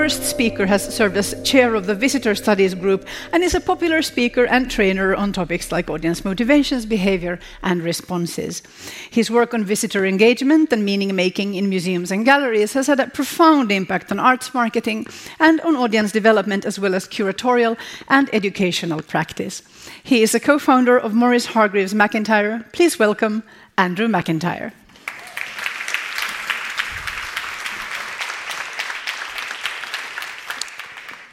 First 0.00 0.22
speaker 0.22 0.64
has 0.64 0.94
served 0.96 1.18
as 1.18 1.34
chair 1.42 1.74
of 1.74 1.84
the 1.84 1.94
Visitor 1.94 2.34
Studies 2.34 2.74
Group 2.74 3.06
and 3.34 3.44
is 3.44 3.54
a 3.54 3.60
popular 3.60 4.00
speaker 4.00 4.46
and 4.46 4.70
trainer 4.70 5.14
on 5.14 5.30
topics 5.30 5.70
like 5.70 5.90
audience 5.90 6.24
motivations, 6.24 6.86
behavior, 6.86 7.38
and 7.62 7.82
responses. 7.82 8.62
His 9.10 9.30
work 9.30 9.52
on 9.52 9.62
visitor 9.62 10.06
engagement 10.06 10.72
and 10.72 10.86
meaning 10.86 11.14
making 11.14 11.52
in 11.52 11.68
museums 11.68 12.10
and 12.10 12.24
galleries 12.24 12.72
has 12.72 12.86
had 12.86 12.98
a 12.98 13.08
profound 13.08 13.70
impact 13.70 14.10
on 14.10 14.18
arts 14.18 14.54
marketing 14.54 15.06
and 15.38 15.60
on 15.60 15.76
audience 15.76 16.12
development, 16.12 16.64
as 16.64 16.80
well 16.80 16.94
as 16.94 17.06
curatorial 17.06 17.76
and 18.08 18.30
educational 18.32 19.02
practice. 19.02 19.62
He 20.02 20.22
is 20.22 20.34
a 20.34 20.40
co 20.40 20.58
founder 20.58 20.98
of 20.98 21.12
Morris 21.12 21.44
Hargreaves 21.44 21.92
McIntyre. 21.92 22.64
Please 22.72 22.98
welcome 22.98 23.42
Andrew 23.76 24.08
McIntyre. 24.08 24.72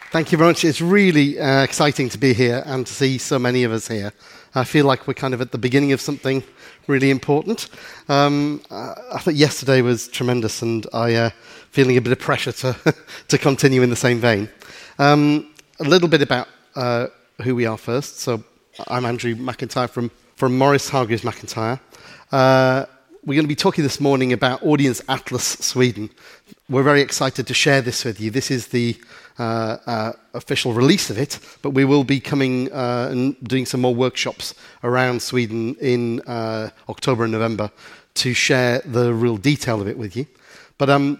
Thank 0.09 0.31
you 0.31 0.37
very 0.37 0.51
much. 0.51 0.63
It's 0.63 0.79
really 0.79 1.37
uh, 1.37 1.63
exciting 1.63 2.07
to 2.09 2.17
be 2.17 2.33
here 2.33 2.63
and 2.65 2.87
to 2.87 2.93
see 2.93 3.17
so 3.17 3.37
many 3.37 3.65
of 3.65 3.73
us 3.73 3.89
here. 3.89 4.13
I 4.55 4.63
feel 4.63 4.85
like 4.85 5.05
we're 5.05 5.13
kind 5.13 5.33
of 5.33 5.41
at 5.41 5.51
the 5.51 5.57
beginning 5.57 5.91
of 5.91 5.99
something 5.99 6.43
really 6.87 7.11
important. 7.11 7.67
Um, 8.07 8.61
I 8.71 9.19
thought 9.19 9.35
yesterday 9.35 9.81
was 9.81 10.07
tremendous, 10.07 10.61
and 10.61 10.87
I 10.93 11.13
uh, 11.15 11.29
feeling 11.71 11.97
a 11.97 12.01
bit 12.01 12.13
of 12.13 12.19
pressure 12.19 12.53
to 12.53 12.95
to 13.27 13.37
continue 13.37 13.81
in 13.81 13.89
the 13.89 13.97
same 13.97 14.19
vein. 14.19 14.47
Um, 14.97 15.53
a 15.81 15.83
little 15.83 16.07
bit 16.07 16.21
about 16.21 16.47
uh, 16.77 17.07
who 17.41 17.53
we 17.53 17.65
are 17.65 17.77
first. 17.77 18.19
So 18.19 18.41
I'm 18.87 19.03
Andrew 19.03 19.35
McIntyre 19.35 19.89
from 19.89 20.09
from 20.37 20.57
Morris 20.57 20.87
Hargreaves 20.87 21.23
McIntyre. 21.23 21.81
Uh, 22.31 22.85
we're 23.25 23.35
going 23.35 23.43
to 23.43 23.49
be 23.49 23.55
talking 23.55 23.83
this 23.83 23.99
morning 23.99 24.31
about 24.31 24.63
Audience 24.63 25.01
Atlas 25.09 25.43
Sweden. 25.43 26.09
We're 26.69 26.83
very 26.83 27.01
excited 27.01 27.45
to 27.47 27.53
share 27.53 27.81
this 27.81 28.05
with 28.05 28.21
you. 28.21 28.31
This 28.31 28.49
is 28.49 28.67
the 28.67 28.95
uh, 28.95 29.03
uh, 29.03 29.26
official 29.37 30.73
release 30.73 31.09
of 31.09 31.17
it, 31.17 31.39
but 31.61 31.71
we 31.71 31.85
will 31.85 32.03
be 32.03 32.19
coming 32.19 32.71
uh, 32.71 33.09
and 33.11 33.35
doing 33.43 33.65
some 33.65 33.81
more 33.81 33.93
workshops 33.93 34.53
around 34.83 35.21
Sweden 35.21 35.75
in 35.79 36.21
uh, 36.21 36.69
October 36.89 37.23
and 37.23 37.31
November 37.31 37.71
to 38.15 38.33
share 38.33 38.81
the 38.85 39.13
real 39.13 39.37
detail 39.37 39.81
of 39.81 39.87
it 39.87 39.97
with 39.97 40.15
you. 40.15 40.25
But 40.77 40.89
um, 40.89 41.19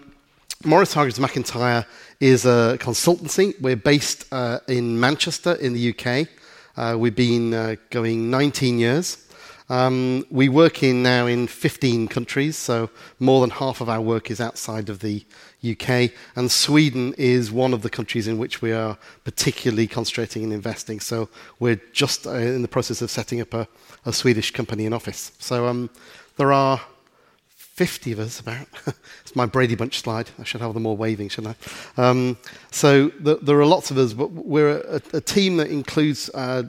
Morris 0.64 0.92
Hargreaves 0.92 1.18
McIntyre 1.18 1.86
is 2.20 2.44
a 2.44 2.76
consultancy. 2.80 3.60
We're 3.60 3.76
based 3.76 4.24
uh, 4.32 4.60
in 4.66 4.98
Manchester 4.98 5.54
in 5.54 5.72
the 5.72 5.94
UK. 5.94 6.28
Uh, 6.76 6.96
we've 6.98 7.14
been 7.14 7.78
going 7.90 8.30
19 8.30 8.78
years. 8.78 9.24
Um, 9.70 10.24
we 10.30 10.48
work 10.48 10.82
in 10.82 11.02
now 11.02 11.26
in 11.26 11.46
15 11.46 12.08
countries, 12.08 12.56
so 12.56 12.88
more 13.18 13.42
than 13.42 13.50
half 13.50 13.82
of 13.82 13.90
our 13.90 14.00
work 14.00 14.30
is 14.30 14.40
outside 14.40 14.88
of 14.88 15.00
the 15.00 15.26
UK. 15.64 16.10
And 16.36 16.50
Sweden 16.50 17.14
is 17.18 17.50
one 17.50 17.74
of 17.74 17.82
the 17.82 17.90
countries 17.90 18.28
in 18.28 18.38
which 18.38 18.62
we 18.62 18.72
are 18.72 18.96
particularly 19.24 19.86
concentrating 19.86 20.44
and 20.44 20.52
investing. 20.52 21.00
So 21.00 21.28
we're 21.58 21.80
just 21.92 22.26
uh, 22.26 22.32
in 22.34 22.62
the 22.62 22.68
process 22.68 23.02
of 23.02 23.10
setting 23.10 23.40
up 23.40 23.52
a, 23.54 23.68
a 24.06 24.12
Swedish 24.12 24.50
company 24.52 24.86
in 24.86 24.92
office. 24.92 25.32
So 25.38 25.66
um, 25.66 25.90
there 26.36 26.52
are 26.52 26.80
50 27.48 28.12
of 28.12 28.18
us 28.18 28.40
about. 28.40 28.66
it's 29.20 29.36
my 29.36 29.46
Brady 29.46 29.76
Bunch 29.76 30.00
slide. 30.00 30.30
I 30.38 30.44
should 30.44 30.60
have 30.60 30.74
them 30.74 30.86
all 30.86 30.96
waving, 30.96 31.28
shouldn't 31.28 31.56
I? 31.96 32.08
Um, 32.08 32.36
so 32.70 33.08
the, 33.20 33.36
there 33.36 33.58
are 33.60 33.66
lots 33.66 33.90
of 33.90 33.98
us, 33.98 34.12
but 34.12 34.30
we're 34.32 34.78
a, 34.80 35.00
a 35.12 35.20
team 35.20 35.58
that 35.58 35.68
includes 35.68 36.28
uh, 36.34 36.64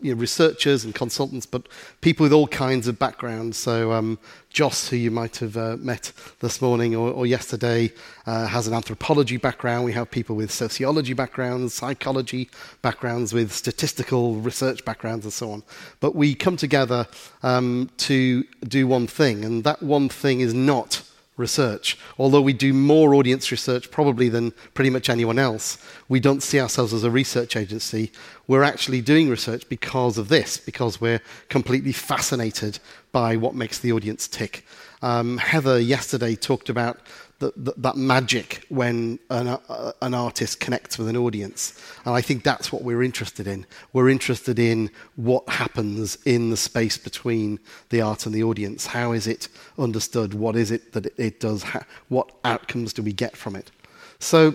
you 0.00 0.14
know, 0.14 0.20
researchers 0.20 0.84
and 0.84 0.94
consultants, 0.94 1.46
but 1.46 1.68
people 2.00 2.24
with 2.24 2.32
all 2.32 2.48
kinds 2.48 2.88
of 2.88 2.98
backgrounds. 2.98 3.56
So 3.56 3.92
um, 3.92 4.18
Joss, 4.50 4.88
who 4.88 4.96
you 4.96 5.10
might 5.10 5.36
have 5.38 5.56
uh, 5.56 5.76
met 5.78 6.12
this 6.40 6.62
morning 6.62 6.96
or, 6.96 7.10
or 7.10 7.26
yesterday, 7.26 7.92
uh, 8.26 8.46
has 8.46 8.66
an 8.66 8.74
anthropology 8.74 9.36
background. 9.36 9.84
We 9.84 9.92
have 9.92 10.10
people 10.10 10.36
with 10.36 10.50
sociology 10.50 11.12
backgrounds, 11.12 11.74
psychology 11.74 12.50
backgrounds, 12.82 13.32
with 13.32 13.52
statistical 13.52 14.36
research 14.36 14.84
backgrounds, 14.84 15.24
and 15.24 15.32
so 15.32 15.50
on. 15.50 15.62
But 16.00 16.14
we 16.14 16.34
come 16.34 16.56
together 16.56 17.06
um, 17.42 17.90
to 17.98 18.44
do 18.66 18.86
one 18.86 19.06
thing, 19.06 19.44
and 19.44 19.64
that 19.64 19.82
one 19.82 20.08
thing 20.08 20.40
is 20.40 20.54
not 20.54 21.02
research. 21.40 21.98
Although 22.18 22.42
we 22.42 22.52
do 22.52 22.72
more 22.72 23.14
audience 23.14 23.50
research 23.50 23.90
probably 23.90 24.28
than 24.28 24.52
pretty 24.74 24.90
much 24.90 25.08
anyone 25.08 25.38
else, 25.38 25.78
we 26.08 26.20
don't 26.20 26.42
see 26.42 26.60
ourselves 26.60 26.92
as 26.92 27.02
a 27.02 27.10
research 27.10 27.56
agency. 27.56 28.12
We're 28.46 28.62
actually 28.62 29.00
doing 29.00 29.28
research 29.28 29.68
because 29.68 30.18
of 30.18 30.28
this, 30.28 30.56
because 30.56 31.00
we're 31.00 31.20
completely 31.48 31.92
fascinated 31.92 32.78
by 33.10 33.36
what 33.36 33.54
makes 33.54 33.78
the 33.78 33.92
audience 33.92 34.28
tick. 34.28 34.64
Um, 35.02 35.38
Heather 35.38 35.80
yesterday 35.80 36.36
talked 36.36 36.68
about 36.68 37.00
that, 37.40 37.82
that 37.82 37.96
magic 37.96 38.64
when 38.68 39.18
an, 39.30 39.48
uh, 39.48 39.92
an 40.02 40.14
artist 40.14 40.60
connects 40.60 40.98
with 40.98 41.08
an 41.08 41.16
audience. 41.16 41.74
And 42.04 42.14
I 42.14 42.20
think 42.20 42.44
that's 42.44 42.72
what 42.72 42.82
we're 42.82 43.02
interested 43.02 43.46
in. 43.46 43.66
We're 43.92 44.10
interested 44.10 44.58
in 44.58 44.90
what 45.16 45.48
happens 45.48 46.18
in 46.24 46.50
the 46.50 46.56
space 46.56 46.96
between 46.96 47.58
the 47.88 48.02
art 48.02 48.26
and 48.26 48.34
the 48.34 48.44
audience. 48.44 48.86
How 48.86 49.12
is 49.12 49.26
it 49.26 49.48
understood? 49.78 50.34
What 50.34 50.54
is 50.54 50.70
it 50.70 50.92
that 50.92 51.06
it 51.18 51.40
does? 51.40 51.62
How, 51.62 51.82
what 52.08 52.30
outcomes 52.44 52.92
do 52.92 53.02
we 53.02 53.12
get 53.12 53.36
from 53.36 53.56
it? 53.56 53.70
So, 54.18 54.54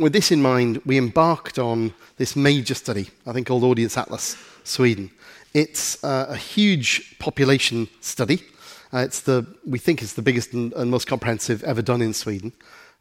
with 0.00 0.12
this 0.12 0.30
in 0.30 0.40
mind, 0.40 0.80
we 0.86 0.96
embarked 0.96 1.58
on 1.58 1.92
this 2.18 2.36
major 2.36 2.74
study, 2.74 3.10
I 3.26 3.32
think 3.32 3.48
called 3.48 3.64
Audience 3.64 3.98
Atlas 3.98 4.36
Sweden. 4.62 5.10
It's 5.54 6.02
uh, 6.04 6.26
a 6.28 6.36
huge 6.36 7.18
population 7.18 7.88
study. 8.00 8.44
Uh, 8.92 8.98
it's 8.98 9.20
the, 9.20 9.46
we 9.66 9.78
think 9.78 10.02
it's 10.02 10.14
the 10.14 10.22
biggest 10.22 10.52
and, 10.52 10.72
and 10.74 10.90
most 10.90 11.06
comprehensive 11.06 11.62
ever 11.64 11.82
done 11.82 12.00
in 12.00 12.14
Sweden. 12.14 12.52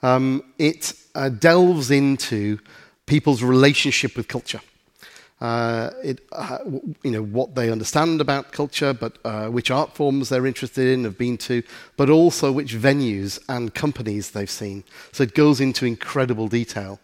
Um, 0.03 0.43
it 0.57 0.93
uh, 1.15 1.29
delves 1.29 1.91
into 1.91 2.59
people's 3.05 3.41
relationship 3.41 4.15
with 4.15 4.27
culture. 4.27 4.61
Uh, 5.39 5.91
it, 6.03 6.21
uh, 6.31 6.57
you 7.03 7.11
know, 7.11 7.21
what 7.21 7.53
they 7.53 7.69
understand 7.71 8.19
about 8.19 8.51
culture, 8.51 8.91
but 8.91 9.17
uh, 9.23 9.47
which 9.47 9.69
art 9.69 9.95
forms 9.95 10.29
they're 10.29 10.47
interested 10.47 10.87
in, 10.87 11.03
have 11.03 11.17
been 11.17 11.37
to, 11.37 11.61
but 11.95 12.09
also 12.09 12.51
which 12.51 12.73
venues 12.73 13.39
and 13.47 13.73
companies 13.75 14.31
they've 14.31 14.49
seen. 14.49 14.83
So 15.11 15.23
it 15.23 15.35
goes 15.35 15.61
into 15.61 15.85
incredible 15.85 16.47
detail. 16.47 16.99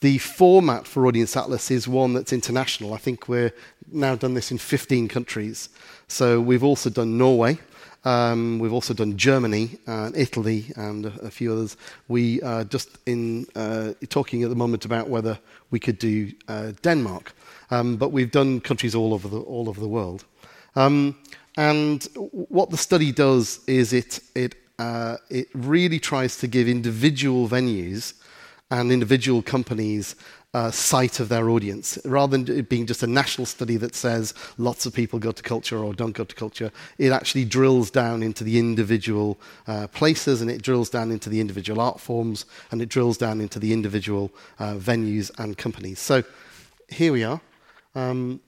The 0.00 0.18
format 0.18 0.86
for 0.86 1.06
Audience 1.06 1.36
Atlas 1.36 1.70
is 1.70 1.88
one 1.88 2.14
that's 2.14 2.32
international. 2.32 2.94
I 2.94 2.98
think 2.98 3.28
we're 3.28 3.52
now 3.90 4.14
done 4.14 4.34
this 4.34 4.52
in 4.52 4.58
15 4.58 5.08
countries. 5.08 5.68
So 6.06 6.40
we've 6.40 6.62
also 6.62 6.90
done 6.90 7.18
Norway, 7.18 7.58
um, 8.04 8.58
we've 8.58 8.72
also 8.72 8.94
done 8.94 9.16
Germany 9.16 9.78
and 9.86 10.16
Italy 10.16 10.66
and 10.76 11.06
a, 11.06 11.26
a 11.26 11.30
few 11.30 11.52
others. 11.52 11.76
We 12.08 12.42
are 12.42 12.64
just 12.64 12.98
in 13.06 13.46
uh, 13.54 13.92
talking 14.08 14.42
at 14.42 14.50
the 14.50 14.56
moment 14.56 14.84
about 14.84 15.08
whether 15.08 15.38
we 15.70 15.80
could 15.80 15.98
do 15.98 16.32
uh, 16.48 16.72
Denmark, 16.82 17.34
um, 17.70 17.96
but 17.96 18.12
we've 18.12 18.30
done 18.30 18.60
countries 18.60 18.94
all 18.94 19.14
over 19.14 19.28
the 19.28 19.40
all 19.40 19.68
over 19.68 19.80
the 19.80 19.88
world. 19.88 20.24
Um, 20.76 21.16
and 21.56 22.04
what 22.32 22.70
the 22.70 22.76
study 22.76 23.12
does 23.12 23.60
is 23.66 23.92
it 23.92 24.20
it 24.34 24.54
uh, 24.78 25.16
it 25.30 25.48
really 25.54 26.00
tries 26.00 26.36
to 26.38 26.46
give 26.46 26.68
individual 26.68 27.48
venues 27.48 28.14
and 28.70 28.90
individual 28.90 29.42
companies 29.42 30.16
uh, 30.54 30.70
sight 30.70 31.20
of 31.20 31.28
their 31.28 31.50
audience. 31.50 31.98
Rather 32.04 32.38
than 32.38 32.58
it 32.58 32.68
being 32.68 32.86
just 32.86 33.02
a 33.02 33.06
national 33.06 33.44
study 33.44 33.76
that 33.76 33.94
says 33.94 34.32
lots 34.56 34.86
of 34.86 34.94
people 34.94 35.18
go 35.18 35.32
to 35.32 35.42
culture 35.42 35.78
or 35.78 35.92
don't 35.92 36.12
go 36.12 36.24
to 36.24 36.34
culture, 36.34 36.70
it 36.96 37.12
actually 37.12 37.44
drills 37.44 37.90
down 37.90 38.22
into 38.22 38.44
the 38.44 38.58
individual 38.58 39.38
uh, 39.66 39.86
places 39.88 40.40
and 40.40 40.50
it 40.50 40.62
drills 40.62 40.88
down 40.88 41.10
into 41.10 41.28
the 41.28 41.40
individual 41.40 41.80
art 41.80 42.00
forms 42.00 42.46
and 42.70 42.80
it 42.80 42.88
drills 42.88 43.18
down 43.18 43.40
into 43.40 43.58
the 43.58 43.72
individual 43.72 44.30
uh, 44.58 44.74
venues 44.74 45.30
and 45.38 45.58
companies. 45.58 45.98
So 45.98 46.22
here 46.88 47.12
we 47.12 47.24
are. 47.24 47.40
Um, 47.96 48.40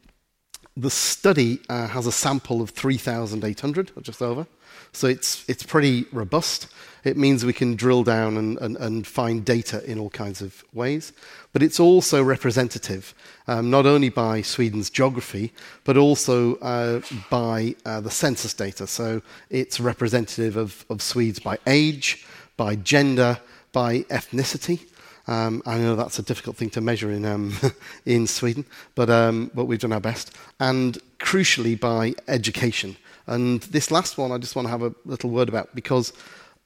the 0.77 0.91
study 0.91 1.61
uh, 1.69 1.89
has 1.89 2.07
a 2.07 2.13
sample 2.13 2.61
of 2.61 2.71
3,800, 2.71 3.93
or 3.97 4.03
just 4.03 4.21
over. 4.21 4.47
So 4.93 5.07
it's, 5.07 5.49
it's 5.49 5.63
pretty 5.63 6.07
robust. 6.13 6.69
It 7.05 7.17
means 7.17 7.45
we 7.45 7.53
can 7.53 7.77
drill 7.77 8.03
down 8.03 8.37
and, 8.37 8.59
and, 8.59 8.77
and 8.77 9.07
find 9.07 9.45
data 9.45 9.85
in 9.91 9.99
all 9.99 10.11
kinds 10.11 10.43
of 10.43 10.65
ways. 10.73 11.13
But 11.53 11.63
it's 11.63 11.79
also 11.79 12.23
representative, 12.23 13.15
um, 13.47 13.71
not 13.71 13.87
only 13.87 14.09
by 14.09 14.43
Sweden's 14.43 14.91
geography, 14.91 15.53
but 15.85 15.97
also 15.97 16.57
uh, 16.57 17.01
by 17.31 17.75
uh, 17.85 18.01
the 18.01 18.11
census 18.11 18.55
data. 18.55 18.87
So 18.87 19.23
it's 19.51 19.81
representative 19.81 20.57
of, 20.57 20.85
of 20.91 21.01
Swedes 21.01 21.39
by 21.39 21.59
age, 21.67 22.27
by 22.57 22.77
gender, 22.77 23.39
by 23.73 24.01
ethnicity. 24.05 24.81
Um, 25.29 25.63
I 25.67 25.79
know 25.79 25.97
that's 25.97 26.19
a 26.19 26.23
difficult 26.23 26.57
thing 26.57 26.71
to 26.71 26.81
measure 26.81 27.11
in, 27.11 27.25
um, 27.25 27.55
in 28.07 28.27
Sweden, 28.27 28.65
but, 28.95 29.11
um, 29.11 29.51
but 29.55 29.65
we've 29.65 29.79
done 29.79 29.93
our 29.93 30.01
best. 30.01 30.33
And 30.61 30.99
crucially, 31.19 31.79
by 31.79 32.15
education. 32.29 32.97
And 33.27 33.61
this 33.63 33.91
last 33.91 34.19
one, 34.19 34.31
I 34.31 34.39
just 34.39 34.55
want 34.55 34.67
to 34.67 34.71
have 34.71 34.83
a 34.83 34.95
little 35.05 35.31
word 35.31 35.49
about 35.49 35.75
because 35.75 36.13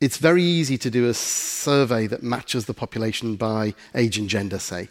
it's 0.01 0.19
very 0.19 0.43
easy 0.43 0.77
to 0.79 0.91
do 0.91 1.09
a 1.09 1.15
survey 1.15 2.07
that 2.07 2.23
matches 2.23 2.67
the 2.67 2.75
population 2.75 3.37
by 3.37 3.75
age 3.95 4.19
and 4.19 4.29
gender, 4.29 4.59
say. 4.59 4.89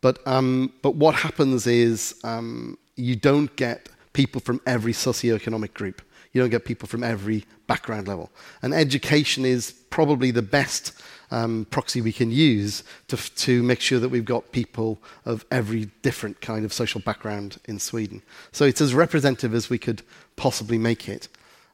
But, 0.00 0.24
um, 0.26 0.72
but 0.82 0.94
what 0.94 1.14
happens 1.14 1.66
is 1.66 2.14
um, 2.22 2.78
you 2.96 3.16
don't 3.16 3.54
get 3.56 3.88
people 4.12 4.40
from 4.40 4.60
every 4.66 4.92
socioeconomic 4.92 5.74
group. 5.74 6.02
You 6.32 6.40
don't 6.40 6.50
get 6.50 6.64
people 6.64 6.88
from 6.88 7.02
every 7.02 7.44
background 7.66 8.06
level. 8.06 8.30
And 8.62 8.74
education 8.74 9.44
is 9.44 9.72
probably 9.90 10.30
the 10.30 10.42
best 10.42 10.92
um, 11.30 11.66
proxy 11.70 12.00
we 12.00 12.12
can 12.12 12.30
use 12.30 12.82
to, 13.08 13.16
to 13.16 13.62
make 13.62 13.80
sure 13.80 13.98
that 13.98 14.08
we've 14.08 14.24
got 14.24 14.52
people 14.52 14.98
of 15.24 15.44
every 15.50 15.86
different 16.02 16.40
kind 16.40 16.64
of 16.64 16.72
social 16.72 17.00
background 17.00 17.58
in 17.66 17.78
Sweden. 17.78 18.22
So 18.52 18.64
it's 18.64 18.80
as 18.80 18.94
representative 18.94 19.54
as 19.54 19.70
we 19.70 19.78
could 19.78 20.02
possibly 20.36 20.78
make 20.78 21.08
it. 21.08 21.28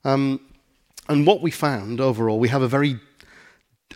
Um, 0.05 0.41
and 1.09 1.27
what 1.27 1.41
we 1.41 1.51
found 1.51 2.01
overall, 2.01 2.39
we 2.39 2.49
have 2.49 2.63
a 2.63 2.69
very 2.69 2.99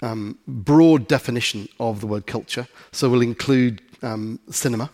um, 0.02 0.38
broad 0.46 1.08
definition 1.08 1.69
of 1.81 2.00
the 2.00 2.06
word 2.06 2.26
culture. 2.26 2.69
So 2.93 3.08
we'll 3.08 3.22
include 3.22 3.82
um, 4.02 4.38
cinema, 4.50 4.90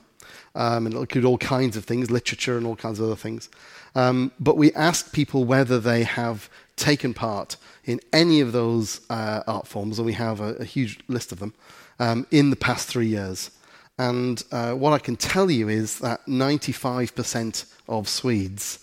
um, 0.54 0.86
and 0.86 0.94
it'll 0.94 1.02
include 1.02 1.24
all 1.24 1.38
kinds 1.38 1.76
of 1.76 1.84
things, 1.84 2.10
literature 2.10 2.56
and 2.56 2.66
all 2.66 2.76
kinds 2.76 3.00
of 3.00 3.06
other 3.06 3.16
things. 3.16 3.50
Um, 3.94 4.32
but 4.40 4.56
we 4.56 4.72
ask 4.72 5.12
people 5.12 5.44
whether 5.44 5.78
they 5.78 6.04
have 6.04 6.48
taken 6.76 7.14
part 7.14 7.56
in 7.84 8.00
any 8.12 8.40
of 8.40 8.52
those 8.52 9.00
uh, 9.10 9.42
art 9.46 9.66
forms, 9.66 9.98
and 9.98 10.06
we 10.06 10.12
have 10.14 10.40
a, 10.40 10.54
a 10.54 10.64
huge 10.64 10.98
list 11.08 11.32
of 11.32 11.38
them, 11.38 11.54
um, 11.98 12.26
in 12.30 12.50
the 12.50 12.56
past 12.56 12.88
three 12.88 13.06
years. 13.06 13.50
And 13.98 14.42
uh, 14.50 14.72
what 14.72 14.92
I 14.92 14.98
can 14.98 15.16
tell 15.16 15.50
you 15.50 15.68
is 15.68 16.00
that 16.00 16.24
95% 16.26 17.72
of 17.88 18.08
Swedes 18.08 18.80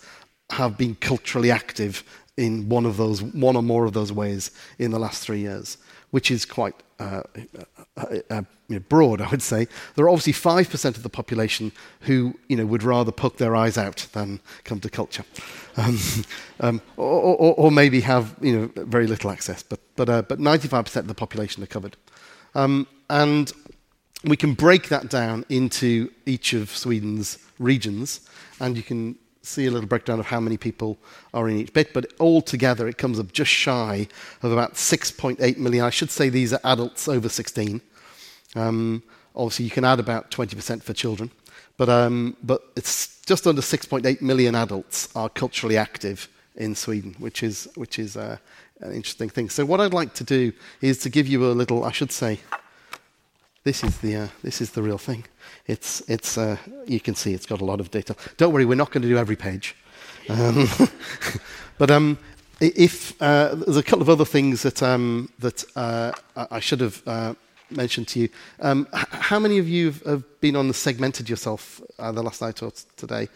have 0.52 0.78
been 0.78 0.96
culturally 0.96 1.52
active 1.52 2.04
in 2.38 2.70
one 2.70 2.86
of 2.86 2.98
those, 2.98 3.22
one 3.22 3.56
or 3.56 3.64
more 3.64 3.86
of 3.86 3.94
those 3.94 4.12
ways 4.12 4.52
in 4.80 4.92
the 4.92 5.00
last 5.00 5.24
three 5.24 5.40
years, 5.40 5.78
which 6.12 6.32
is 6.32 6.46
quite 6.46 6.76
uh, 7.02 7.24
uh, 7.98 8.06
uh, 8.30 8.42
you 8.68 8.76
know, 8.76 8.84
broad, 8.88 9.22
I 9.22 9.30
would 9.30 9.42
say. 9.42 9.68
There 9.96 10.06
are 10.06 10.10
obviously 10.10 10.34
5% 10.34 10.98
of 10.98 11.04
the 11.04 11.10
population 11.10 11.72
who 12.02 12.36
you 12.48 12.56
know, 12.56 12.66
would 12.66 12.84
rather 12.84 13.12
poke 13.12 13.38
their 13.38 13.56
eyes 13.56 13.78
out 13.78 14.08
than 14.14 14.40
come 14.66 14.80
to 14.82 14.90
culture. 14.90 15.26
Um, 15.78 16.00
um, 16.60 16.82
or, 16.98 17.36
or, 17.36 17.56
or, 17.56 17.72
maybe 17.72 18.02
have 18.02 18.36
you 18.40 18.56
know, 18.76 18.84
very 18.84 19.08
little 19.08 19.32
access, 19.32 19.64
but, 19.64 19.80
but, 19.96 20.10
uh, 20.10 20.22
but 20.22 20.40
95% 20.40 20.96
of 20.98 21.08
the 21.08 21.16
population 21.16 21.64
are 21.64 21.68
covered. 21.68 21.98
Um, 22.54 22.88
and 23.10 23.52
we 24.24 24.38
can 24.38 24.54
break 24.54 24.90
that 24.90 25.10
down 25.10 25.46
into 25.50 26.12
each 26.28 26.54
of 26.54 26.70
Sweden's 26.70 27.40
regions, 27.58 28.22
and 28.60 28.78
you 28.78 28.84
can 28.84 29.16
see 29.42 29.66
a 29.66 29.72
little 29.72 29.88
breakdown 29.88 30.20
of 30.20 30.28
how 30.28 30.40
many 30.40 30.58
people 30.58 30.98
are 31.34 31.50
in 31.50 31.58
each 31.58 31.74
bit, 31.74 31.94
but 31.94 32.14
altogether 32.20 32.88
it 32.88 32.98
comes 32.98 33.20
up 33.20 33.32
just 33.32 33.52
shy 33.52 34.08
of 34.44 34.52
about 34.52 34.76
6.8 34.76 35.58
million. 35.58 35.84
I 35.84 35.90
should 35.90 36.12
say 36.12 36.30
these 36.30 36.54
are 36.54 36.60
adults 36.64 37.08
over 37.08 37.30
16. 37.30 37.82
Um, 38.56 39.04
obviously, 39.36 39.66
you 39.66 39.72
can 39.72 39.86
add 39.86 40.00
about 40.00 40.30
20% 40.32 40.84
for 40.84 40.94
children, 40.94 41.32
but, 41.78 41.90
um, 41.90 42.38
but 42.44 42.62
it's 42.76 43.22
just 43.26 43.48
under 43.48 43.62
6.8 43.62 44.22
million 44.22 44.56
adults 44.56 45.10
are 45.16 45.30
culturally 45.30 45.78
active 45.78 46.28
in 46.56 46.76
Sweden, 46.76 47.16
which 47.18 47.44
is, 47.44 47.68
which 47.76 47.98
is 47.98 48.18
uh, 48.18 48.38
an 48.82 48.94
interesting 48.94 49.30
thing. 49.30 49.50
So, 49.50 49.66
what 49.66 49.80
I'd 49.80 49.94
like 49.94 50.14
to 50.16 50.24
do 50.24 50.52
is 50.82 50.98
to 51.00 51.10
give 51.10 51.28
you 51.28 51.46
a 51.46 51.54
little, 51.54 51.84
I 51.84 51.92
should 51.92 52.12
say, 52.12 52.40
this 53.64 53.84
is 53.84 54.00
the, 54.00 54.16
uh, 54.16 54.28
this 54.44 54.60
is 54.60 54.72
the 54.72 54.82
real 54.82 54.98
thing. 54.98 55.26
It's, 55.68 56.02
it's, 56.10 56.38
uh, 56.38 56.58
you 56.86 57.00
can 57.00 57.16
see 57.16 57.34
it's 57.34 57.46
got 57.46 57.62
a 57.62 57.66
lot 57.66 57.80
of 57.80 57.92
data. 57.92 58.16
Don't 58.38 58.54
worry, 58.54 58.66
we're 58.66 58.76
not 58.76 58.92
going 58.92 59.02
to 59.04 59.08
do 59.08 59.18
every 59.18 59.36
page. 59.36 59.76
Um, 60.30 60.68
but 61.78 61.92
um, 61.92 62.18
if 62.60 63.20
uh, 63.22 63.56
there's 63.56 63.78
a 63.78 63.84
couple 63.84 64.02
of 64.02 64.10
other 64.10 64.26
things 64.26 64.64
that, 64.64 64.84
um, 64.84 65.32
that 65.40 65.64
uh, 65.76 66.12
I 66.36 66.60
should 66.60 66.82
have 66.82 67.02
uh, 67.08 67.34
mentioned 67.72 68.08
to 68.10 68.20
you. 68.20 68.30
Um, 68.60 68.88
how 68.92 69.40
many 69.40 69.58
of 69.58 69.68
you 69.68 69.92
have 70.06 70.42
been 70.42 70.56
on 70.56 70.68
the 70.68 70.74
segmented 70.74 71.30
yourself 71.30 71.82
uh, 72.00 72.12
the 72.12 72.22
last 72.22 72.42
night 72.42 72.62
or 72.62 72.72
today? 72.98 73.30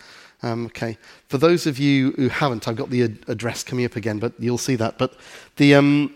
Um, 0.43 0.65
okay. 0.67 0.97
For 1.29 1.37
those 1.37 1.65
of 1.65 1.79
you 1.79 2.11
who 2.11 2.29
haven't, 2.29 2.67
I've 2.67 2.75
got 2.75 2.89
the 2.89 3.03
ad- 3.03 3.19
address 3.27 3.63
coming 3.63 3.85
up 3.85 3.95
again, 3.95 4.19
but 4.19 4.33
you'll 4.37 4.57
see 4.57 4.75
that. 4.75 4.97
But 4.97 5.15
the, 5.55 5.75
um, 5.75 6.13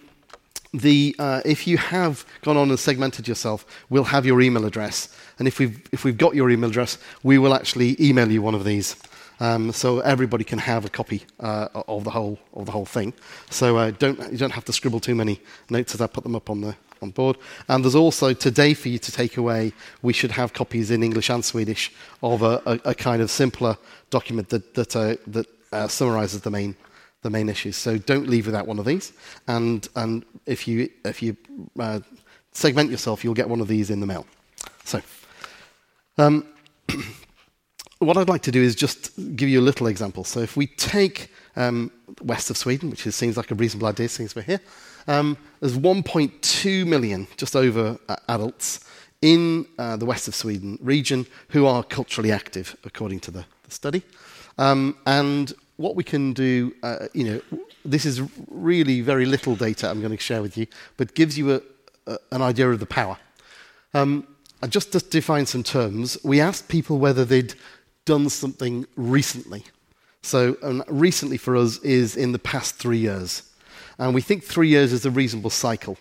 the, 0.73 1.15
uh, 1.17 1.41
if 1.45 1.67
you 1.67 1.77
have 1.77 2.25
gone 2.41 2.57
on 2.57 2.69
and 2.69 2.79
segmented 2.79 3.27
yourself, 3.27 3.65
we'll 3.89 4.03
have 4.05 4.25
your 4.25 4.41
email 4.41 4.65
address. 4.65 5.15
And 5.39 5.47
if 5.47 5.59
we've, 5.59 5.81
if 5.91 6.03
we've 6.03 6.17
got 6.17 6.35
your 6.35 6.49
email 6.49 6.69
address, 6.69 6.97
we 7.23 7.37
will 7.37 7.53
actually 7.53 7.95
email 7.99 8.31
you 8.31 8.41
one 8.41 8.55
of 8.55 8.63
these. 8.63 8.95
Um, 9.39 9.71
so 9.71 9.99
everybody 9.99 10.43
can 10.43 10.59
have 10.59 10.83
a 10.85 10.89
copy 10.89 11.23
uh, 11.39 11.69
of, 11.73 12.03
the 12.03 12.09
whole, 12.09 12.37
of 12.53 12.65
the 12.65 12.71
whole 12.71 12.85
thing. 12.85 13.13
So 13.49 13.77
uh, 13.77 13.91
don't, 13.91 14.19
you 14.31 14.37
don't 14.37 14.51
have 14.51 14.65
to 14.65 14.73
scribble 14.73 14.99
too 14.99 15.15
many 15.15 15.39
notes 15.69 15.95
as 15.95 16.01
I 16.01 16.07
put 16.07 16.23
them 16.23 16.35
up 16.35 16.49
on, 16.49 16.61
the, 16.61 16.75
on 17.01 17.11
board. 17.11 17.37
And 17.69 17.83
there's 17.83 17.95
also 17.95 18.33
today 18.33 18.73
for 18.73 18.89
you 18.89 18.99
to 18.99 19.11
take 19.11 19.37
away, 19.37 19.71
we 20.01 20.11
should 20.11 20.31
have 20.31 20.53
copies 20.53 20.91
in 20.91 21.03
English 21.03 21.29
and 21.29 21.43
Swedish 21.43 21.91
of 22.21 22.41
a, 22.41 22.61
a, 22.65 22.89
a 22.89 22.95
kind 22.95 23.21
of 23.21 23.31
simpler 23.31 23.77
document 24.09 24.49
that, 24.49 24.73
that, 24.73 24.95
uh, 24.95 25.15
that 25.27 25.47
uh, 25.71 25.87
summarizes 25.87 26.41
the 26.41 26.51
main 26.51 26.75
the 27.21 27.29
main 27.29 27.49
issues. 27.49 27.75
So 27.75 27.97
don't 27.97 28.27
leave 28.27 28.45
without 28.45 28.67
one 28.67 28.79
of 28.79 28.85
these. 28.85 29.13
And, 29.47 29.87
and 29.95 30.25
if 30.45 30.67
you, 30.67 30.89
if 31.05 31.21
you 31.21 31.35
uh, 31.79 31.99
segment 32.51 32.91
yourself, 32.91 33.23
you'll 33.23 33.33
get 33.33 33.49
one 33.49 33.61
of 33.61 33.67
these 33.67 33.89
in 33.89 33.99
the 33.99 34.07
mail. 34.07 34.25
So, 34.85 35.01
um, 36.17 36.45
what 37.99 38.17
I'd 38.17 38.29
like 38.29 38.41
to 38.43 38.51
do 38.51 38.61
is 38.61 38.75
just 38.75 39.11
give 39.35 39.49
you 39.49 39.59
a 39.59 39.61
little 39.61 39.87
example. 39.87 40.23
So 40.23 40.39
if 40.39 40.55
we 40.55 40.67
take 40.67 41.31
um, 41.55 41.91
west 42.21 42.49
of 42.49 42.57
Sweden, 42.57 42.89
which 42.89 43.05
is, 43.05 43.15
seems 43.15 43.37
like 43.37 43.51
a 43.51 43.55
reasonable 43.55 43.87
idea 43.87 44.09
since 44.09 44.35
we're 44.35 44.43
here, 44.43 44.61
um, 45.07 45.37
there's 45.59 45.77
1.2 45.77 46.87
million, 46.87 47.27
just 47.37 47.55
over 47.55 47.97
uh, 48.07 48.15
adults, 48.27 48.85
in 49.21 49.65
uh, 49.77 49.97
the 49.97 50.05
west 50.05 50.27
of 50.27 50.35
Sweden 50.35 50.77
region 50.81 51.25
who 51.49 51.65
are 51.65 51.83
culturally 51.83 52.31
active, 52.31 52.75
according 52.85 53.19
to 53.21 53.31
the, 53.31 53.45
the 53.63 53.71
study. 53.71 54.03
Um, 54.57 54.97
and 55.05 55.53
what 55.79 55.95
we 55.95 56.03
can 56.03 56.33
do, 56.33 56.75
uh, 56.83 57.07
you 57.13 57.23
know, 57.23 57.41
this 57.85 58.05
is 58.05 58.21
really 58.49 58.99
very 58.99 59.25
little 59.25 59.55
data 59.55 59.89
I'm 59.89 60.01
going 60.01 60.11
to 60.11 60.21
share 60.21 60.41
with 60.41 60.57
you, 60.57 60.67
but 60.97 61.15
gives 61.15 61.37
you 61.37 61.53
a, 61.53 61.61
a, 62.05 62.17
an 62.33 62.41
idea 62.41 62.69
of 62.69 62.81
the 62.81 62.85
power. 62.85 63.17
Um, 63.93 64.27
and 64.61 64.73
just 64.73 64.91
to 64.91 64.99
define 64.99 65.45
some 65.45 65.63
terms, 65.63 66.17
we 66.21 66.41
asked 66.41 66.67
people 66.67 66.97
whether 66.97 67.23
they'd 67.23 67.53
done 68.03 68.27
something 68.27 68.87
recently. 68.97 69.63
So, 70.21 70.57
um, 70.63 70.83
recently 70.89 71.37
for 71.37 71.55
us 71.55 71.77
is 71.77 72.17
in 72.17 72.33
the 72.33 72.39
past 72.39 72.75
three 72.75 72.97
years. 72.97 73.43
And 73.97 74.13
we 74.13 74.21
think 74.21 74.43
three 74.43 74.67
years 74.67 74.91
is 74.91 75.05
a 75.05 75.11
reasonable 75.11 75.49
cycle 75.49 75.97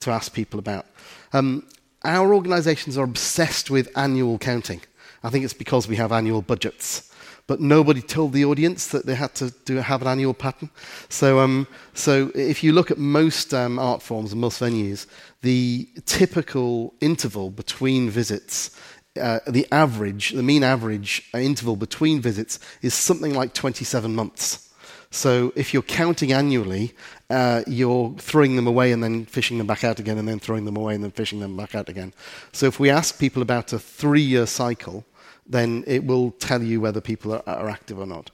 to 0.00 0.10
ask 0.10 0.34
people 0.34 0.58
about. 0.58 0.84
Um, 1.32 1.66
our 2.04 2.34
organizations 2.34 2.98
are 2.98 3.04
obsessed 3.04 3.70
with 3.70 3.88
annual 3.96 4.36
counting. 4.36 4.82
I 5.22 5.30
think 5.30 5.46
it's 5.46 5.54
because 5.54 5.88
we 5.88 5.96
have 5.96 6.12
annual 6.12 6.42
budgets 6.42 7.10
but 7.46 7.60
nobody 7.60 8.00
told 8.00 8.32
the 8.32 8.44
audience 8.44 8.88
that 8.88 9.06
they 9.06 9.14
had 9.14 9.34
to 9.34 9.50
do, 9.64 9.76
have 9.76 10.02
an 10.02 10.08
annual 10.08 10.34
pattern. 10.34 10.70
So, 11.08 11.40
um, 11.40 11.66
so 11.92 12.30
if 12.34 12.64
you 12.64 12.72
look 12.72 12.90
at 12.90 12.98
most 12.98 13.52
um, 13.52 13.78
art 13.78 14.02
forms 14.02 14.32
and 14.32 14.40
most 14.40 14.60
venues, 14.60 15.06
the 15.42 15.88
typical 16.06 16.94
interval 17.00 17.50
between 17.50 18.08
visits, 18.08 18.78
uh, 19.20 19.40
the 19.46 19.66
average, 19.70 20.30
the 20.30 20.42
mean 20.42 20.64
average 20.64 21.28
interval 21.34 21.76
between 21.76 22.20
visits 22.20 22.58
is 22.82 22.94
something 22.94 23.34
like 23.34 23.52
27 23.52 24.14
months. 24.14 24.70
So 25.10 25.52
if 25.54 25.72
you're 25.72 25.82
counting 25.82 26.32
annually, 26.32 26.92
uh, 27.30 27.62
you're 27.68 28.14
throwing 28.18 28.56
them 28.56 28.66
away 28.66 28.90
and 28.90 29.02
then 29.02 29.26
fishing 29.26 29.58
them 29.58 29.66
back 29.66 29.84
out 29.84 30.00
again, 30.00 30.18
and 30.18 30.26
then 30.26 30.40
throwing 30.40 30.64
them 30.64 30.76
away 30.76 30.96
and 30.96 31.04
then 31.04 31.12
fishing 31.12 31.38
them 31.38 31.56
back 31.56 31.74
out 31.74 31.88
again. 31.88 32.12
So 32.52 32.66
if 32.66 32.80
we 32.80 32.90
ask 32.90 33.18
people 33.18 33.40
about 33.40 33.72
a 33.72 33.78
three-year 33.78 34.46
cycle, 34.46 35.04
then 35.46 35.84
it 35.86 36.04
will 36.04 36.32
tell 36.32 36.62
you 36.62 36.80
whether 36.80 37.00
people 37.00 37.34
are, 37.34 37.42
are 37.46 37.68
active 37.68 37.98
or 37.98 38.06
not. 38.06 38.30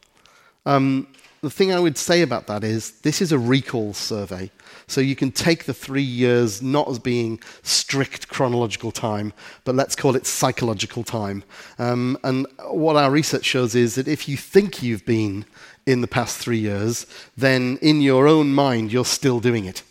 Um, 0.67 1.09
the 1.43 1.51
thing 1.51 1.73
I 1.73 1.81
would 1.81 1.97
say 1.97 2.21
about 2.21 2.47
that 2.49 2.63
is 2.63 3.01
this 3.01 3.23
is 3.23 3.33
a 3.33 3.39
recall 3.39 3.95
survey. 3.95 4.51
So 4.87 5.01
you 5.01 5.17
can 5.17 5.33
take 5.33 5.65
the 5.65 5.73
three 5.73 6.03
years 6.03 6.61
not 6.61 6.89
as 6.89 6.99
being 6.99 7.41
strict 7.63 8.29
chronological 8.29 8.93
time, 8.93 9.33
but 9.65 9.75
let's 9.75 9.97
call 9.97 10.17
it 10.17 10.27
psychological 10.27 11.03
time. 11.03 11.43
Um, 11.79 12.19
and 12.25 12.47
what 12.69 12.97
our 12.97 13.11
research 13.11 13.45
shows 13.45 13.75
is 13.75 13.95
that 13.95 14.07
if 14.07 14.29
you 14.29 14.37
think 14.37 14.83
you've 14.83 15.07
been 15.07 15.47
in 15.87 16.03
the 16.03 16.07
past 16.07 16.37
three 16.37 16.59
years, 16.59 17.07
then 17.37 17.79
in 17.81 18.03
your 18.03 18.29
own 18.29 18.53
mind, 18.53 18.93
you're 18.93 19.05
still 19.05 19.41
doing 19.41 19.65
it. 19.65 19.83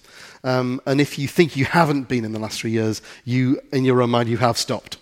Um, 0.43 0.81
and 0.85 1.01
if 1.01 1.17
you 1.17 1.27
think 1.27 1.55
you 1.55 1.65
haven't 1.65 2.07
been 2.07 2.23
in 2.23 2.31
the 2.31 2.39
last 2.39 2.61
three 2.61 2.71
years, 2.71 3.01
you, 3.25 3.59
in 3.73 3.85
your 3.85 4.01
own 4.01 4.11
mind, 4.11 4.29
you 4.29 4.37
have 4.37 4.57
stopped. 4.57 4.97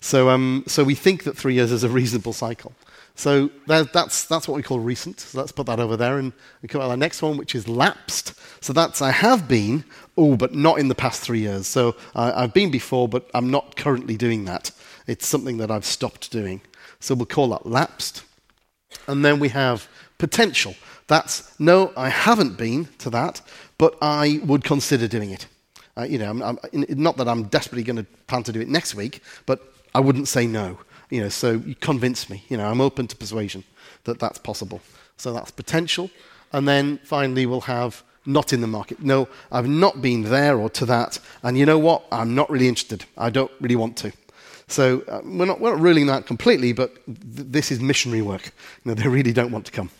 So, 0.00 0.30
um, 0.30 0.64
so 0.66 0.84
we 0.84 0.94
think 0.94 1.24
that 1.24 1.36
three 1.36 1.54
years 1.54 1.72
is 1.72 1.84
a 1.84 1.88
reasonable 1.88 2.32
cycle. 2.32 2.72
So 3.14 3.50
that, 3.66 3.92
that's, 3.92 4.26
that's 4.26 4.46
what 4.46 4.54
we 4.54 4.62
call 4.62 4.78
recent. 4.78 5.18
So 5.18 5.38
let's 5.38 5.50
put 5.50 5.66
that 5.66 5.80
over 5.80 5.96
there. 5.96 6.18
And 6.18 6.32
we 6.62 6.68
come 6.68 6.80
on 6.80 6.88
the 6.88 6.96
next 6.96 7.20
one, 7.20 7.36
which 7.36 7.54
is 7.54 7.66
lapsed. 7.66 8.34
So 8.62 8.72
that's 8.72 9.02
I 9.02 9.10
have 9.10 9.48
been, 9.48 9.84
oh, 10.16 10.36
but 10.36 10.54
not 10.54 10.78
in 10.78 10.86
the 10.86 10.94
past 10.94 11.20
three 11.20 11.40
years. 11.40 11.66
So 11.66 11.96
I've 12.14 12.54
been 12.54 12.70
before, 12.70 13.08
but 13.08 13.28
I'm 13.34 13.50
not 13.50 13.74
currently 13.74 14.16
doing 14.16 14.44
that. 14.44 14.70
It's 15.08 15.26
something 15.26 15.56
that 15.56 15.70
I've 15.70 15.84
stopped 15.84 16.30
doing. 16.30 16.60
So 17.00 17.16
we'll 17.16 17.26
call 17.26 17.48
that 17.48 17.66
lapsed. 17.66 18.22
And 19.08 19.24
then 19.24 19.40
we 19.40 19.48
have 19.48 19.88
potential. 20.18 20.76
That's 21.08 21.58
no, 21.58 21.92
I 21.96 22.10
haven't 22.10 22.56
been 22.56 22.86
to 22.98 23.10
that, 23.10 23.40
but 23.78 23.96
I 24.00 24.40
would 24.44 24.62
consider 24.62 25.08
doing 25.08 25.30
it. 25.30 25.46
Uh, 25.96 26.02
you 26.02 26.18
know, 26.18 26.30
I'm, 26.30 26.42
I'm, 26.42 26.58
not 26.72 27.16
that 27.16 27.26
I'm 27.26 27.44
desperately 27.44 27.82
going 27.82 27.96
to 27.96 28.04
plan 28.28 28.44
to 28.44 28.52
do 28.52 28.60
it 28.60 28.68
next 28.68 28.94
week, 28.94 29.22
but 29.46 29.74
I 29.98 30.00
wouldn't 30.00 30.28
say 30.28 30.46
no. 30.46 30.78
You 31.10 31.22
know, 31.22 31.28
so 31.28 31.52
you 31.66 31.74
convince 31.74 32.30
me. 32.30 32.44
You 32.48 32.56
know, 32.56 32.70
I'm 32.70 32.80
open 32.80 33.08
to 33.08 33.16
persuasion 33.16 33.64
that 34.04 34.20
that's 34.20 34.38
possible. 34.38 34.80
So 35.16 35.32
that's 35.32 35.50
potential. 35.50 36.08
and 36.52 36.68
then 36.68 36.98
finally 37.02 37.46
we'll 37.46 37.62
have 37.78 38.04
not 38.24 38.52
in 38.52 38.60
the 38.60 38.68
market. 38.68 39.02
No, 39.02 39.26
I've 39.50 39.66
not 39.68 40.00
been 40.00 40.22
there 40.22 40.56
or 40.56 40.70
to 40.70 40.86
that, 40.86 41.18
and 41.42 41.58
you 41.58 41.66
know 41.66 41.80
what? 41.80 42.04
I'm 42.12 42.32
not 42.36 42.48
really 42.48 42.68
interested. 42.68 43.06
I 43.16 43.30
don't 43.30 43.50
really 43.60 43.74
want 43.74 43.96
to. 43.98 44.12
So 44.68 45.02
uh, 45.08 45.20
we're, 45.24 45.46
not, 45.46 45.60
we're 45.60 45.72
not 45.74 45.80
ruling 45.80 46.06
that 46.06 46.26
completely, 46.26 46.72
but 46.72 46.94
th- 47.06 47.48
this 47.56 47.72
is 47.72 47.80
missionary 47.80 48.22
work. 48.22 48.52
You 48.84 48.90
know, 48.90 48.94
they 48.94 49.08
really 49.08 49.32
don't 49.32 49.50
want 49.50 49.66
to 49.66 49.72
come. 49.72 49.90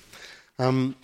Um, 0.60 0.94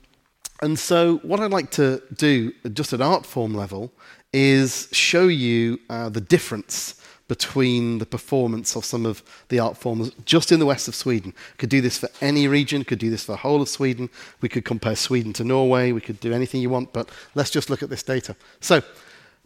and 0.63 0.79
so, 0.79 1.17
what 1.31 1.41
I'd 1.41 1.51
like 1.51 1.71
to 1.73 2.01
do, 2.15 2.53
just 2.73 2.93
at 2.93 3.01
art 3.01 3.27
form 3.27 3.55
level, 3.55 3.91
is 4.33 4.89
show 4.93 5.27
you 5.27 5.81
uh, 5.91 6.11
the 6.11 6.21
difference 6.21 7.01
between 7.29 7.99
the 7.99 8.07
performance 8.07 8.77
of 8.77 8.85
some 8.85 9.07
of 9.07 9.23
the 9.49 9.59
art 9.59 9.77
forms 9.77 10.13
just 10.25 10.53
in 10.53 10.61
the 10.61 10.67
west 10.67 10.87
of 10.89 10.95
Sweden. 10.95 11.35
Could 11.57 11.71
do 11.71 11.81
this 11.81 11.99
for 11.99 12.09
any 12.21 12.47
region, 12.47 12.85
could 12.85 12.99
do 12.99 13.11
this 13.11 13.25
for 13.25 13.33
the 13.33 13.39
whole 13.39 13.63
of 13.63 13.69
Sweden. 13.69 14.11
We 14.41 14.49
could 14.49 14.65
compare 14.65 14.97
Sweden 14.97 15.33
to 15.35 15.45
Norway, 15.45 15.93
we 15.93 16.01
could 16.01 16.19
do 16.21 16.33
anything 16.33 16.61
you 16.61 16.71
want, 16.71 16.93
but 16.93 17.09
let's 17.35 17.51
just 17.51 17.71
look 17.71 17.83
at 17.83 17.91
this 17.91 18.03
data. 18.03 18.37
So, 18.61 18.83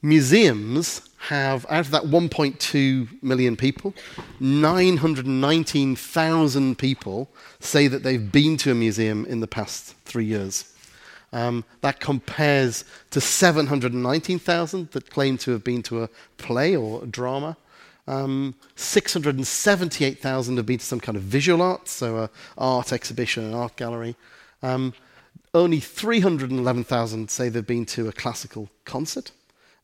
museums 0.03 1.09
have, 1.19 1.67
out 1.69 1.87
of 1.87 1.91
that 1.91 2.05
1.2 2.05 3.23
million 3.23 3.57
people, 3.57 3.93
919,000 4.41 6.79
people 6.79 7.29
say 7.61 7.89
that 7.89 8.03
they've 8.03 8.33
been 8.33 8.57
to 8.59 8.71
a 8.71 8.75
museum 8.75 9.25
in 9.27 9.41
the 9.41 9.49
past 9.49 9.95
three 10.05 10.25
years. 10.25 10.73
Um, 11.33 11.65
that 11.83 12.01
compares 12.01 12.85
to 13.11 13.21
719,000 13.21 14.91
that 14.93 15.11
claim 15.11 15.37
to 15.39 15.51
have 15.51 15.63
been 15.63 15.83
to 15.85 16.05
a 16.05 16.09
play 16.39 16.75
or 16.75 17.03
a 17.03 17.07
drama. 17.07 17.59
Um, 18.09 18.55
678,000 18.75 20.57
have 20.57 20.65
been 20.65 20.79
to 20.79 20.85
some 20.85 20.99
kind 20.99 21.17
of 21.17 21.23
visual 21.23 21.61
art, 21.61 21.89
so 21.89 22.23
an 22.23 22.29
art 22.57 22.91
exhibition, 22.91 23.45
an 23.45 23.53
art 23.53 23.77
gallery. 23.77 24.17
Um, 24.63 24.95
only 25.53 25.79
311,000 25.79 27.31
say 27.31 27.51
they've 27.51 27.67
been 27.67 27.85
to 27.87 28.09
a 28.09 28.13
classical 28.13 28.71
concert. 28.87 29.31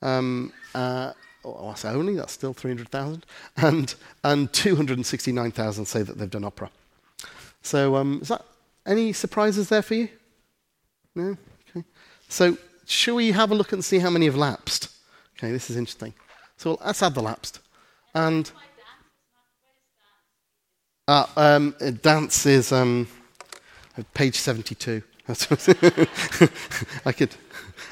Um, 0.01 0.55
uh, 0.75 1.13
oh, 1.45 1.69
I 1.69 1.75
say 1.75 1.91
only, 1.91 2.15
that's 2.15 2.33
still 2.33 2.55
300,000. 2.55 3.27
And, 3.59 3.95
and 4.25 4.51
269,000 4.55 5.85
say 5.85 6.03
that 6.03 6.17
they've 6.17 6.31
done 6.31 6.45
opera. 6.45 6.71
So, 7.61 7.97
um, 7.97 8.21
is 8.23 8.29
that 8.29 8.45
any 8.87 9.13
surprises 9.13 9.69
there 9.69 9.83
for 9.83 9.95
you? 9.95 10.09
No? 11.15 11.37
Okay. 11.69 11.85
So, 12.31 12.57
shall 12.87 13.17
we 13.17 13.33
have 13.33 13.51
a 13.51 13.55
look 13.55 13.73
and 13.73 13.85
see 13.85 13.99
how 13.99 14.09
many 14.09 14.25
have 14.25 14.37
lapsed? 14.37 14.89
Okay, 15.37 15.53
this 15.53 15.69
is 15.69 15.77
interesting. 15.77 16.15
So, 16.57 16.79
let's 16.83 17.03
add 17.03 17.15
the 17.15 17.23
lapsed. 17.23 17.61
And. 18.15 18.51
Uh, 21.07 21.27
um, 21.37 21.75
dance 22.01 22.47
is 22.47 22.73
um, 22.73 23.07
page 24.15 24.39
72. 24.39 25.03
I 27.07 27.13
could, 27.13 27.35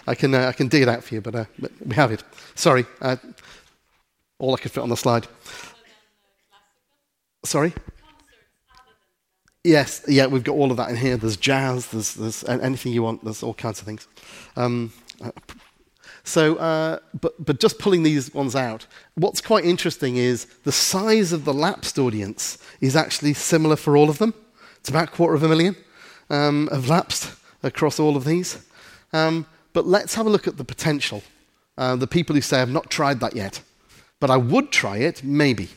I 0.06 0.14
can, 0.14 0.34
uh, 0.34 0.48
I 0.48 0.52
can 0.52 0.68
dig 0.68 0.82
it 0.82 0.88
out 0.88 1.02
for 1.04 1.14
you, 1.14 1.20
but, 1.20 1.34
uh, 1.34 1.44
but 1.58 1.72
we 1.84 1.94
have 1.94 2.12
it. 2.12 2.22
Sorry, 2.54 2.84
uh, 3.00 3.16
all 4.38 4.54
I 4.54 4.58
could 4.58 4.70
fit 4.72 4.82
on 4.82 4.88
the 4.88 4.96
slide. 4.96 5.26
Sorry. 7.44 7.72
Yes, 9.64 10.04
yeah, 10.08 10.26
we've 10.26 10.44
got 10.44 10.54
all 10.54 10.70
of 10.70 10.76
that 10.76 10.90
in 10.90 10.96
here. 10.96 11.16
There's 11.16 11.36
jazz, 11.36 11.86
there's, 11.88 12.14
there's 12.14 12.44
anything 12.44 12.92
you 12.92 13.02
want, 13.02 13.24
there's 13.24 13.42
all 13.42 13.54
kinds 13.54 13.80
of 13.80 13.86
things. 13.86 14.08
Um, 14.56 14.92
uh, 15.22 15.30
so, 16.24 16.56
uh, 16.56 16.98
but, 17.20 17.44
but 17.44 17.58
just 17.58 17.78
pulling 17.78 18.02
these 18.02 18.32
ones 18.32 18.54
out, 18.54 18.86
what's 19.14 19.40
quite 19.40 19.64
interesting 19.64 20.16
is 20.16 20.46
the 20.64 20.72
size 20.72 21.32
of 21.32 21.44
the 21.44 21.54
lapsed 21.54 21.98
audience 21.98 22.58
is 22.80 22.94
actually 22.94 23.34
similar 23.34 23.76
for 23.76 23.96
all 23.96 24.08
of 24.08 24.18
them. 24.18 24.34
It's 24.78 24.88
about 24.88 25.08
a 25.08 25.12
quarter 25.12 25.34
of 25.34 25.42
a 25.42 25.48
million 25.48 25.76
um, 26.30 26.68
have 26.72 26.88
lapsed 26.88 27.34
across 27.62 27.98
all 27.98 28.16
of 28.16 28.24
these. 28.24 28.64
Um, 29.12 29.46
but 29.72 29.86
let's 29.86 30.14
have 30.14 30.26
a 30.26 30.30
look 30.30 30.46
at 30.46 30.56
the 30.56 30.64
potential. 30.64 31.22
Uh, 31.76 31.96
the 31.96 32.06
people 32.06 32.34
who 32.34 32.42
say, 32.42 32.60
I've 32.60 32.70
not 32.70 32.90
tried 32.90 33.20
that 33.20 33.34
yet, 33.34 33.60
but 34.20 34.30
I 34.30 34.36
would 34.36 34.70
try 34.70 34.98
it, 34.98 35.24
maybe. 35.24 35.68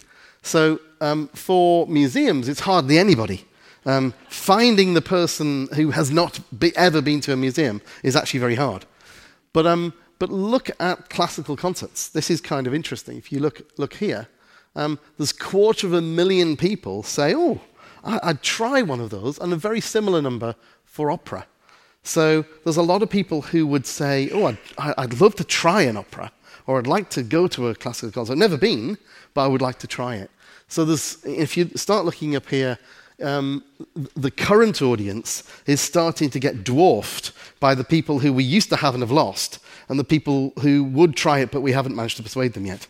So 0.42 0.80
um, 1.02 1.28
for 1.30 1.88
museums, 1.88 2.48
it's 2.50 2.62
hardly 2.62 2.98
anybody. 2.98 3.46
Um, 3.86 4.14
finding 4.30 4.94
the 4.94 5.02
person 5.02 5.68
who 5.76 5.92
has 5.92 6.10
not 6.10 6.40
be, 6.58 6.76
ever 6.76 7.02
been 7.02 7.22
to 7.22 7.34
a 7.34 7.36
museum 7.36 7.82
is 8.04 8.16
actually 8.16 8.40
very 8.40 8.56
hard. 8.56 8.86
But, 9.54 9.68
um, 9.68 9.94
but 10.20 10.30
look 10.30 10.70
at 10.80 11.10
classical 11.10 11.56
concerts. 11.56 12.10
This 12.10 12.30
is 12.30 12.42
kind 12.42 12.68
of 12.68 12.74
interesting. 12.74 13.18
If 13.18 13.32
you 13.32 13.40
look, 13.40 13.62
look 13.78 13.96
here, 13.96 14.28
um, 14.76 15.00
there's 15.18 15.32
quarter 15.32 15.88
of 15.88 15.94
a 15.94 16.02
million 16.02 16.58
people 16.58 17.04
say, 17.04 17.34
oh, 17.36 17.62
I, 18.04 18.20
would 18.28 18.42
try 18.42 18.82
one 18.82 19.00
of 19.00 19.10
those, 19.10 19.40
and 19.40 19.52
a 19.54 19.58
very 19.58 19.82
similar 19.82 20.22
number 20.22 20.56
for 20.86 21.12
opera. 21.12 21.48
So 22.04 22.46
there's 22.64 22.78
a 22.78 22.84
lot 22.84 23.02
of 23.02 23.10
people 23.10 23.42
who 23.42 23.66
would 23.68 23.88
say, 23.88 24.30
oh, 24.32 24.46
I'd, 24.46 24.58
I'd 24.78 25.20
love 25.20 25.36
to 25.36 25.44
try 25.44 25.82
an 25.82 25.98
opera, 25.98 26.32
or 26.68 26.78
I'd 26.78 26.88
like 26.88 27.10
to 27.12 27.24
go 27.24 27.48
to 27.48 27.70
a 27.70 27.76
classical 27.76 28.12
concert. 28.12 28.34
I've 28.34 28.40
never 28.40 28.58
been, 28.58 28.98
but 29.34 29.46
I 29.46 29.48
would 29.48 29.62
like 29.62 29.80
to 29.80 29.88
try 29.88 30.16
it. 30.16 30.30
So 30.68 30.86
there's, 30.86 31.24
if 31.26 31.58
you 31.58 31.70
start 31.76 32.06
looking 32.06 32.36
up 32.36 32.48
here, 32.50 32.78
um, 33.22 33.64
the 34.16 34.32
current 34.32 34.82
audience 34.82 35.44
is 35.66 35.82
starting 35.82 36.30
to 36.30 36.40
get 36.40 36.64
dwarfed 36.64 37.32
by 37.60 37.76
the 37.76 37.84
people 37.84 38.20
who 38.20 38.34
we 38.34 38.44
used 38.44 38.70
to 38.70 38.76
have 38.78 38.94
and 38.94 39.02
have 39.02 39.12
lost, 39.12 39.60
and 39.90 40.00
the 40.00 40.04
people 40.04 40.52
who 40.62 40.84
would 40.84 41.16
try 41.16 41.40
it 41.40 41.52
but 41.52 41.62
we 41.62 41.72
haven't 41.72 41.96
managed 41.96 42.18
to 42.18 42.24
persuade 42.24 42.54
them 42.54 42.66
yet. 42.66 42.88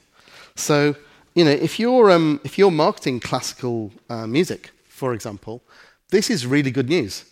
So, 0.56 0.96
you 1.34 1.44
know, 1.44 1.52
if 1.52 1.80
you're, 1.80 2.12
um, 2.12 2.40
if 2.44 2.58
you're 2.58 2.72
marketing 2.72 3.20
classical 3.20 3.92
uh, 4.10 4.26
music, 4.26 4.72
for 4.88 5.14
example, 5.14 5.62
this 6.10 6.30
is 6.30 6.48
really 6.48 6.72
good 6.72 6.90
news 6.90 7.26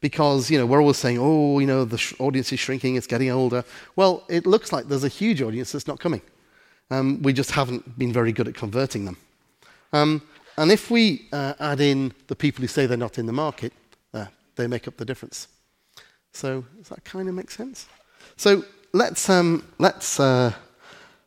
because 0.00 0.50
you 0.50 0.58
know 0.58 0.66
we're 0.66 0.80
always 0.80 0.96
saying, 0.96 1.18
oh, 1.20 1.58
you 1.58 1.66
know, 1.66 1.84
the 1.84 1.98
sh- 1.98 2.14
audience 2.18 2.52
is 2.52 2.58
shrinking, 2.58 2.96
it's 2.96 3.06
getting 3.06 3.30
older. 3.30 3.64
Well, 3.96 4.24
it 4.28 4.46
looks 4.46 4.72
like 4.72 4.88
there's 4.88 5.04
a 5.04 5.08
huge 5.08 5.42
audience 5.42 5.72
that's 5.72 5.86
not 5.86 6.00
coming. 6.00 6.22
Um, 6.90 7.22
we 7.22 7.32
just 7.32 7.52
haven't 7.52 7.98
been 7.98 8.12
very 8.12 8.32
good 8.32 8.48
at 8.48 8.54
converting 8.54 9.04
them. 9.04 9.16
Um, 9.92 10.22
and 10.56 10.70
if 10.70 10.90
we 10.90 11.28
uh, 11.32 11.54
add 11.58 11.80
in 11.80 12.12
the 12.26 12.36
people 12.36 12.62
who 12.62 12.68
say 12.68 12.86
they're 12.86 12.96
not 12.96 13.18
in 13.18 13.26
the 13.26 13.32
market, 13.32 13.72
uh, 14.14 14.26
they 14.56 14.66
make 14.66 14.88
up 14.88 14.96
the 14.96 15.04
difference. 15.04 15.48
So 16.32 16.64
does 16.78 16.88
that 16.88 17.04
kind 17.04 17.28
of 17.28 17.34
make 17.34 17.50
sense? 17.50 17.86
So 18.36 18.64
let's 18.92 19.28
um, 19.28 19.64
let's 19.78 20.20
uh, 20.20 20.52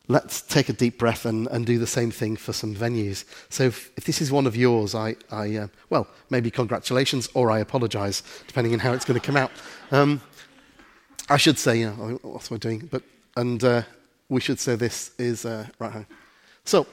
let's 0.07 0.41
take 0.41 0.69
a 0.69 0.73
deep 0.73 0.97
breath 0.97 1.25
and, 1.25 1.47
and 1.47 1.65
do 1.65 1.79
the 1.79 1.87
same 1.87 2.11
thing 2.11 2.35
for 2.35 2.53
some 2.53 2.75
venues. 2.75 3.25
So 3.49 3.63
if, 3.63 3.91
if 3.97 4.05
this 4.05 4.21
is 4.21 4.31
one 4.31 4.45
of 4.45 4.55
yours, 4.55 4.95
I, 4.95 5.15
I 5.31 5.55
uh, 5.55 5.67
well, 5.89 6.07
maybe 6.29 6.51
congratulations 6.51 7.29
or 7.33 7.51
I 7.51 7.59
apologize, 7.59 8.23
depending 8.47 8.73
on 8.73 8.79
how 8.79 8.93
it's 8.93 9.05
going 9.05 9.19
to 9.19 9.25
come 9.25 9.37
out. 9.37 9.51
Um, 9.91 10.21
I 11.29 11.37
should 11.37 11.57
say, 11.57 11.79
you 11.79 11.87
know, 11.87 12.19
what 12.21 12.51
am 12.51 12.55
I 12.55 12.57
doing? 12.57 12.89
But, 12.91 13.03
and 13.37 13.63
uh, 13.63 13.83
we 14.29 14.41
should 14.41 14.59
say 14.59 14.75
this 14.75 15.11
is 15.17 15.45
uh, 15.45 15.67
right 15.79 15.91
home. 15.91 16.07
So 16.65 16.85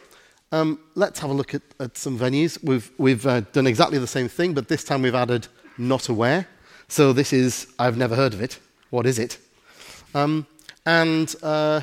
um, 0.53 0.81
let's 0.95 1.21
have 1.21 1.31
a 1.31 1.35
look 1.35 1.55
at, 1.55 1.63
at 1.79 1.97
some 1.97 2.19
venues. 2.19 2.63
We've, 2.63 2.91
we've 2.99 3.27
uh, 3.27 3.41
done 3.53 3.67
exactly 3.67 3.99
the 3.99 4.07
same 4.07 4.29
thing, 4.29 4.55
but 4.55 4.69
this 4.69 4.85
time 4.85 5.03
we've 5.03 5.15
added 5.15 5.47
not 5.79 6.09
aware. 6.09 6.47
So 6.89 7.13
this 7.13 7.33
is, 7.33 7.69
I've 7.79 7.97
never 7.97 8.17
heard 8.17 8.35
of 8.35 8.41
it. 8.41 8.59
What 8.91 9.07
is 9.07 9.19
it? 9.19 9.39
Um, 10.15 10.47
and 10.85 11.35
uh, 11.43 11.83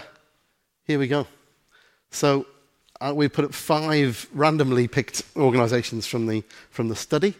here 0.86 1.00
we 1.00 1.08
go. 1.08 1.28
So 2.12 2.46
uh, 3.00 3.14
we 3.16 3.30
put 3.30 3.46
up 3.46 3.54
five 3.54 4.28
randomly 4.34 4.88
picked 4.88 5.24
organizations 5.36 6.06
from 6.06 6.28
the, 6.28 6.44
from 6.70 6.90
the 6.90 6.96
study 6.96 7.36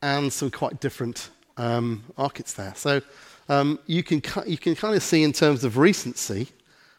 and 0.00 0.32
some 0.32 0.50
quite 0.50 0.80
different 0.80 1.30
um, 1.56 2.04
markets 2.16 2.52
there. 2.52 2.72
So 2.76 3.02
um, 3.48 3.80
you, 3.86 4.02
can, 4.04 4.22
you 4.46 4.58
can 4.58 4.76
kind 4.76 4.94
of 4.94 5.02
see 5.02 5.24
in 5.24 5.32
terms 5.32 5.64
of 5.64 5.76
recency 5.76 6.48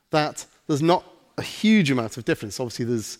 that 0.10 0.46
there's 0.68 0.82
not 0.82 1.06
a 1.38 1.42
huge 1.42 1.92
amount 1.92 2.18
of 2.18 2.26
difference. 2.26 2.60
Obviously, 2.60 2.86
there's, 2.86 3.20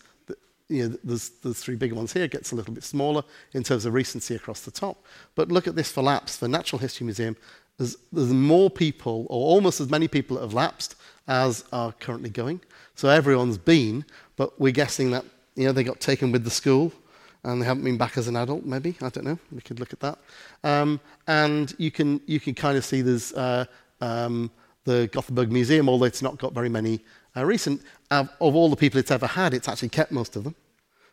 you 0.70 0.88
know, 0.88 0.98
there's, 1.04 1.30
there's 1.42 1.60
three 1.60 1.76
big 1.76 1.94
ones 1.94 2.14
here. 2.14 2.24
It 2.24 2.32
gets 2.32 2.52
a 2.52 2.56
little 2.56 2.74
bit 2.74 2.84
smaller 2.84 3.24
in 3.54 3.64
terms 3.64 3.86
of 3.86 3.94
recency 3.94 4.36
across 4.36 4.62
the 4.62 4.72
top. 4.72 5.04
But 5.36 5.52
look 5.52 5.68
at 5.68 5.76
this 5.76 5.92
for 5.92 6.04
LAPS, 6.04 6.38
for 6.38 6.48
Natural 6.48 6.80
History 6.80 7.06
Museum. 7.06 7.36
There's, 7.78 7.98
there's 8.12 8.32
more 8.32 8.70
people, 8.70 9.26
or 9.30 9.48
almost 9.48 9.82
as 9.82 9.90
many 9.90 10.08
people 10.08 10.36
that 10.36 10.44
have 10.44 10.54
lapsed 10.54 10.96
as 11.28 11.64
are 11.72 11.94
currently 11.94 12.30
going. 12.30 12.60
So 12.96 13.08
everyone's 13.08 13.58
been, 13.58 14.04
but 14.36 14.60
we're 14.60 14.74
guessing 14.74 15.12
that 15.12 15.24
you 15.56 15.66
know 15.66 15.72
they 15.72 15.84
got 15.84 16.00
taken 16.00 16.32
with 16.32 16.44
the 16.44 16.50
school 16.50 16.92
and 17.44 17.62
they 17.62 17.66
haven't 17.66 17.84
been 17.84 17.98
back 17.98 18.18
as 18.18 18.28
an 18.28 18.36
adult. 18.36 18.66
Maybe 18.66 18.98
I 19.02 19.10
don't 19.10 19.24
know. 19.24 19.40
We 19.52 19.62
could 19.62 19.80
look 19.80 19.94
at 19.94 20.00
that. 20.02 20.18
Um, 20.64 21.00
and 21.28 21.74
you 21.78 21.92
can 21.92 22.20
you 22.26 22.40
can 22.40 22.56
kind 22.56 22.78
of 22.78 22.84
see 22.84 23.02
there's 23.02 23.32
uh, 23.34 23.66
um, 24.02 24.52
the 24.84 25.08
Gothenburg 25.12 25.52
Museum, 25.52 25.88
although 25.88 26.06
it's 26.06 26.22
not 26.22 26.38
got 26.38 26.54
very 26.54 26.70
many 26.70 27.00
uh, 27.36 27.46
recent. 27.46 27.82
of 28.12 28.30
all 28.40 28.70
the 28.70 28.76
people 28.76 29.00
it's 29.00 29.12
ever 29.12 29.28
had, 29.28 29.54
it's 29.54 29.68
actually 29.68 29.90
kept 29.90 30.12
most 30.12 30.36
of 30.36 30.44
them, 30.44 30.56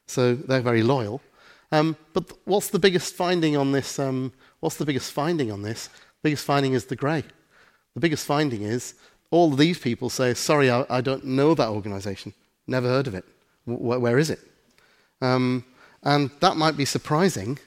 so 0.07 0.35
they're 0.35 0.61
very 0.61 0.83
loyal. 0.83 1.21
Um, 1.73 1.97
but 2.13 2.33
what's 2.45 2.71
the 2.71 2.79
biggest 2.79 3.15
finding 3.15 3.57
on 3.57 3.73
this? 3.73 3.99
Um, 3.99 4.33
what's 4.61 4.77
the 4.77 4.85
biggest 4.85 5.13
finding 5.13 5.51
on 5.51 5.63
this? 5.63 5.89
The 5.89 6.31
biggest 6.31 6.45
finding 6.45 6.75
is 6.75 6.87
the 6.87 6.97
grey. 6.97 7.25
The 7.95 8.01
biggest 8.01 8.27
finding 8.27 8.63
is 8.63 8.95
all 9.31 9.51
these 9.51 9.79
people 9.79 10.09
say, 10.11 10.35
sorry, 10.35 10.71
I, 10.71 10.87
I 10.89 11.01
don't 11.01 11.25
know 11.25 11.55
that 11.55 11.69
organization. 11.69 12.33
Never 12.67 12.89
heard 12.89 13.07
of 13.07 13.15
it. 13.15 13.25
W- 13.67 13.99
where 13.99 14.19
is 14.19 14.31
it? 14.31 14.41
Um, 15.21 15.65
and 16.03 16.31
that 16.41 16.57
might 16.57 16.77
be 16.77 16.85
surprising, 16.85 17.59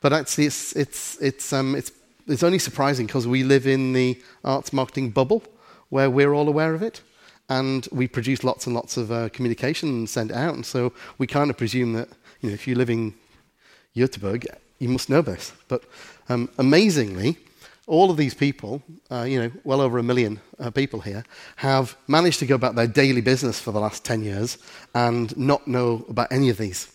but 0.00 0.12
actually 0.12 0.46
it's, 0.46 0.74
it's, 0.74 1.20
it's, 1.20 1.52
um, 1.52 1.76
it's 1.76 1.92
it's 2.28 2.42
only 2.42 2.58
surprising 2.58 3.06
because 3.06 3.26
we 3.26 3.44
live 3.44 3.66
in 3.66 3.92
the 3.92 4.20
arts 4.44 4.72
marketing 4.72 5.10
bubble 5.10 5.42
where 5.90 6.10
we're 6.10 6.32
all 6.32 6.48
aware 6.48 6.74
of 6.74 6.82
it. 6.82 7.00
And 7.48 7.86
we 7.92 8.08
produce 8.08 8.42
lots 8.42 8.66
and 8.66 8.74
lots 8.74 8.96
of 8.96 9.12
uh, 9.12 9.28
communication 9.28 9.88
and 9.88 10.08
send 10.08 10.30
it 10.30 10.36
out. 10.36 10.54
And 10.54 10.66
so 10.66 10.92
we 11.18 11.26
kind 11.26 11.50
of 11.50 11.56
presume 11.56 11.92
that 11.92 12.08
you 12.40 12.48
know, 12.48 12.54
if 12.54 12.66
you 12.66 12.74
live 12.74 12.90
in 12.90 13.14
Göteborg, 13.96 14.46
you 14.78 14.88
must 14.88 15.08
know 15.08 15.22
this. 15.22 15.52
But 15.68 15.84
um, 16.28 16.50
amazingly, 16.58 17.38
all 17.86 18.10
of 18.10 18.16
these 18.16 18.34
people, 18.34 18.82
uh, 19.10 19.22
you 19.22 19.40
know, 19.40 19.50
well 19.64 19.80
over 19.80 19.98
a 19.98 20.02
million 20.02 20.40
uh, 20.58 20.70
people 20.70 21.00
here, 21.00 21.24
have 21.56 21.96
managed 22.08 22.40
to 22.40 22.46
go 22.46 22.56
about 22.56 22.74
their 22.74 22.86
daily 22.86 23.20
business 23.20 23.60
for 23.60 23.70
the 23.70 23.80
last 23.80 24.04
10 24.04 24.22
years 24.22 24.58
and 24.94 25.36
not 25.36 25.66
know 25.68 26.04
about 26.08 26.30
any 26.32 26.48
of 26.50 26.58
these. 26.58 26.88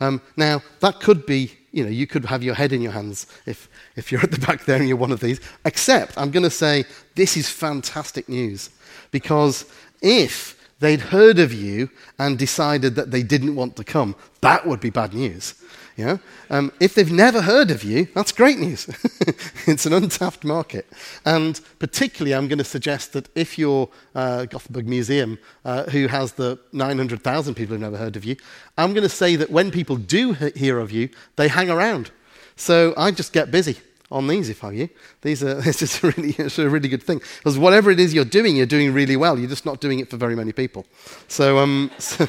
Um, 0.00 0.20
now, 0.36 0.62
that 0.80 1.00
could 1.00 1.24
be, 1.24 1.52
you 1.72 1.84
know, 1.84 1.90
you 1.90 2.06
could 2.06 2.24
have 2.26 2.42
your 2.42 2.54
head 2.54 2.72
in 2.72 2.82
your 2.82 2.92
hands 2.92 3.26
if, 3.46 3.68
if 3.94 4.12
you're 4.12 4.20
at 4.20 4.30
the 4.30 4.38
back 4.38 4.64
there 4.64 4.76
and 4.76 4.88
you're 4.88 4.96
one 4.96 5.12
of 5.12 5.20
these. 5.20 5.40
Except, 5.64 6.18
I'm 6.18 6.30
going 6.30 6.42
to 6.42 6.50
say, 6.50 6.84
this 7.14 7.36
is 7.36 7.48
fantastic 7.48 8.28
news. 8.28 8.70
Because 9.10 9.64
if 10.02 10.56
they'd 10.80 11.00
heard 11.00 11.38
of 11.38 11.52
you 11.52 11.90
and 12.18 12.38
decided 12.38 12.94
that 12.96 13.10
they 13.10 13.22
didn't 13.22 13.56
want 13.56 13.76
to 13.76 13.84
come, 13.84 14.14
that 14.40 14.66
would 14.66 14.80
be 14.80 14.90
bad 14.90 15.14
news. 15.14 15.54
Know? 15.98 16.20
um, 16.50 16.72
if 16.78 16.94
they've 16.94 17.10
never 17.10 17.40
heard 17.40 17.70
of 17.70 17.82
you, 17.82 18.06
that's 18.14 18.30
great 18.30 18.58
news. 18.58 18.86
it's 19.66 19.86
an 19.86 19.94
untapped 19.94 20.44
market. 20.44 20.86
And 21.24 21.58
particularly, 21.78 22.34
I'm 22.34 22.48
going 22.48 22.58
to 22.58 22.64
suggest 22.64 23.14
that 23.14 23.30
if 23.34 23.58
you're 23.58 23.88
uh, 24.14 24.44
Gothenburg 24.44 24.86
Museum, 24.86 25.38
uh, 25.64 25.84
who 25.84 26.06
has 26.06 26.32
the 26.32 26.58
900,000 26.72 27.54
people 27.54 27.74
who've 27.74 27.80
never 27.80 27.96
heard 27.96 28.14
of 28.14 28.26
you, 28.26 28.36
I'm 28.76 28.92
going 28.92 29.04
to 29.04 29.08
say 29.08 29.36
that 29.36 29.50
when 29.50 29.70
people 29.70 29.96
do 29.96 30.34
hear 30.34 30.78
of 30.80 30.92
you, 30.92 31.08
they 31.36 31.48
hang 31.48 31.70
around. 31.70 32.10
So 32.56 32.92
I 32.98 33.10
just 33.10 33.32
get 33.32 33.50
busy 33.50 33.78
on 34.10 34.26
these 34.26 34.48
if 34.48 34.62
I 34.62 34.72
you. 34.72 34.88
These 35.22 35.42
are, 35.42 35.58
it's 35.68 35.78
just 35.78 36.02
a 36.02 36.08
really, 36.10 36.34
it's 36.38 36.58
a 36.58 36.68
really 36.68 36.88
good 36.88 37.02
thing. 37.02 37.20
Because 37.38 37.58
whatever 37.58 37.90
it 37.90 38.00
is 38.00 38.14
you're 38.14 38.24
doing, 38.24 38.56
you're 38.56 38.66
doing 38.66 38.92
really 38.92 39.16
well. 39.16 39.38
You're 39.38 39.48
just 39.48 39.66
not 39.66 39.80
doing 39.80 39.98
it 39.98 40.10
for 40.10 40.16
very 40.16 40.36
many 40.36 40.52
people. 40.52 40.86
So, 41.28 41.58
um, 41.58 41.90
so 41.98 42.28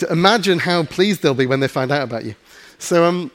imagine 0.10 0.58
how 0.58 0.84
pleased 0.84 1.22
they'll 1.22 1.34
be 1.34 1.46
when 1.46 1.60
they 1.60 1.68
find 1.68 1.90
out 1.90 2.02
about 2.02 2.24
you. 2.24 2.34
So, 2.78 3.04
um, 3.04 3.30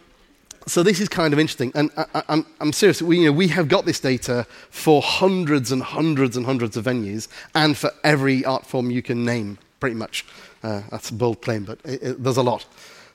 so 0.68 0.84
this 0.84 1.00
is 1.00 1.10
kind 1.10 1.34
of 1.34 1.40
interesting, 1.40 1.72
and 1.74 1.90
I, 1.98 2.24
am 2.30 2.46
I'm 2.60 2.72
serious. 2.72 3.02
We, 3.02 3.20
you 3.20 3.26
know, 3.26 3.32
we 3.32 3.48
have 3.48 3.68
got 3.68 3.86
this 3.86 4.00
data 4.00 4.46
for 4.70 5.02
hundreds 5.02 5.72
and 5.72 5.82
hundreds 5.82 6.38
and 6.38 6.46
hundreds 6.46 6.78
of 6.78 6.86
venues, 6.86 7.28
and 7.56 7.76
for 7.76 7.90
every 8.04 8.46
art 8.46 8.68
form 8.68 8.92
you 8.92 9.02
can 9.02 9.26
name, 9.26 9.58
pretty 9.80 9.96
much. 9.96 10.24
Uh, 10.62 10.84
that's 10.92 11.10
a 11.10 11.16
bold 11.16 11.42
claim, 11.42 11.64
but 11.64 11.80
it, 11.84 12.04
it, 12.04 12.24
there's 12.24 12.38
a 12.38 12.44
lot. 12.44 12.68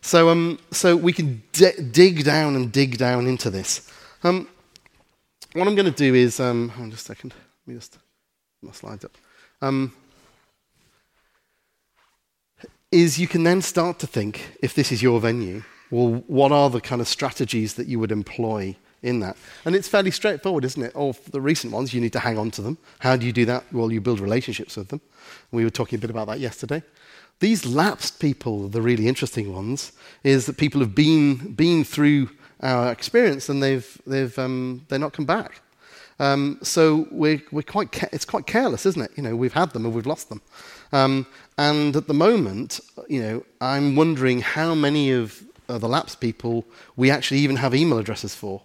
So, 0.06 0.28
um, 0.28 0.60
so 0.70 0.94
we 0.94 1.12
can 1.12 1.42
d- 1.50 1.72
dig 1.90 2.22
down 2.22 2.54
and 2.54 2.70
dig 2.70 2.96
down 2.96 3.26
into 3.26 3.50
this. 3.50 3.90
Um, 4.22 4.46
what 5.52 5.66
I'm 5.66 5.74
going 5.74 5.92
to 5.92 6.04
do 6.06 6.14
is, 6.14 6.38
um, 6.38 6.68
hold 6.68 6.84
on 6.84 6.90
just 6.92 7.02
a 7.02 7.06
second. 7.06 7.34
Let 7.66 7.72
me 7.72 7.80
just 7.80 7.98
my 8.62 8.70
slides 8.70 9.04
up. 9.04 9.10
Um, 9.60 9.92
is 12.92 13.18
you 13.18 13.26
can 13.26 13.42
then 13.42 13.60
start 13.60 13.98
to 13.98 14.06
think, 14.06 14.56
if 14.62 14.74
this 14.74 14.92
is 14.92 15.02
your 15.02 15.20
venue, 15.20 15.64
well, 15.90 16.22
what 16.28 16.52
are 16.52 16.70
the 16.70 16.80
kind 16.80 17.00
of 17.00 17.08
strategies 17.08 17.74
that 17.74 17.88
you 17.88 17.98
would 17.98 18.12
employ 18.12 18.76
in 19.02 19.18
that? 19.18 19.36
And 19.64 19.74
it's 19.74 19.88
fairly 19.88 20.12
straightforward, 20.12 20.64
isn't 20.64 20.82
it? 20.84 20.92
Or 20.94 21.16
the 21.32 21.40
recent 21.40 21.72
ones, 21.72 21.92
you 21.92 22.00
need 22.00 22.12
to 22.12 22.20
hang 22.20 22.38
on 22.38 22.52
to 22.52 22.62
them. 22.62 22.78
How 23.00 23.16
do 23.16 23.26
you 23.26 23.32
do 23.32 23.44
that? 23.46 23.64
Well, 23.72 23.90
you 23.90 24.00
build 24.00 24.20
relationships 24.20 24.76
with 24.76 24.86
them. 24.86 25.00
We 25.50 25.64
were 25.64 25.70
talking 25.70 25.98
a 25.98 26.00
bit 26.00 26.10
about 26.10 26.28
that 26.28 26.38
yesterday. 26.38 26.84
These 27.40 27.66
lapsed 27.66 28.18
people, 28.18 28.68
the 28.68 28.80
really 28.80 29.08
interesting 29.08 29.52
ones, 29.52 29.92
is 30.24 30.46
that 30.46 30.56
people 30.56 30.80
have 30.80 30.94
been, 30.94 31.52
been 31.52 31.84
through 31.84 32.30
our 32.60 32.90
experience 32.90 33.48
and 33.48 33.62
they've, 33.62 34.00
they've, 34.06 34.36
um, 34.38 34.86
they're 34.88 34.98
not 34.98 35.12
come 35.12 35.26
back. 35.26 35.60
Um, 36.18 36.58
so 36.62 37.06
we're, 37.10 37.42
we're 37.52 37.62
quite 37.62 37.92
ca- 37.92 38.08
it's 38.10 38.24
quite 38.24 38.46
careless, 38.46 38.86
isn't 38.86 39.02
it? 39.02 39.10
You 39.16 39.22
know, 39.22 39.36
we've 39.36 39.52
had 39.52 39.72
them 39.72 39.84
and 39.84 39.94
we've 39.94 40.06
lost 40.06 40.30
them. 40.30 40.40
Um, 40.92 41.26
and 41.58 41.94
at 41.94 42.06
the 42.06 42.14
moment, 42.14 42.80
you 43.08 43.20
know, 43.20 43.44
I'm 43.60 43.96
wondering 43.96 44.40
how 44.40 44.74
many 44.74 45.10
of 45.10 45.42
uh, 45.68 45.76
the 45.78 45.88
lapsed 45.88 46.20
people 46.20 46.64
we 46.96 47.10
actually 47.10 47.40
even 47.40 47.56
have 47.56 47.74
email 47.74 47.98
addresses 47.98 48.34
for. 48.34 48.62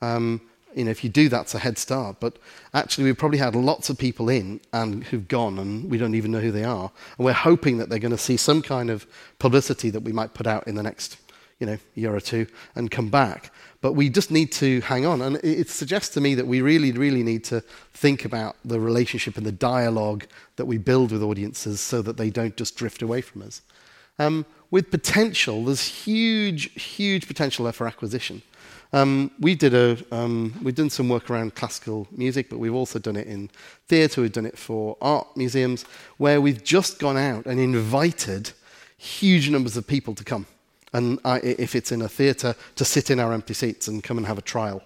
Um, 0.00 0.40
you 0.74 0.84
know, 0.84 0.90
if 0.90 1.04
you 1.04 1.10
do, 1.10 1.28
that's 1.28 1.54
a 1.54 1.58
head 1.58 1.78
start. 1.78 2.16
But 2.20 2.38
actually, 2.74 3.04
we've 3.04 3.18
probably 3.18 3.38
had 3.38 3.54
lots 3.54 3.90
of 3.90 3.98
people 3.98 4.28
in 4.28 4.60
and 4.72 5.04
who've 5.04 5.28
gone, 5.28 5.58
and 5.58 5.90
we 5.90 5.98
don't 5.98 6.14
even 6.14 6.30
know 6.30 6.40
who 6.40 6.52
they 6.52 6.64
are. 6.64 6.90
And 7.16 7.24
we're 7.24 7.32
hoping 7.32 7.78
that 7.78 7.88
they're 7.88 7.98
going 7.98 8.12
to 8.12 8.18
see 8.18 8.36
some 8.36 8.62
kind 8.62 8.90
of 8.90 9.06
publicity 9.38 9.90
that 9.90 10.02
we 10.02 10.12
might 10.12 10.34
put 10.34 10.46
out 10.46 10.66
in 10.66 10.74
the 10.74 10.82
next, 10.82 11.18
you 11.58 11.66
know, 11.66 11.78
year 11.94 12.14
or 12.14 12.20
two 12.20 12.46
and 12.74 12.90
come 12.90 13.08
back. 13.08 13.52
But 13.80 13.92
we 13.94 14.08
just 14.08 14.30
need 14.30 14.52
to 14.52 14.80
hang 14.82 15.04
on. 15.04 15.20
And 15.22 15.36
it 15.42 15.68
suggests 15.68 16.14
to 16.14 16.20
me 16.20 16.34
that 16.36 16.46
we 16.46 16.60
really, 16.60 16.92
really 16.92 17.22
need 17.22 17.44
to 17.44 17.62
think 17.92 18.24
about 18.24 18.56
the 18.64 18.78
relationship 18.78 19.36
and 19.36 19.44
the 19.44 19.52
dialogue 19.52 20.26
that 20.56 20.66
we 20.66 20.78
build 20.78 21.10
with 21.10 21.22
audiences 21.22 21.80
so 21.80 22.00
that 22.02 22.16
they 22.16 22.30
don't 22.30 22.56
just 22.56 22.76
drift 22.76 23.02
away 23.02 23.20
from 23.20 23.42
us. 23.42 23.62
Um, 24.18 24.46
with 24.70 24.90
potential, 24.90 25.64
there's 25.64 25.86
huge, 25.86 26.72
huge 26.80 27.26
potential 27.26 27.64
there 27.64 27.72
for 27.72 27.86
acquisition. 27.86 28.42
Um, 28.92 29.30
we 29.40 29.54
did 29.54 29.74
a, 29.74 29.96
um, 30.12 30.54
we've 30.62 30.74
done 30.74 30.90
some 30.90 31.08
work 31.08 31.30
around 31.30 31.54
classical 31.54 32.06
music, 32.10 32.50
but 32.50 32.58
we've 32.58 32.74
also 32.74 32.98
done 32.98 33.16
it 33.16 33.26
in 33.26 33.50
theatre, 33.88 34.20
we've 34.20 34.32
done 34.32 34.46
it 34.46 34.58
for 34.58 34.98
art 35.00 35.26
museums, 35.36 35.84
where 36.18 36.40
we've 36.40 36.62
just 36.62 36.98
gone 36.98 37.16
out 37.16 37.46
and 37.46 37.58
invited 37.58 38.52
huge 38.98 39.48
numbers 39.48 39.76
of 39.76 39.86
people 39.86 40.14
to 40.14 40.24
come 40.24 40.46
and 40.92 41.18
if 41.24 41.74
it's 41.74 41.90
in 41.90 42.02
a 42.02 42.08
theatre, 42.08 42.54
to 42.76 42.84
sit 42.84 43.10
in 43.10 43.18
our 43.18 43.32
empty 43.32 43.54
seats 43.54 43.88
and 43.88 44.04
come 44.04 44.18
and 44.18 44.26
have 44.26 44.38
a 44.38 44.42
trial. 44.42 44.82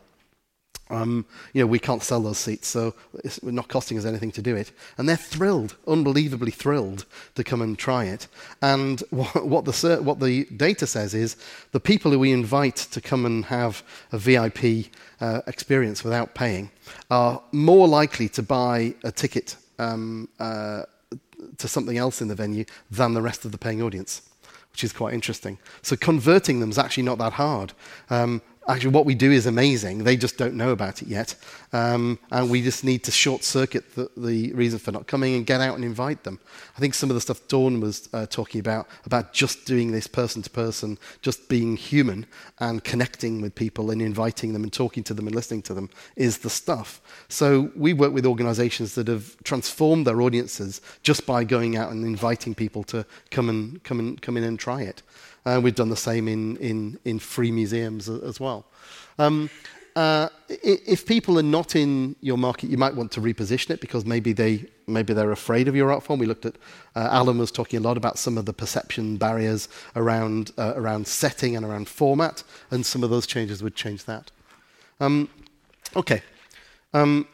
Um, 0.88 1.26
you 1.52 1.62
know, 1.62 1.66
we 1.66 1.78
can't 1.78 2.02
sell 2.02 2.20
those 2.20 2.38
seats, 2.38 2.68
so 2.68 2.94
it's 3.24 3.42
not 3.42 3.68
costing 3.68 3.98
us 3.98 4.04
anything 4.04 4.30
to 4.32 4.42
do 4.42 4.54
it. 4.54 4.70
And 4.98 5.08
they're 5.08 5.16
thrilled, 5.16 5.76
unbelievably 5.86 6.52
thrilled 6.52 7.06
to 7.34 7.42
come 7.42 7.60
and 7.60 7.78
try 7.78 8.04
it. 8.04 8.28
And 8.62 9.00
what 9.10 9.64
the, 9.64 10.00
what 10.02 10.20
the 10.20 10.44
data 10.56 10.86
says 10.86 11.14
is 11.14 11.36
the 11.72 11.80
people 11.80 12.10
who 12.10 12.18
we 12.18 12.32
invite 12.32 12.76
to 12.76 13.00
come 13.00 13.26
and 13.26 13.44
have 13.46 13.82
a 14.12 14.18
VIP 14.18 14.92
uh, 15.20 15.42
experience 15.46 16.04
without 16.04 16.34
paying 16.34 16.70
are 17.10 17.42
more 17.52 17.88
likely 17.88 18.28
to 18.28 18.42
buy 18.42 18.94
a 19.02 19.10
ticket 19.10 19.56
um, 19.78 20.28
uh, 20.38 20.82
to 21.58 21.68
something 21.68 21.98
else 21.98 22.22
in 22.22 22.28
the 22.28 22.34
venue 22.34 22.64
than 22.90 23.14
the 23.14 23.22
rest 23.22 23.44
of 23.44 23.52
the 23.52 23.58
paying 23.58 23.82
audience 23.82 24.22
which 24.76 24.84
is 24.84 24.92
quite 24.92 25.14
interesting. 25.14 25.56
So 25.80 25.96
converting 25.96 26.60
them 26.60 26.68
is 26.68 26.76
actually 26.76 27.04
not 27.04 27.16
that 27.16 27.32
hard. 27.32 27.72
Um, 28.10 28.42
actually, 28.68 28.90
what 28.90 29.04
we 29.04 29.14
do 29.14 29.30
is 29.30 29.46
amazing. 29.46 30.04
They 30.04 30.16
just 30.16 30.36
don't 30.36 30.54
know 30.54 30.70
about 30.70 31.02
it 31.02 31.08
yet. 31.08 31.34
Um, 31.72 32.18
and 32.30 32.50
we 32.50 32.62
just 32.62 32.84
need 32.84 33.04
to 33.04 33.10
short 33.10 33.44
circuit 33.44 33.94
the, 33.94 34.10
the, 34.16 34.52
reason 34.52 34.78
for 34.78 34.92
not 34.92 35.06
coming 35.06 35.34
and 35.34 35.44
get 35.44 35.60
out 35.60 35.74
and 35.74 35.84
invite 35.84 36.24
them. 36.24 36.38
I 36.76 36.80
think 36.80 36.94
some 36.94 37.10
of 37.10 37.14
the 37.14 37.20
stuff 37.20 37.46
Dawn 37.48 37.80
was 37.80 38.08
uh, 38.12 38.26
talking 38.26 38.60
about, 38.60 38.88
about 39.04 39.32
just 39.32 39.66
doing 39.66 39.92
this 39.92 40.06
person 40.06 40.42
to 40.42 40.50
person, 40.50 40.98
just 41.22 41.48
being 41.48 41.76
human 41.76 42.26
and 42.58 42.82
connecting 42.82 43.40
with 43.40 43.54
people 43.54 43.90
and 43.90 44.00
inviting 44.00 44.52
them 44.52 44.62
and 44.62 44.72
talking 44.72 45.02
to 45.04 45.14
them 45.14 45.26
and 45.26 45.34
listening 45.34 45.62
to 45.62 45.74
them, 45.74 45.90
is 46.16 46.38
the 46.38 46.50
stuff. 46.50 47.00
So 47.28 47.70
we 47.76 47.92
work 47.92 48.12
with 48.12 48.26
organizations 48.26 48.94
that 48.94 49.08
have 49.08 49.36
transformed 49.44 50.06
their 50.06 50.20
audiences 50.22 50.80
just 51.02 51.26
by 51.26 51.44
going 51.44 51.76
out 51.76 51.90
and 51.90 52.04
inviting 52.04 52.54
people 52.54 52.84
to 52.84 53.04
come 53.30 53.48
and, 53.48 53.82
come 53.84 53.98
and, 53.98 54.20
come 54.22 54.36
in 54.36 54.44
and 54.44 54.58
try 54.58 54.82
it. 54.82 55.02
Uh, 55.46 55.60
we've 55.62 55.76
done 55.76 55.88
the 55.88 55.96
same 55.96 56.26
in, 56.26 56.56
in, 56.56 56.98
in 57.04 57.18
free 57.18 57.52
museums 57.52 58.08
as 58.08 58.40
well. 58.40 58.66
Um, 59.18 59.48
uh, 59.94 60.28
if 60.48 61.06
people 61.06 61.38
are 61.38 61.42
not 61.42 61.74
in 61.74 62.16
your 62.20 62.36
market, 62.36 62.68
you 62.68 62.76
might 62.76 62.94
want 62.94 63.10
to 63.12 63.20
reposition 63.20 63.70
it 63.70 63.80
because 63.80 64.04
maybe 64.04 64.34
they 64.34 64.66
maybe 64.86 65.14
they're 65.14 65.32
afraid 65.32 65.68
of 65.68 65.74
your 65.74 65.90
art 65.90 66.02
form. 66.02 66.20
We 66.20 66.26
looked 66.26 66.44
at 66.44 66.56
uh, 66.94 67.08
Alan 67.10 67.38
was 67.38 67.50
talking 67.50 67.78
a 67.78 67.82
lot 67.82 67.96
about 67.96 68.18
some 68.18 68.36
of 68.36 68.44
the 68.44 68.52
perception 68.52 69.16
barriers 69.16 69.70
around 69.94 70.52
uh, 70.58 70.74
around 70.76 71.06
setting 71.06 71.56
and 71.56 71.64
around 71.64 71.88
format, 71.88 72.42
and 72.70 72.84
some 72.84 73.02
of 73.02 73.08
those 73.08 73.26
changes 73.26 73.62
would 73.62 73.74
change 73.74 74.04
that. 74.04 74.30
Um, 75.00 75.30
okay. 75.94 76.20
Um, 76.92 77.26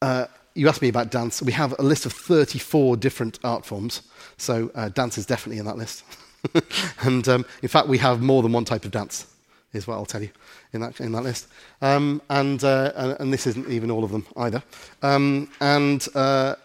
uh, 0.00 0.26
you 0.54 0.68
asked 0.68 0.82
me 0.82 0.88
about 0.88 1.10
dance. 1.10 1.42
We 1.42 1.52
have 1.52 1.74
a 1.80 1.82
list 1.82 2.06
of 2.06 2.12
34 2.12 2.96
different 2.96 3.40
art 3.42 3.66
forms, 3.66 4.02
so 4.36 4.70
uh, 4.76 4.88
dance 4.90 5.18
is 5.18 5.26
definitely 5.26 5.58
in 5.58 5.66
that 5.66 5.78
list. 5.78 6.04
and 7.00 7.26
um, 7.28 7.44
in 7.62 7.68
fact, 7.68 7.88
we 7.88 7.98
have 7.98 8.20
more 8.20 8.42
than 8.42 8.52
one 8.52 8.64
type 8.64 8.84
of 8.84 8.90
dance 8.90 9.26
is 9.72 9.86
what 9.86 9.94
I'll 9.94 10.04
tell 10.04 10.22
you 10.22 10.30
in 10.72 10.80
that, 10.80 11.00
in 11.00 11.12
that 11.12 11.22
list. 11.22 11.48
Um, 11.80 12.20
and, 12.28 12.62
uh, 12.62 13.16
and, 13.18 13.32
this 13.32 13.46
isn't 13.46 13.68
even 13.68 13.90
all 13.90 14.04
of 14.04 14.10
them 14.10 14.26
either. 14.36 14.62
Um, 15.02 15.48
and 15.60 16.06
uh, 16.14 16.56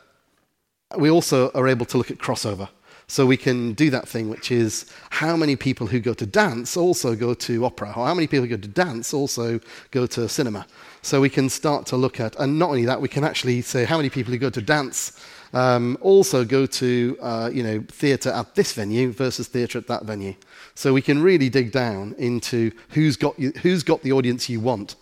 we 0.98 1.10
also 1.10 1.50
are 1.52 1.68
able 1.68 1.86
to 1.86 1.98
look 1.98 2.12
at 2.12 2.18
crossover. 2.18 2.70
So 3.10 3.26
we 3.26 3.38
can 3.38 3.72
do 3.72 3.90
that 3.92 4.06
thing, 4.06 4.30
which 4.30 4.52
is 4.52 4.92
how 5.10 5.38
many 5.38 5.56
people 5.56 5.88
who 5.88 6.02
go 6.02 6.14
to 6.14 6.26
dance 6.26 6.76
also 6.76 7.16
go 7.16 7.34
to 7.34 7.64
opera, 7.64 7.88
or 7.96 8.06
how 8.06 8.14
many 8.14 8.28
people 8.28 8.46
who 8.46 8.58
go 8.58 8.62
to 8.62 8.68
dance 8.68 9.14
also 9.14 9.62
go 9.92 10.06
to 10.08 10.28
cinema. 10.28 10.68
So 11.04 11.22
we 11.22 11.30
can 11.30 11.48
start 11.48 11.86
to 11.88 11.96
look 11.96 12.20
at, 12.20 12.36
and 12.36 12.60
not 12.60 12.70
only 12.70 12.84
that, 12.84 13.00
we 13.00 13.08
can 13.08 13.24
actually 13.24 13.62
say 13.62 13.86
how 13.86 13.96
many 13.96 14.10
people 14.10 14.34
who 14.34 14.38
go 14.38 14.50
to 14.50 14.62
dance 14.62 15.18
um, 15.54 15.98
also 16.02 16.44
go 16.46 16.66
to 16.66 17.18
uh, 17.22 17.50
you 17.54 17.64
know 17.64 17.84
theatre 17.90 18.30
at 18.30 18.56
this 18.56 18.74
venue 18.74 19.12
versus 19.12 19.48
theatre 19.48 19.78
at 19.78 19.88
that 19.88 20.04
venue. 20.04 20.36
So 20.76 20.94
we 20.94 21.02
can 21.02 21.22
really 21.22 21.50
dig 21.50 21.72
down 21.72 22.16
into 22.18 22.72
who's 22.90 23.18
got 23.18 23.38
you, 23.40 23.52
who's 23.62 23.84
got 23.84 24.02
the 24.02 24.12
audience 24.12 24.50
you 24.50 24.60
want. 24.60 24.96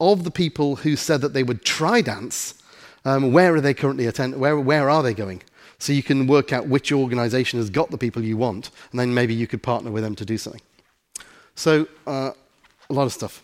Of 0.00 0.22
the 0.22 0.30
people 0.30 0.76
who 0.76 0.94
said 0.94 1.20
that 1.22 1.32
they 1.32 1.42
would 1.42 1.64
try 1.64 2.00
dance, 2.00 2.54
um, 3.04 3.32
where 3.32 3.54
are 3.54 3.60
they 3.60 3.74
currently 3.74 4.06
attend? 4.06 4.38
Where 4.38 4.58
where 4.58 4.88
are 4.88 5.02
they 5.02 5.14
going? 5.14 5.42
So 5.80 5.92
you 5.92 6.02
can 6.02 6.26
work 6.26 6.52
out 6.52 6.66
which 6.66 6.90
organisation 6.92 7.58
has 7.58 7.70
got 7.70 7.90
the 7.90 7.98
people 7.98 8.22
you 8.22 8.36
want, 8.36 8.70
and 8.90 8.98
then 8.98 9.14
maybe 9.14 9.34
you 9.34 9.46
could 9.46 9.62
partner 9.62 9.90
with 9.90 10.02
them 10.02 10.14
to 10.16 10.24
do 10.24 10.36
something. 10.36 10.62
So 11.54 11.86
uh, 12.06 12.32
a 12.90 12.92
lot 12.92 13.04
of 13.04 13.12
stuff. 13.12 13.42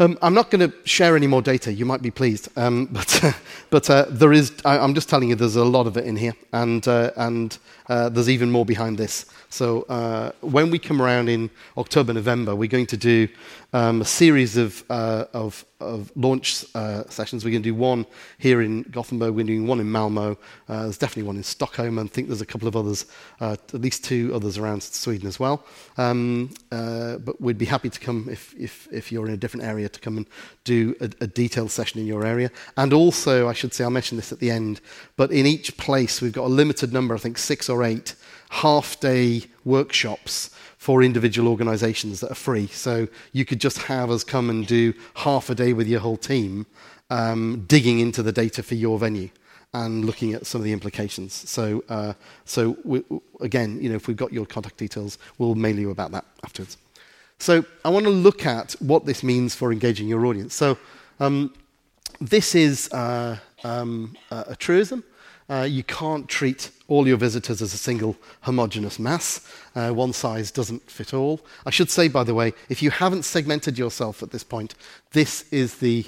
Um, 0.00 0.18
I'm 0.22 0.32
not 0.32 0.50
going 0.50 0.70
to 0.70 0.74
share 0.88 1.14
any 1.14 1.26
more 1.26 1.42
data. 1.42 1.70
You 1.70 1.84
might 1.84 2.00
be 2.00 2.10
pleased, 2.10 2.48
um, 2.56 2.86
but 2.90 3.22
uh, 3.22 3.32
but 3.68 3.90
uh, 3.90 4.06
there 4.08 4.32
is. 4.32 4.50
I, 4.64 4.82
am 4.82 4.94
just 4.94 5.10
telling 5.10 5.28
you, 5.28 5.34
there's 5.34 5.56
a 5.56 5.64
lot 5.64 5.86
of 5.86 5.98
it 5.98 6.06
in 6.06 6.16
here, 6.16 6.34
and 6.54 6.88
uh, 6.88 7.10
and 7.16 7.56
uh, 7.90 8.08
there's 8.08 8.30
even 8.30 8.50
more 8.52 8.64
behind 8.64 8.96
this. 8.96 9.26
So 9.48 9.82
uh, 9.82 10.30
when 10.42 10.70
we 10.70 10.78
come 10.78 11.02
around 11.02 11.28
in 11.28 11.50
October, 11.76 12.14
November, 12.14 12.54
we're 12.54 12.68
going 12.68 12.86
to 12.86 12.96
do 12.96 13.26
um, 13.72 14.00
a 14.00 14.04
series 14.04 14.56
of, 14.56 14.84
uh, 14.90 15.24
of, 15.32 15.64
of, 15.80 16.12
launch 16.16 16.64
uh, 16.74 17.04
sessions. 17.08 17.44
We're 17.44 17.50
going 17.50 17.62
to 17.62 17.68
do 17.68 17.74
one 17.74 18.06
here 18.38 18.62
in 18.62 18.82
Gothenburg, 18.82 19.34
we're 19.34 19.44
doing 19.44 19.66
one 19.66 19.80
in 19.80 19.90
Malmo, 19.90 20.38
uh, 20.68 20.82
there's 20.82 20.98
definitely 20.98 21.24
one 21.24 21.36
in 21.36 21.42
Stockholm, 21.42 21.98
and 21.98 22.08
I 22.08 22.12
think 22.12 22.28
there's 22.28 22.40
a 22.40 22.46
couple 22.46 22.68
of 22.68 22.76
others, 22.76 23.06
uh, 23.40 23.56
at 23.72 23.80
least 23.80 24.04
two 24.04 24.32
others 24.34 24.58
around 24.58 24.82
Sweden 24.82 25.26
as 25.26 25.38
well. 25.38 25.64
Um, 25.98 26.50
but 26.70 27.40
we'd 27.40 27.58
be 27.58 27.66
happy 27.66 27.90
to 27.90 28.00
come 28.00 28.28
if, 28.30 28.54
if, 28.58 28.88
if 28.92 29.10
you're 29.10 29.26
in 29.26 29.34
a 29.34 29.36
different 29.36 29.66
area 29.66 29.88
to 29.88 30.00
come 30.00 30.16
and 30.16 30.26
do 30.64 30.94
a, 31.00 31.10
a 31.20 31.26
detailed 31.26 31.70
session 31.70 32.00
in 32.00 32.06
your 32.06 32.24
area. 32.24 32.50
And 32.76 32.92
also, 32.92 33.48
I 33.48 33.52
should 33.52 33.74
say, 33.74 33.84
I'll 33.84 33.90
mention 33.90 34.16
this 34.16 34.32
at 34.32 34.38
the 34.38 34.50
end, 34.50 34.80
but 35.16 35.32
in 35.32 35.46
each 35.46 35.76
place 35.76 36.20
we've 36.20 36.32
got 36.32 36.46
a 36.46 36.54
limited 36.54 36.92
number, 36.92 37.14
I 37.14 37.18
think 37.18 37.38
six 37.38 37.68
or 37.68 37.79
eight 37.84 38.14
half 38.50 38.98
day 39.00 39.44
workshops 39.64 40.50
for 40.76 41.02
individual 41.02 41.48
organizations 41.48 42.20
that 42.20 42.30
are 42.30 42.34
free. 42.36 42.66
So 42.68 43.06
you 43.32 43.44
could 43.44 43.60
just 43.60 43.78
have 43.82 44.10
us 44.10 44.24
come 44.24 44.50
and 44.50 44.66
do 44.66 44.94
half 45.14 45.50
a 45.50 45.54
day 45.54 45.72
with 45.72 45.86
your 45.86 46.00
whole 46.00 46.16
team, 46.16 46.66
um, 47.10 47.64
digging 47.66 48.00
into 48.00 48.22
the 48.22 48.32
data 48.32 48.62
for 48.62 48.74
your 48.74 48.98
venue 48.98 49.28
and 49.72 50.04
looking 50.04 50.34
at 50.34 50.46
some 50.46 50.60
of 50.60 50.64
the 50.64 50.72
implications. 50.72 51.32
So, 51.48 51.84
uh, 51.88 52.14
so 52.44 52.76
we, 52.84 53.04
again, 53.40 53.80
you 53.80 53.88
know, 53.88 53.96
if 53.96 54.08
we've 54.08 54.16
got 54.16 54.32
your 54.32 54.46
contact 54.46 54.78
details, 54.78 55.18
we'll 55.38 55.54
mail 55.54 55.78
you 55.78 55.90
about 55.90 56.10
that 56.12 56.24
afterwards. 56.42 56.76
So 57.38 57.64
I 57.84 57.88
want 57.88 58.04
to 58.04 58.10
look 58.10 58.44
at 58.46 58.72
what 58.80 59.06
this 59.06 59.22
means 59.22 59.54
for 59.54 59.72
engaging 59.72 60.08
your 60.08 60.26
audience. 60.26 60.54
So 60.54 60.76
um, 61.20 61.54
this 62.20 62.54
is 62.54 62.90
uh, 62.92 63.38
um, 63.64 64.16
a 64.30 64.56
truism. 64.56 65.04
Uh, 65.48 65.66
you 65.68 65.82
can't 65.82 66.28
treat 66.28 66.70
all 66.90 67.06
your 67.06 67.16
visitors 67.16 67.62
as 67.62 67.72
a 67.72 67.78
single 67.78 68.16
homogeneous 68.42 68.98
mass. 68.98 69.48
Uh, 69.74 69.90
one 69.90 70.12
size 70.12 70.50
doesn't 70.50 70.90
fit 70.90 71.14
all. 71.14 71.40
I 71.64 71.70
should 71.70 71.88
say, 71.88 72.08
by 72.08 72.24
the 72.24 72.34
way, 72.34 72.52
if 72.68 72.82
you 72.82 72.90
haven't 72.90 73.22
segmented 73.22 73.78
yourself 73.78 74.22
at 74.22 74.32
this 74.32 74.42
point, 74.42 74.74
this 75.12 75.50
is 75.52 75.76
the, 75.76 76.04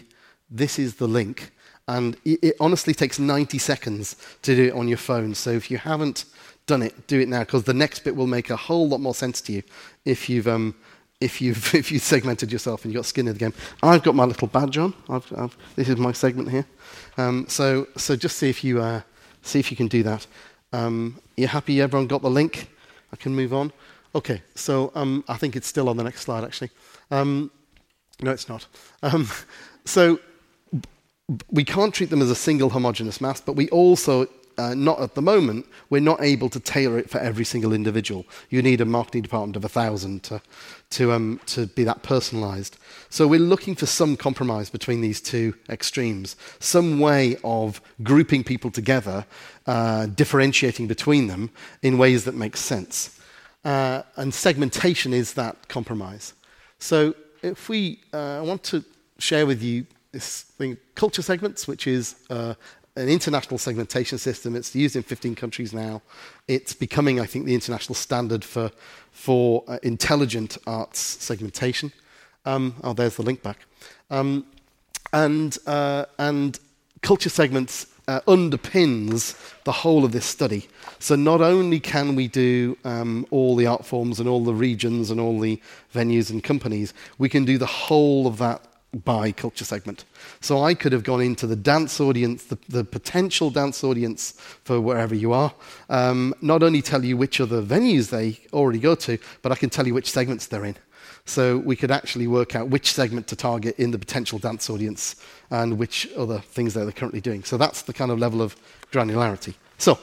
this 0.51 0.79
is 0.81 0.97
the 0.97 1.07
link. 1.07 1.53
And 1.87 2.17
it, 2.25 2.41
it 2.43 2.57
honestly 2.59 2.95
takes 2.95 3.21
90 3.21 3.59
seconds 3.59 4.17
to 4.43 4.57
do 4.57 4.65
it 4.65 4.75
on 4.75 4.89
your 4.89 4.99
phone. 4.99 5.35
So 5.35 5.51
if 5.51 5.71
you 5.71 5.79
haven't 5.79 6.25
done 6.67 6.83
it, 6.83 7.07
do 7.07 7.21
it 7.21 7.29
now, 7.29 7.41
because 7.41 7.63
the 7.63 7.75
next 7.75 8.01
bit 8.01 8.17
will 8.17 8.27
make 8.27 8.51
a 8.51 8.57
whole 8.57 8.89
lot 8.89 9.01
more 9.01 9.15
sense 9.15 9.41
to 9.43 9.53
you 9.53 9.63
if 10.05 10.29
you've, 10.29 10.49
um, 10.49 10.75
if 11.21 11.41
you've, 11.41 11.75
if 11.77 11.93
you've 11.93 12.03
segmented 12.03 12.51
yourself 12.51 12.85
and 12.85 12.93
you've 12.93 12.99
got 12.99 13.07
skin 13.07 13.29
in 13.29 13.35
the 13.35 13.39
game. 13.39 13.55
I've 13.85 14.03
got 14.03 14.17
my 14.17 14.25
little 14.25 14.49
badge 14.49 14.79
on. 14.79 14.95
I've, 15.09 15.33
I've, 15.39 15.57
this 15.77 15.89
is 15.89 15.97
my 15.97 16.11
segment 16.11 16.51
here. 16.51 16.67
Um, 17.17 17.47
so, 17.49 17.87
so 17.97 18.17
just 18.17 18.37
see 18.37 18.51
if 18.51 18.65
you... 18.65 18.83
Uh, 18.83 19.03
See 19.43 19.59
if 19.59 19.71
you 19.71 19.77
can 19.77 19.89
do 19.89 20.03
that. 20.05 20.27
Um, 20.73 21.21
you 21.37 21.47
happy 21.47 21.81
everyone 21.81 22.07
got 22.07 22.23
the 22.23 22.31
link? 22.31 22.69
I 23.13 23.17
can 23.17 23.35
move 23.35 23.53
on. 23.53 23.73
Okay, 24.15 24.43
so 24.55 24.93
um, 24.95 25.25
I 25.29 25.37
think 25.37 25.57
it's 25.57 25.67
still 25.67 25.89
on 25.89 25.97
the 25.97 26.05
next 26.05 26.23
slide, 26.23 26.45
actually. 26.45 26.71
Um, 27.11 27.51
no, 28.21 28.31
it's 28.31 28.49
not. 28.49 28.67
Um, 29.03 29.29
so 29.85 30.19
we 31.51 31.65
can't 31.65 31.95
treat 31.95 32.11
them 32.11 32.23
as 32.23 32.31
a 32.31 32.35
single 32.35 32.71
homogeneous 32.71 33.21
mass, 33.21 33.41
but 33.41 33.55
we 33.55 33.69
also 33.71 34.27
uh, 34.59 34.75
not 34.75 35.01
at 35.01 35.15
the 35.15 35.23
moment, 35.23 35.67
we're 35.91 36.01
not 36.01 36.23
able 36.23 36.49
to 36.51 36.61
tailor 36.61 36.99
it 36.99 37.11
for 37.11 37.19
every 37.19 37.45
single 37.45 37.73
individual. 37.73 38.25
You 38.51 38.63
need 38.63 38.81
a 38.81 38.85
marketing 38.85 39.23
department 39.23 39.57
of 39.57 39.65
a 39.65 39.69
thousand 39.69 40.23
to, 40.25 40.43
to, 40.91 41.13
um, 41.13 41.41
to 41.47 41.67
be 41.67 41.85
that 41.85 42.03
personalized. 42.03 42.79
So 43.09 43.27
we're 43.27 43.41
looking 43.41 43.75
for 43.75 43.87
some 43.87 44.17
compromise 44.17 44.71
between 44.71 45.01
these 45.01 45.21
two 45.21 45.55
extremes, 45.69 46.37
some 46.59 46.99
way 46.99 47.37
of 47.45 47.81
grouping 48.03 48.45
people 48.45 48.71
together, 48.71 49.27
uh, 49.67 50.07
differentiating 50.07 50.87
between 50.87 51.27
them 51.27 51.51
in 51.83 51.99
ways 51.99 52.25
that 52.25 52.35
make 52.35 52.57
sense. 52.57 53.19
Uh, 53.65 54.03
and 54.17 54.35
segmentation 54.35 55.13
is 55.13 55.35
that 55.35 55.69
compromise. 55.69 56.35
So 56.79 57.15
if 57.43 57.69
we, 57.69 58.01
uh, 58.13 58.39
I 58.39 58.41
want 58.41 58.63
to 58.65 58.85
share 59.19 59.47
with 59.47 59.63
you 59.63 59.87
this 60.13 60.43
thing, 60.43 60.77
culture 60.95 61.23
segments, 61.23 61.67
which 61.67 61.87
is 61.87 62.17
uh, 62.29 62.55
an 62.97 63.09
international 63.09 63.59
segmentation 63.59 64.19
system. 64.19 64.55
It's 64.55 64.75
used 64.75 64.97
in 64.97 65.03
15 65.03 65.35
countries 65.35 65.73
now. 65.73 66.03
It's 66.47 66.75
becoming, 66.75 67.21
I 67.21 67.27
think, 67.27 67.47
the 67.47 67.55
international 67.55 67.95
standard 67.95 68.45
for, 68.45 68.71
for 69.11 69.65
uh, 69.67 69.79
intelligent 69.83 70.59
arts 70.67 71.01
segmentation. 71.01 71.93
Um, 72.45 72.75
oh, 72.83 72.93
there's 72.93 73.17
the 73.17 73.23
link 73.23 73.43
back. 73.43 73.59
Um, 74.11 74.47
and, 75.13 75.57
uh, 75.67 76.07
and 76.19 76.59
culture 77.01 77.31
segments 77.31 77.87
uh, 78.09 78.21
underpins 78.27 79.55
the 79.65 79.73
whole 79.73 80.05
of 80.05 80.13
this 80.13 80.27
study. 80.27 80.69
So 80.99 81.15
not 81.15 81.41
only 81.41 81.81
can 81.81 82.15
we 82.15 82.29
do 82.29 82.77
um, 82.85 83.27
all 83.31 83.57
the 83.57 83.67
art 83.67 83.87
forms 83.87 84.21
and 84.21 84.29
all 84.29 84.45
the 84.45 84.55
regions 84.55 85.11
and 85.11 85.21
all 85.21 85.39
the 85.39 85.61
venues 85.95 86.31
and 86.31 86.43
companies, 86.43 86.93
we 87.19 87.29
can 87.29 87.45
do 87.45 87.59
the 87.59 87.67
whole 87.67 88.27
of 88.27 88.39
that 88.39 88.61
by 89.05 89.33
culture 89.33 89.65
segment. 89.65 90.05
So 90.41 90.63
I 90.63 90.75
could 90.75 90.93
have 90.93 91.03
gone 91.03 91.23
into 91.23 91.47
the 91.47 91.57
dance 91.57 92.01
audience, 92.01 92.45
the, 92.45 92.59
the 92.69 92.85
potential 92.85 93.51
dance 93.51 93.83
audience 93.83 94.33
for 94.65 94.81
wherever 94.81 95.15
you 95.15 95.33
are, 95.33 95.55
um, 95.89 96.35
not 96.43 96.63
only 96.63 96.83
tell 96.83 97.05
you 97.05 97.17
which 97.17 97.41
other 97.41 97.63
venues 97.63 98.11
they 98.11 98.39
already 98.53 98.79
go 98.79 98.95
to, 98.97 99.19
but 99.41 99.51
I 99.53 99.55
can 99.55 99.71
tell 99.71 99.87
you 99.87 99.95
which 99.95 100.11
segments 100.11 100.47
they're 100.47 100.65
in. 100.65 100.77
So 101.25 101.59
we 101.59 101.77
could 101.77 101.91
actually 101.91 102.27
work 102.27 102.57
out 102.57 102.69
which 102.69 102.93
segment 102.93 103.29
to 103.29 103.37
target 103.37 103.79
in 103.79 103.93
the 103.93 103.99
potential 103.99 104.39
dance 104.39 104.69
audience 104.69 105.17
and 105.51 105.79
which 105.79 106.09
other 106.17 106.41
things 106.41 106.75
they're 106.75 106.91
currently 106.93 107.21
doing. 107.21 107.45
So 107.45 107.57
that's 107.57 107.83
the 107.83 107.93
kind 107.93 108.11
of 108.11 108.19
level 108.19 108.43
of 108.43 108.57
granularity. 108.91 109.55
So 109.79 109.99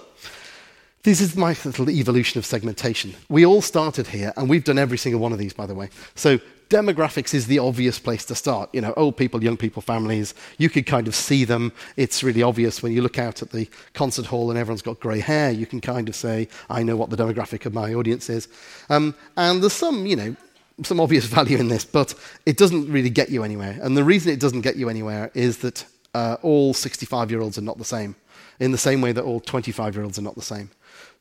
this 1.04 1.21
is 1.21 1.36
my 1.36 1.56
little 1.63 1.89
evolution 1.89 2.39
of 2.39 2.45
segmentation. 2.45 3.15
We 3.30 3.45
all 3.45 3.62
started 3.62 4.08
here, 4.08 4.34
and 4.36 4.49
we've 4.49 4.63
done 4.63 4.78
every 4.78 4.97
single 4.97 5.21
one 5.21 5.32
of 5.32 5.39
these, 5.39 5.54
by 5.54 5.65
the 5.65 5.75
way. 5.75 5.89
So 6.15 6.39
demographics 6.69 7.34
is 7.34 7.47
the 7.47 7.60
obvious 7.60 7.99
place 7.99 8.23
to 8.25 8.36
start. 8.36 8.69
You 8.73 8.82
know, 8.82 8.93
old 8.95 9.17
people, 9.17 9.43
young 9.43 9.58
people, 9.58 9.82
families, 9.82 10.36
you 10.58 10.69
could 10.69 10.86
kind 10.86 11.08
of 11.08 11.15
see 11.15 11.43
them. 11.43 11.73
It's 11.97 12.23
really 12.23 12.43
obvious 12.43 12.84
when 12.84 12.91
you 12.91 13.01
look 13.01 13.17
out 13.17 13.41
at 13.41 13.51
the 13.51 13.67
concert 13.93 14.27
hall 14.27 14.49
and 14.49 14.60
everyone's 14.60 14.84
got 14.84 14.99
grey 14.99 15.19
hair, 15.19 15.51
you 15.51 15.65
can 15.65 15.82
kind 15.82 16.08
of 16.08 16.15
say, 16.15 16.47
I 16.69 16.84
know 16.84 16.95
what 16.95 17.10
the 17.10 17.17
demographic 17.17 17.65
of 17.65 17.73
my 17.73 17.93
audience 17.93 18.29
is. 18.29 18.47
Um, 18.89 19.15
and 19.36 19.62
there's 19.62 19.73
some, 19.73 20.05
you 20.05 20.15
know, 20.15 20.36
some 20.84 20.99
obvious 20.99 21.25
value 21.39 21.58
in 21.58 21.67
this, 21.67 21.86
but 21.86 22.13
it 22.45 22.58
doesn't 22.58 22.91
really 22.91 23.10
get 23.10 23.29
you 23.29 23.43
anywhere. 23.43 23.77
And 23.82 23.97
the 23.97 24.03
reason 24.03 24.32
it 24.32 24.39
doesn't 24.39 24.62
get 24.62 24.75
you 24.75 24.89
anywhere 24.89 25.32
is 25.34 25.58
that 25.60 25.86
uh, 26.13 26.38
all 26.41 26.73
65 26.73 27.32
year 27.32 27.41
olds 27.41 27.58
are 27.58 27.63
not 27.63 27.77
the 27.77 27.86
same, 27.86 28.15
in 28.60 28.71
the 28.71 28.77
same 28.77 29.01
way 29.01 29.12
that 29.12 29.23
all 29.23 29.39
25 29.39 29.95
year 29.95 30.03
olds 30.03 30.19
are 30.19 30.23
not 30.23 30.36
the 30.36 30.41
same. 30.41 30.69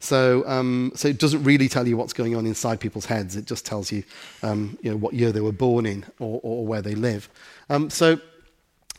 So, 0.01 0.47
um, 0.47 0.93
so 0.95 1.09
it 1.09 1.19
doesn't 1.19 1.43
really 1.43 1.69
tell 1.69 1.87
you 1.87 1.97
what's 1.97 2.13
going 2.13 2.37
on 2.37 2.47
inside 2.47 2.79
people's 2.79 3.07
heads. 3.07 3.35
It 3.35 3.47
just 3.47 3.67
tells 3.67 3.91
you, 3.91 4.05
um, 4.43 4.79
you 4.81 4.91
know, 4.91 4.97
what 4.97 5.15
year 5.15 5.33
they 5.33 5.41
were 5.41 5.53
born 5.53 5.87
in 5.87 6.05
or, 6.21 6.41
or 6.43 6.67
where 6.67 6.83
they 6.83 6.95
live. 6.95 7.29
Um, 7.69 7.91
so 7.91 8.21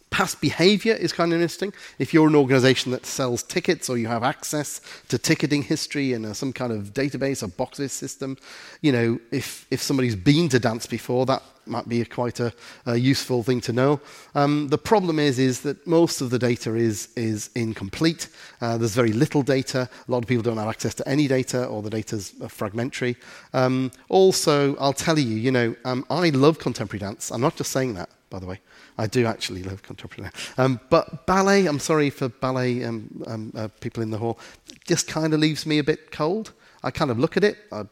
past 0.09 0.41
behavior 0.41 0.93
is 0.93 1.13
kind 1.13 1.31
of 1.31 1.39
interesting. 1.39 1.71
If 1.99 2.13
you're 2.13 2.27
an 2.27 2.35
organization 2.35 2.91
that 2.91 3.05
sells 3.05 3.43
tickets 3.43 3.89
or 3.89 3.97
you 3.97 4.07
have 4.07 4.23
access 4.23 4.81
to 5.07 5.17
ticketing 5.17 5.63
history 5.63 6.13
in 6.13 6.25
a, 6.25 6.35
some 6.35 6.51
kind 6.51 6.73
of 6.73 6.93
database 6.93 7.43
or 7.43 7.47
boxes 7.47 7.93
system, 7.93 8.38
you 8.81 8.91
know, 8.91 9.19
if, 9.31 9.67
if 9.71 9.81
somebody's 9.81 10.15
been 10.15 10.49
to 10.49 10.59
dance 10.59 10.85
before, 10.85 11.25
that 11.27 11.43
might 11.69 11.88
be 11.88 12.03
quite 12.05 12.39
a, 12.39 12.53
a, 12.86 12.95
useful 12.95 13.43
thing 13.43 13.62
to 13.62 13.73
know. 13.73 13.99
Um, 14.36 14.69
the 14.69 14.77
problem 14.77 15.19
is, 15.19 15.39
is 15.39 15.62
that 15.62 15.86
most 15.86 16.21
of 16.21 16.29
the 16.29 16.39
data 16.39 16.75
is, 16.75 17.10
is 17.15 17.49
incomplete. 17.55 18.29
Uh, 18.62 18.77
there's 18.77 18.95
very 18.95 19.13
little 19.13 19.41
data. 19.43 19.89
A 20.08 20.12
lot 20.12 20.19
of 20.23 20.27
people 20.27 20.43
don't 20.43 20.58
have 20.58 20.67
access 20.67 20.93
to 20.95 21.08
any 21.08 21.27
data, 21.27 21.65
or 21.65 21.82
the 21.82 21.89
data's 21.89 22.34
fragmentary. 22.47 23.15
Um, 23.53 23.91
also, 24.10 24.75
I'll 24.77 24.93
tell 24.93 25.17
you, 25.19 25.36
you 25.36 25.51
know, 25.51 25.75
um, 25.86 26.05
I 26.10 26.29
love 26.29 26.60
contemporary 26.60 26.99
dance. 26.99 27.32
I'm 27.32 27.41
not 27.41 27.55
just 27.55 27.71
saying 27.71 27.93
that, 27.95 28.10
by 28.29 28.39
the 28.39 28.45
way. 28.45 28.60
I 28.97 29.08
do 29.08 29.25
actually 29.25 29.63
love 29.63 29.82
contemporary 29.82 30.29
dance. 30.29 30.51
Um, 30.58 30.79
but 30.89 31.25
ballet, 31.25 31.65
I'm 31.67 31.79
sorry 31.79 32.10
for 32.10 32.27
ballet 32.27 32.84
um, 32.84 33.23
um, 33.27 33.53
uh, 33.55 33.69
people 33.79 34.03
in 34.03 34.10
the 34.10 34.17
hall, 34.17 34.38
just 34.86 35.08
kind 35.08 35.34
of 35.34 35.39
leaves 35.39 35.65
me 35.65 35.79
a 35.79 35.84
bit 35.84 36.12
cold. 36.12 36.51
I 36.84 36.92
kind 36.92 37.12
of 37.12 37.20
look 37.20 37.38
at 37.38 37.44
it, 37.44 37.58
I, 37.72 37.84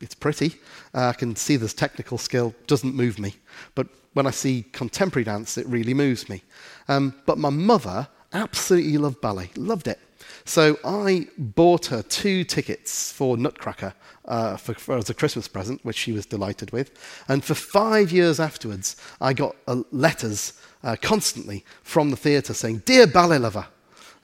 it's 0.00 0.14
pretty, 0.14 0.54
uh, 0.94 1.08
I 1.08 1.12
can 1.12 1.36
see 1.36 1.56
there's 1.56 1.74
technical 1.74 2.18
skill, 2.18 2.54
doesn't 2.66 2.94
move 2.94 3.18
me. 3.18 3.34
But 3.74 3.86
when 4.14 4.26
I 4.26 4.30
see 4.30 4.64
contemporary 4.72 5.24
dance, 5.24 5.56
it 5.56 5.66
really 5.66 5.94
moves 5.94 6.28
me. 6.28 6.42
Um, 6.88 7.14
but 7.26 7.38
my 7.38 7.50
mother 7.50 8.08
absolutely 8.32 8.98
loved 8.98 9.20
ballet, 9.20 9.50
loved 9.56 9.88
it. 9.88 9.98
So 10.44 10.78
I 10.84 11.28
bought 11.38 11.86
her 11.86 12.02
two 12.02 12.44
tickets 12.44 13.12
for 13.12 13.36
Nutcracker 13.36 13.94
uh, 14.24 14.56
for, 14.56 14.74
for, 14.74 14.96
as 14.96 15.10
a 15.10 15.14
Christmas 15.14 15.48
present, 15.48 15.84
which 15.84 15.96
she 15.96 16.12
was 16.12 16.26
delighted 16.26 16.72
with. 16.72 16.90
And 17.28 17.44
for 17.44 17.54
five 17.54 18.12
years 18.12 18.40
afterwards, 18.40 18.96
I 19.20 19.32
got 19.32 19.56
uh, 19.66 19.82
letters 19.90 20.60
uh, 20.82 20.96
constantly 21.00 21.64
from 21.82 22.10
the 22.10 22.16
theatre 22.16 22.54
saying, 22.54 22.82
Dear 22.84 23.06
ballet 23.06 23.38
lover. 23.38 23.66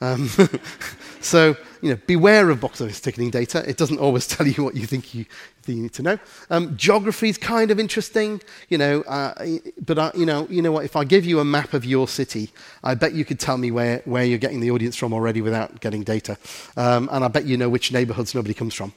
Um, 0.01 0.29
so, 1.21 1.57
you 1.83 1.91
know, 1.91 1.99
beware 2.07 2.51
of 2.51 2.61
box 2.61 2.81
office 2.81 3.01
ticketing 3.01 3.31
data. 3.31 3.69
It 3.69 3.77
doesn't 3.77 3.99
always 3.99 4.27
tell 4.35 4.47
you 4.47 4.63
what 4.65 4.77
you 4.77 4.87
think 4.87 5.15
you, 5.15 5.25
you 5.67 5.83
need 5.83 5.93
to 5.95 6.03
know. 6.03 6.19
Um, 6.51 6.77
geography 6.77 7.29
is 7.29 7.39
kind 7.39 7.71
of 7.71 7.79
interesting, 7.79 8.41
you 8.69 8.79
know, 8.79 9.03
uh, 9.03 9.35
but, 9.85 9.99
uh, 9.99 10.13
you, 10.15 10.27
know, 10.27 10.47
you 10.49 10.63
know 10.63 10.73
what, 10.73 10.85
if 10.85 10.97
I 10.97 11.05
give 11.05 11.25
you 11.25 11.41
a 11.41 11.45
map 11.45 11.75
of 11.75 11.85
your 11.85 12.09
city, 12.09 12.51
I 12.83 12.95
bet 12.95 13.13
you 13.13 13.25
could 13.25 13.41
tell 13.41 13.59
me 13.59 13.71
where, 13.71 14.03
where 14.05 14.25
you're 14.25 14.39
getting 14.39 14.61
the 14.61 14.71
audience 14.71 14.97
from 14.97 15.13
already 15.13 15.41
without 15.41 15.81
getting 15.81 16.03
data. 16.03 16.39
Um, 16.77 17.09
and 17.13 17.25
I 17.25 17.29
bet 17.29 17.45
you 17.47 17.57
know 17.57 17.69
which 17.69 17.93
neighborhoods 17.93 18.35
nobody 18.35 18.55
comes 18.55 18.75
from. 18.75 18.93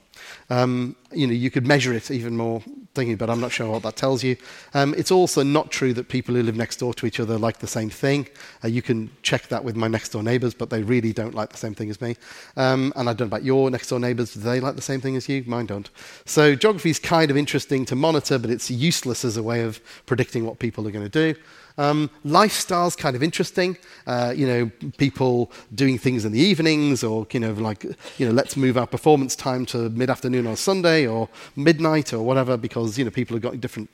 Um, 0.50 0.96
you 1.12 1.28
know, 1.28 1.34
you 1.34 1.52
could 1.52 1.68
measure 1.68 1.94
it 1.94 2.10
even 2.12 2.38
more 2.38 2.64
thingy, 2.94 3.18
but 3.18 3.30
I'm 3.30 3.40
not 3.40 3.52
sure 3.52 3.70
what 3.70 3.84
that 3.84 3.96
tells 3.96 4.24
you. 4.24 4.36
Um, 4.74 4.94
it's 4.98 5.12
also 5.12 5.44
not 5.44 5.72
true 5.72 5.94
that 5.94 6.10
people 6.10 6.36
who 6.36 6.44
live 6.44 6.56
next 6.56 6.78
door 6.78 6.94
to 6.96 7.06
each 7.06 7.20
other 7.20 7.38
like 7.38 7.60
the 7.60 7.68
same 7.68 7.90
thing. 7.90 8.28
Uh, 8.64 8.68
you 8.68 8.82
can 8.82 9.10
check 9.22 9.48
that 9.48 9.64
with 9.64 9.76
my 9.76 9.88
next 9.88 10.10
door 10.10 10.24
neighbours, 10.24 10.54
but 10.54 10.70
they 10.70 10.84
really 10.84 11.14
don't 11.14 11.36
like 11.36 11.50
the 11.50 11.58
same 11.58 11.74
thing 11.74 11.90
as 11.90 12.02
me. 12.02 12.16
Um, 12.58 12.92
and 12.96 13.10
I 13.10 13.14
don't 13.14 13.28
know 13.28 13.36
about 13.38 13.44
your 13.44 13.70
next 13.70 13.90
door 13.90 14.00
neighbours. 14.00 14.34
Do 14.34 14.42
they 14.42 14.60
like 14.60 14.76
the 14.76 14.82
same 14.82 15.02
thing 15.02 15.16
as 15.16 15.30
you? 15.30 15.44
Mine 15.46 15.66
don't. 15.66 15.90
So 16.26 16.56
geography 16.56 16.90
is 16.90 17.00
kind 17.00 17.32
of 17.32 17.38
interesting 17.38 17.86
to 17.86 17.96
monitor, 17.96 18.38
but 18.38 18.50
it's 18.50 18.70
useless 18.70 19.24
as 19.24 19.38
a 19.38 19.44
way 19.44 19.62
of 19.62 19.82
predicting 20.06 20.46
what 20.46 20.60
people 20.60 20.88
are 20.88 20.92
going 20.92 21.10
to 21.10 21.34
do. 21.34 21.40
Um, 21.78 22.10
lifestyle's 22.24 22.96
kind 22.96 23.16
of 23.16 23.24
interesting. 23.24 23.78
Uh, 24.06 24.34
you 24.36 24.48
know, 24.48 24.72
people 24.98 25.52
doing 25.74 25.98
things 25.98 26.26
in 26.26 26.32
the 26.32 26.40
evenings, 26.40 27.04
or 27.04 27.28
you 27.32 27.40
know, 27.40 27.54
like 27.54 27.84
you 28.18 28.26
know, 28.26 28.32
let's 28.32 28.56
move 28.56 28.78
our 28.78 28.88
performance 28.88 29.36
time 29.36 29.66
to 29.68 29.90
mid-afternoon 29.90 30.48
on 30.48 30.56
Sunday 30.56 31.08
or 31.08 31.30
midnight 31.56 32.14
or 32.14 32.24
whatever, 32.24 32.58
because 32.58 32.98
you 32.98 33.06
know, 33.06 33.12
people 33.12 33.36
have 33.36 33.44
got 33.44 33.60
different 33.62 33.90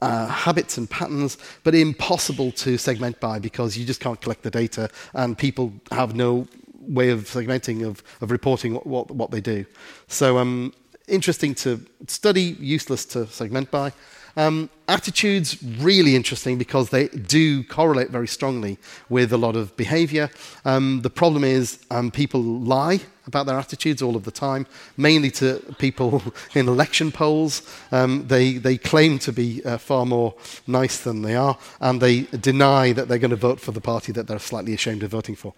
uh, 0.00 0.26
habits 0.26 0.78
and 0.78 0.88
patterns, 0.88 1.38
but 1.64 1.74
impossible 1.74 2.52
to 2.52 2.78
segment 2.78 3.18
by 3.20 3.38
because 3.38 3.76
you 3.76 3.84
just 3.84 4.00
can't 4.00 4.20
collect 4.20 4.42
the 4.42 4.50
data, 4.50 4.88
and 5.14 5.36
people 5.36 5.72
have 5.90 6.14
no 6.14 6.46
way 6.80 7.10
of 7.10 7.24
segmenting 7.24 7.86
of, 7.86 8.02
of 8.20 8.30
reporting 8.30 8.74
what, 8.74 8.86
what, 8.86 9.10
what 9.10 9.30
they 9.30 9.40
do. 9.40 9.66
So, 10.06 10.38
um, 10.38 10.72
interesting 11.06 11.54
to 11.56 11.84
study, 12.06 12.56
useless 12.60 13.04
to 13.06 13.26
segment 13.26 13.70
by. 13.70 13.92
Um, 14.38 14.70
attitudes, 14.86 15.60
really 15.80 16.14
interesting 16.14 16.58
because 16.58 16.90
they 16.90 17.08
do 17.08 17.64
correlate 17.64 18.10
very 18.10 18.28
strongly 18.28 18.78
with 19.08 19.32
a 19.32 19.36
lot 19.36 19.56
of 19.56 19.76
behavior. 19.76 20.30
Um, 20.64 21.00
the 21.02 21.10
problem 21.10 21.42
is 21.42 21.80
um, 21.90 22.12
people 22.12 22.40
lie 22.40 23.00
about 23.26 23.46
their 23.46 23.58
attitudes 23.58 24.00
all 24.00 24.14
of 24.14 24.22
the 24.22 24.30
time, 24.30 24.68
mainly 24.96 25.32
to 25.32 25.60
people 25.78 26.22
in 26.54 26.68
election 26.68 27.10
polls. 27.10 27.62
Um, 27.90 28.28
they, 28.28 28.58
they 28.58 28.78
claim 28.78 29.18
to 29.18 29.32
be 29.32 29.60
uh, 29.64 29.76
far 29.76 30.06
more 30.06 30.36
nice 30.68 31.00
than 31.00 31.22
they 31.22 31.34
are, 31.34 31.58
and 31.80 32.00
they 32.00 32.22
deny 32.22 32.92
that 32.92 33.08
they're 33.08 33.18
going 33.18 33.32
to 33.32 33.36
vote 33.36 33.58
for 33.58 33.72
the 33.72 33.80
party 33.80 34.12
that 34.12 34.28
they're 34.28 34.38
slightly 34.38 34.72
ashamed 34.72 35.02
of 35.02 35.10
voting 35.10 35.34
for. 35.34 35.52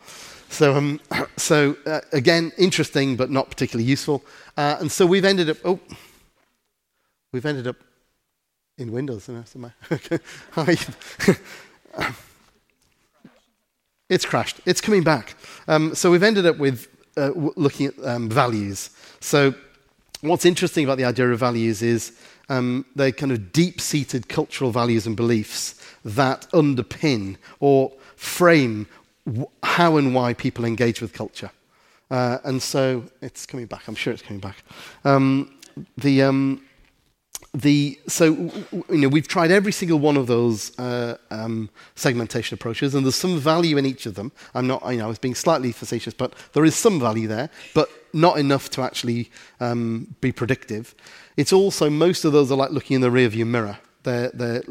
So, 0.49 0.75
um, 0.75 1.01
so 1.37 1.77
uh, 1.85 2.01
again, 2.13 2.51
interesting 2.57 3.15
but 3.17 3.31
not 3.31 3.51
particularly 3.51 3.85
useful. 3.91 4.25
Uh, 4.57 4.79
and 4.81 4.91
so 4.91 5.05
we've 5.05 5.27
ended 5.27 5.51
up, 5.51 5.59
oh, 5.67 5.79
we've 7.31 7.45
ended 7.45 7.67
up 7.67 7.77
in 8.81 8.91
Windows. 8.93 9.29
Hi. 10.53 10.77
it's 14.09 14.25
crashed. 14.25 14.61
It's 14.65 14.81
coming 14.81 15.03
back. 15.03 15.35
Um, 15.69 15.95
so 15.95 16.11
we've 16.11 16.23
ended 16.23 16.47
up 16.47 16.59
with 16.59 16.89
uh, 17.17 17.29
w- 17.29 17.53
looking 17.57 17.87
at 17.87 17.95
um, 18.05 18.29
values. 18.29 18.91
So 19.21 19.55
what's 20.23 20.45
interesting 20.45 20.85
about 20.85 20.99
the 20.99 21.05
idea 21.05 21.31
of 21.31 21.39
values 21.39 21.83
is 21.83 22.19
um, 22.49 22.85
they're 22.97 23.13
kind 23.13 23.31
of 23.31 23.53
deep-seated 23.53 24.29
cultural 24.29 24.73
values 24.73 25.07
and 25.07 25.17
beliefs 25.17 25.81
that 26.05 26.49
underpin 26.53 27.37
or 27.61 27.93
frame 28.17 28.87
w- 29.27 29.47
how 29.63 29.97
and 29.97 30.15
why 30.15 30.35
people 30.35 30.65
engage 30.65 31.01
with 31.01 31.13
culture. 31.13 31.51
Uh, 32.11 32.39
and 32.45 32.61
so 32.61 33.05
it's 33.21 33.47
coming 33.47 33.67
back. 33.67 33.87
I'm 33.87 33.95
sure 33.95 34.13
it's 34.13 34.23
coming 34.23 34.41
back. 34.41 34.65
Um, 35.05 35.55
the 35.97 36.23
um, 36.23 36.63
the, 37.53 37.99
so 38.07 38.33
you 38.33 38.85
know, 38.89 39.09
we've 39.09 39.27
tried 39.27 39.51
every 39.51 39.73
single 39.73 39.99
one 39.99 40.17
of 40.17 40.27
those 40.27 40.79
uh, 40.79 41.17
um, 41.31 41.69
segmentation 41.97 42.55
approaches, 42.55 42.95
and 42.95 43.05
there's 43.05 43.17
some 43.17 43.39
value 43.39 43.77
in 43.77 43.87
each 43.87 44.07
of 44.07 44.15
them. 44.15 44.31
I'm 44.55 44.67
not, 44.67 44.83
you 44.91 44.99
know, 44.99 45.07
I 45.07 45.09
was 45.09 45.19
being 45.19 45.35
slightly 45.35 45.73
facetious, 45.73 46.15
but 46.15 46.35
there 46.53 46.65
is 46.65 46.77
some 46.77 47.01
value 47.01 47.27
there, 47.27 47.51
but 47.75 47.91
not 48.13 48.39
enough 48.39 48.71
to 48.71 48.83
actually 48.83 49.31
um, 49.59 50.15
be 50.21 50.33
predictive. 50.33 50.95
It's 51.37 51.53
also, 51.53 51.91
most 51.91 52.25
of 52.25 52.33
those 52.33 52.53
are 52.53 52.57
like 52.57 52.71
looking 52.71 52.95
in 52.97 53.01
the 53.01 53.09
rearview 53.09 53.47
mirror. 53.47 53.79
They're, 54.03 54.31
they're 54.33 54.63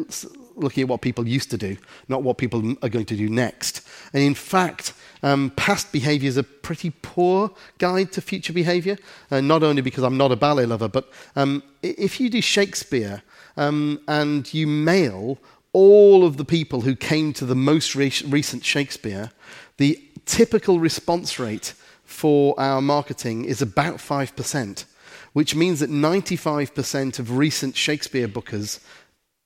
looking 0.55 0.83
at 0.83 0.87
what 0.89 1.01
people 1.01 1.27
used 1.27 1.51
to 1.51 1.57
do, 1.57 1.77
not 2.07 2.23
what 2.23 2.37
people 2.37 2.75
are 2.81 2.89
going 2.89 3.05
to 3.05 3.15
do 3.15 3.29
next. 3.29 3.87
And 4.13 4.23
in 4.23 4.35
fact, 4.35 4.93
um, 5.23 5.51
past 5.55 5.91
behavior 5.91 6.27
is 6.27 6.37
a 6.37 6.43
pretty 6.43 6.91
poor 7.01 7.51
guide 7.77 8.11
to 8.13 8.21
future 8.21 8.53
behavior, 8.53 8.97
uh, 9.31 9.41
not 9.41 9.63
only 9.63 9.81
because 9.81 10.03
I'm 10.03 10.17
not 10.17 10.31
a 10.31 10.35
ballet 10.35 10.65
lover, 10.65 10.87
but 10.87 11.09
um, 11.35 11.63
if 11.81 12.19
you 12.19 12.29
do 12.29 12.41
Shakespeare 12.41 13.21
um, 13.57 13.99
and 14.07 14.51
you 14.53 14.67
mail 14.67 15.37
all 15.73 16.25
of 16.25 16.37
the 16.37 16.45
people 16.45 16.81
who 16.81 16.95
came 16.95 17.33
to 17.33 17.45
the 17.45 17.55
most 17.55 17.95
re- 17.95 18.11
recent 18.25 18.63
Shakespeare, 18.63 19.31
the 19.77 20.01
typical 20.25 20.79
response 20.79 21.39
rate 21.39 21.73
for 22.05 22.59
our 22.59 22.81
marketing 22.81 23.45
is 23.45 23.61
about 23.61 23.97
5%, 23.97 24.85
which 25.33 25.55
means 25.55 25.79
that 25.79 25.89
95% 25.89 27.19
of 27.19 27.37
recent 27.37 27.75
Shakespeare 27.75 28.27
bookers 28.27 28.79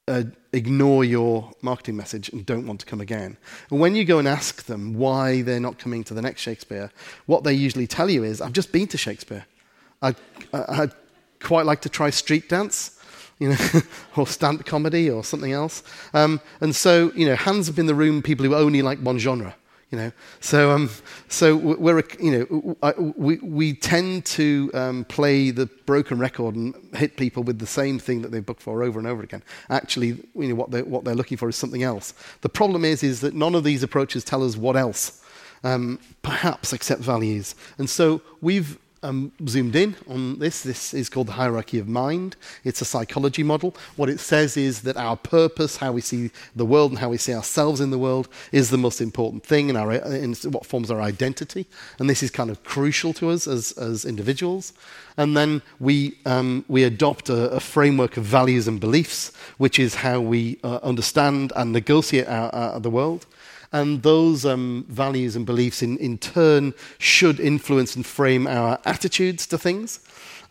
uh, 0.07 0.23
ignore 0.53 1.03
your 1.03 1.51
marketing 1.61 1.97
message 1.97 2.29
and 2.29 2.45
don't 2.45 2.65
want 2.65 2.79
to 2.79 2.85
come 2.85 3.01
again. 3.01 3.35
And 3.71 3.79
when 3.79 3.95
you 3.95 4.05
go 4.05 4.19
and 4.19 4.27
ask 4.27 4.63
them 4.63 4.93
why 4.93 5.41
they're 5.41 5.59
not 5.59 5.79
coming 5.79 6.03
to 6.05 6.13
the 6.13 6.21
next 6.21 6.41
Shakespeare, 6.41 6.91
what 7.25 7.43
they 7.43 7.53
usually 7.53 7.87
tell 7.87 8.09
you 8.09 8.23
is, 8.23 8.39
I've 8.39 8.53
just 8.53 8.71
been 8.71 8.87
to 8.87 8.97
Shakespeare. 8.97 9.45
I'd, 10.01 10.15
I'd 10.53 10.91
quite 11.41 11.65
like 11.65 11.81
to 11.81 11.89
try 11.89 12.11
street 12.11 12.47
dance. 12.47 12.99
You 13.39 13.49
know, 13.49 13.57
or 14.15 14.27
stand 14.27 14.65
comedy 14.65 15.09
or 15.09 15.23
something 15.23 15.51
else. 15.51 15.83
Um, 16.13 16.39
and 16.61 16.73
so, 16.73 17.11
you 17.13 17.25
know, 17.25 17.35
hands 17.35 17.67
up 17.67 17.79
in 17.79 17.87
the 17.87 17.95
room, 17.95 18.21
people 18.21 18.45
who 18.45 18.55
only 18.55 18.81
like 18.83 18.99
one 18.99 19.17
genre. 19.17 19.55
You 19.93 19.99
know, 19.99 20.11
so 20.39 20.71
um, 20.71 20.89
so 21.27 21.55
we're 21.55 22.01
you 22.19 22.31
know 22.49 23.13
we 23.15 23.37
we 23.37 23.75
tend 23.75 24.25
to 24.25 24.71
um, 24.73 25.05
play 25.05 25.51
the 25.51 25.67
broken 25.85 26.17
record 26.17 26.55
and 26.55 26.73
hit 26.95 27.15
people 27.15 27.43
with 27.43 27.59
the 27.59 27.67
same 27.67 27.99
thing 27.99 28.23
that 28.23 28.31
they 28.31 28.39
booked 28.39 28.63
for 28.63 28.81
over 28.81 28.97
and 28.97 29.07
over 29.07 29.21
again. 29.21 29.43
Actually, 29.69 30.17
you 30.33 30.47
know 30.47 30.55
what 30.55 30.71
they 30.71 30.81
what 30.81 31.03
they're 31.03 31.13
looking 31.13 31.37
for 31.37 31.47
is 31.47 31.55
something 31.55 31.83
else. 31.83 32.15
The 32.41 32.49
problem 32.49 32.83
is 32.83 33.03
is 33.03 33.21
that 33.21 33.35
none 33.35 33.53
of 33.53 33.63
these 33.63 33.83
approaches 33.83 34.23
tell 34.23 34.43
us 34.43 34.57
what 34.57 34.75
else. 34.75 35.23
Um, 35.63 35.99
perhaps 36.23 36.73
except 36.73 37.01
values. 37.01 37.53
And 37.77 37.87
so 37.87 38.23
we've 38.41 38.79
um, 39.03 39.31
zoomed 39.47 39.75
in 39.75 39.95
on 40.07 40.39
this. 40.39 40.63
This 40.63 40.93
is 40.93 41.09
called 41.09 41.27
the 41.27 41.33
hierarchy 41.33 41.79
of 41.79 41.87
mind. 41.87 42.35
It's 42.63 42.81
a 42.81 42.85
psychology 42.85 43.43
model. 43.43 43.75
What 43.95 44.09
it 44.09 44.19
says 44.19 44.57
is 44.57 44.81
that 44.81 44.97
our 44.97 45.17
purpose, 45.17 45.77
how 45.77 45.91
we 45.91 46.01
see 46.01 46.31
the 46.55 46.65
world 46.65 46.91
and 46.91 46.99
how 46.99 47.09
we 47.09 47.17
see 47.17 47.33
ourselves 47.33 47.81
in 47.81 47.91
the 47.91 47.97
world, 47.97 48.27
is 48.51 48.69
the 48.69 48.77
most 48.77 49.01
important 49.01 49.45
thing 49.45 49.69
in, 49.69 49.75
what 50.51 50.65
forms 50.65 50.89
our 50.89 51.01
identity. 51.01 51.67
And 51.99 52.09
this 52.09 52.23
is 52.23 52.31
kind 52.31 52.49
of 52.49 52.63
crucial 52.63 53.13
to 53.13 53.29
us 53.29 53.47
as, 53.47 53.73
as 53.73 54.05
individuals. 54.05 54.73
And 55.17 55.37
then 55.37 55.61
we, 55.79 56.17
um, 56.25 56.65
we 56.67 56.83
adopt 56.83 57.29
a, 57.29 57.51
a, 57.51 57.59
framework 57.59 58.17
of 58.17 58.23
values 58.23 58.67
and 58.67 58.79
beliefs, 58.79 59.31
which 59.57 59.77
is 59.77 59.95
how 59.95 60.19
we 60.19 60.57
uh, 60.63 60.79
understand 60.81 61.53
and 61.55 61.71
negotiate 61.71 62.27
our, 62.27 62.49
our, 62.53 62.79
the 62.79 62.89
world. 62.89 63.27
And 63.73 64.03
those 64.03 64.45
um, 64.45 64.85
values 64.87 65.35
and 65.35 65.45
beliefs, 65.45 65.81
in, 65.81 65.97
in 65.97 66.17
turn, 66.19 66.73
should 66.99 67.39
influence 67.39 67.95
and 67.95 68.05
frame 68.05 68.47
our 68.47 68.79
attitudes 68.85 69.47
to 69.47 69.57
things. 69.57 69.99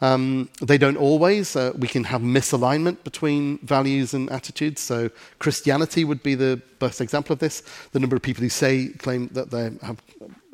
Um, 0.00 0.48
they 0.60 0.76
don't 0.76 0.96
always. 0.96 1.54
Uh, 1.54 1.72
we 1.78 1.86
can 1.86 2.04
have 2.04 2.20
misalignment 2.20 3.04
between 3.04 3.58
values 3.58 4.12
and 4.12 4.28
attitudes. 4.30 4.80
So 4.80 5.10
Christianity 5.38 6.04
would 6.04 6.24
be 6.24 6.34
the 6.34 6.60
best 6.80 7.00
example 7.00 7.32
of 7.32 7.38
this. 7.38 7.62
The 7.92 8.00
number 8.00 8.16
of 8.16 8.22
people 8.22 8.42
who 8.42 8.48
say 8.48 8.88
claim 8.98 9.28
that 9.28 9.52
they 9.52 9.70
have 9.86 10.02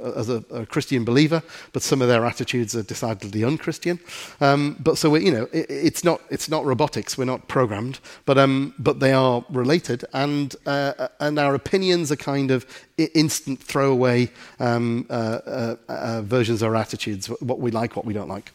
as 0.02 0.28
a, 0.28 0.44
a, 0.50 0.66
Christian 0.66 1.04
believer, 1.04 1.42
but 1.72 1.82
some 1.82 2.02
of 2.02 2.08
their 2.08 2.24
attitudes 2.24 2.74
are 2.76 2.82
decidedly 2.82 3.44
unchristian. 3.44 3.98
Um, 4.40 4.76
but 4.80 4.98
so 4.98 5.14
you 5.16 5.32
know, 5.32 5.48
it, 5.52 5.66
it's 5.68 6.04
not 6.04 6.20
it's 6.30 6.48
not 6.48 6.64
robotics. 6.64 7.18
We're 7.18 7.24
not 7.24 7.48
programmed, 7.48 8.00
but 8.24 8.38
um, 8.38 8.74
but 8.78 9.00
they 9.00 9.12
are 9.12 9.44
related, 9.50 10.04
and 10.12 10.54
uh, 10.66 11.08
and 11.20 11.38
our 11.38 11.54
opinions 11.54 12.12
are 12.12 12.16
kind 12.16 12.50
of 12.50 12.66
instant 12.96 13.62
throwaway 13.62 14.30
um, 14.60 15.06
uh, 15.10 15.12
uh, 15.12 15.76
uh, 15.88 16.22
versions 16.22 16.62
of 16.62 16.68
our 16.68 16.76
attitudes. 16.76 17.26
What 17.40 17.60
we 17.60 17.70
like, 17.70 17.96
what 17.96 18.04
we 18.04 18.14
don't 18.14 18.28
like. 18.28 18.52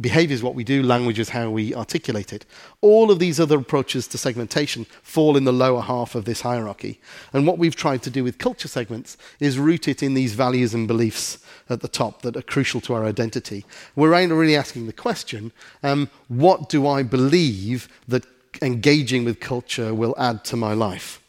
Behavior 0.00 0.34
is 0.34 0.42
what 0.42 0.56
we 0.56 0.64
do, 0.64 0.82
language 0.82 1.20
is 1.20 1.28
how 1.28 1.50
we 1.50 1.74
articulate 1.74 2.32
it. 2.32 2.44
All 2.80 3.12
of 3.12 3.20
these 3.20 3.38
other 3.38 3.58
approaches 3.58 4.08
to 4.08 4.18
segmentation 4.18 4.86
fall 5.02 5.36
in 5.36 5.44
the 5.44 5.52
lower 5.52 5.82
half 5.82 6.16
of 6.16 6.24
this 6.24 6.40
hierarchy. 6.40 7.00
And 7.32 7.46
what 7.46 7.58
we've 7.58 7.76
tried 7.76 8.02
to 8.02 8.10
do 8.10 8.24
with 8.24 8.38
culture 8.38 8.66
segments 8.66 9.16
is 9.38 9.58
root 9.58 9.86
it 9.86 10.02
in 10.02 10.14
these 10.14 10.34
values 10.34 10.74
and 10.74 10.88
beliefs 10.88 11.38
at 11.70 11.80
the 11.80 11.88
top 11.88 12.22
that 12.22 12.36
are 12.36 12.42
crucial 12.42 12.80
to 12.82 12.94
our 12.94 13.04
identity. 13.04 13.64
We're 13.94 14.10
really 14.10 14.56
asking 14.56 14.86
the 14.86 14.92
question 14.92 15.52
um, 15.82 16.10
what 16.26 16.68
do 16.68 16.88
I 16.88 17.04
believe 17.04 17.88
that 18.08 18.26
engaging 18.62 19.24
with 19.24 19.38
culture 19.38 19.94
will 19.94 20.14
add 20.18 20.44
to 20.46 20.56
my 20.56 20.74
life? 20.74 21.20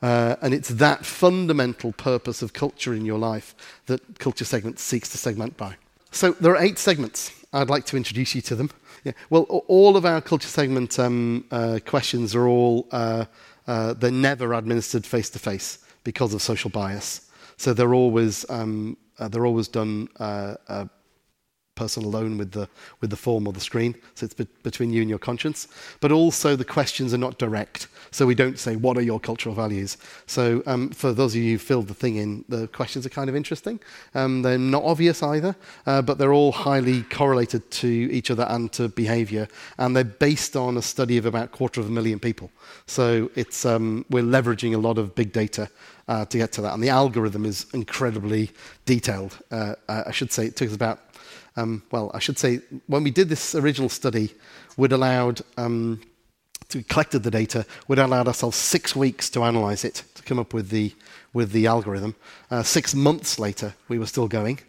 Uh, 0.00 0.36
and 0.42 0.54
it's 0.54 0.68
that 0.68 1.04
fundamental 1.04 1.92
purpose 1.92 2.42
of 2.42 2.52
culture 2.52 2.94
in 2.94 3.04
your 3.04 3.18
life 3.18 3.54
that 3.86 4.18
Culture 4.18 4.44
segments 4.44 4.82
seeks 4.82 5.08
to 5.10 5.18
segment 5.18 5.56
by. 5.56 5.76
So 6.10 6.32
there 6.32 6.52
are 6.54 6.62
eight 6.62 6.78
segments. 6.78 7.32
I'd 7.52 7.70
like 7.70 7.86
to 7.86 7.96
introduce 7.96 8.34
you 8.34 8.42
to 8.42 8.54
them. 8.54 8.70
Yeah. 9.04 9.12
Well, 9.30 9.42
all 9.68 9.96
of 9.96 10.04
our 10.04 10.20
Culture 10.20 10.48
Segment 10.48 10.98
um, 10.98 11.44
uh, 11.50 11.78
questions 11.86 12.34
are 12.34 12.46
all, 12.46 12.88
uh, 12.90 13.26
uh 13.66 13.94
they're 13.94 14.10
never 14.10 14.54
administered 14.54 15.06
face 15.06 15.30
to 15.30 15.38
face 15.38 15.78
because 16.04 16.34
of 16.34 16.42
social 16.42 16.68
bias. 16.70 17.30
So 17.56 17.72
they're 17.72 17.94
always, 17.94 18.44
um, 18.50 18.96
uh, 19.18 19.28
they're 19.28 19.46
always 19.46 19.68
done 19.68 20.08
uh, 20.18 20.86
person 21.78 22.04
alone 22.04 22.36
with 22.36 22.50
the, 22.52 22.68
with 23.00 23.10
the 23.10 23.16
form 23.16 23.46
or 23.46 23.52
the 23.52 23.60
screen. 23.60 23.94
So 24.14 24.24
it's 24.26 24.34
be- 24.34 24.48
between 24.62 24.92
you 24.92 25.00
and 25.00 25.08
your 25.08 25.18
conscience. 25.18 25.68
But 26.00 26.12
also, 26.12 26.56
the 26.56 26.64
questions 26.64 27.14
are 27.14 27.18
not 27.18 27.38
direct. 27.38 27.88
So 28.10 28.26
we 28.26 28.34
don't 28.34 28.58
say, 28.58 28.76
What 28.76 28.96
are 28.96 29.02
your 29.02 29.20
cultural 29.20 29.54
values? 29.54 29.96
So 30.26 30.62
um, 30.66 30.90
for 30.90 31.12
those 31.12 31.34
of 31.34 31.42
you 31.42 31.52
who 31.52 31.58
filled 31.58 31.88
the 31.88 31.94
thing 31.94 32.16
in, 32.16 32.44
the 32.48 32.66
questions 32.68 33.06
are 33.06 33.10
kind 33.10 33.30
of 33.30 33.36
interesting. 33.36 33.80
Um, 34.14 34.42
they're 34.42 34.58
not 34.58 34.82
obvious 34.82 35.22
either, 35.22 35.54
uh, 35.86 36.02
but 36.02 36.18
they're 36.18 36.32
all 36.32 36.52
highly 36.52 37.02
correlated 37.04 37.70
to 37.70 37.88
each 37.88 38.30
other 38.30 38.46
and 38.48 38.72
to 38.72 38.88
behavior. 38.88 39.48
And 39.78 39.94
they're 39.94 40.04
based 40.04 40.56
on 40.56 40.76
a 40.76 40.82
study 40.82 41.18
of 41.18 41.26
about 41.26 41.44
a 41.44 41.48
quarter 41.48 41.80
of 41.80 41.88
a 41.88 41.90
million 41.90 42.18
people. 42.18 42.50
So 42.86 43.30
it's, 43.34 43.64
um, 43.64 44.04
we're 44.10 44.22
leveraging 44.22 44.74
a 44.74 44.78
lot 44.78 44.98
of 44.98 45.14
big 45.14 45.32
data 45.32 45.68
uh, 46.08 46.24
to 46.24 46.38
get 46.38 46.52
to 46.52 46.62
that. 46.62 46.74
And 46.74 46.82
the 46.82 46.88
algorithm 46.88 47.44
is 47.44 47.66
incredibly 47.74 48.50
detailed. 48.86 49.38
Uh, 49.50 49.74
I 49.88 50.10
should 50.10 50.32
say 50.32 50.46
it 50.46 50.56
took 50.56 50.68
us 50.68 50.74
about 50.74 51.07
um, 51.58 51.82
well, 51.90 52.10
I 52.14 52.20
should 52.20 52.38
say, 52.38 52.60
when 52.86 53.02
we 53.02 53.10
did 53.10 53.28
this 53.28 53.54
original 53.54 53.88
study, 53.88 54.32
we'd 54.76 54.92
allowed, 54.92 55.42
um, 55.56 56.00
to 56.68 56.84
collected 56.84 57.24
the 57.24 57.32
data, 57.32 57.66
we'd 57.88 57.98
allowed 57.98 58.28
ourselves 58.28 58.56
six 58.56 58.94
weeks 58.94 59.28
to 59.30 59.42
analyze 59.42 59.84
it, 59.84 60.04
to 60.14 60.22
come 60.22 60.38
up 60.38 60.54
with 60.54 60.68
the, 60.68 60.94
with 61.32 61.52
the 61.52 61.66
algorithm. 61.66 62.14
Uh, 62.50 62.62
six 62.62 62.94
months 62.94 63.38
later, 63.38 63.74
we 63.88 63.98
were 63.98 64.06
still 64.06 64.28
going. 64.28 64.60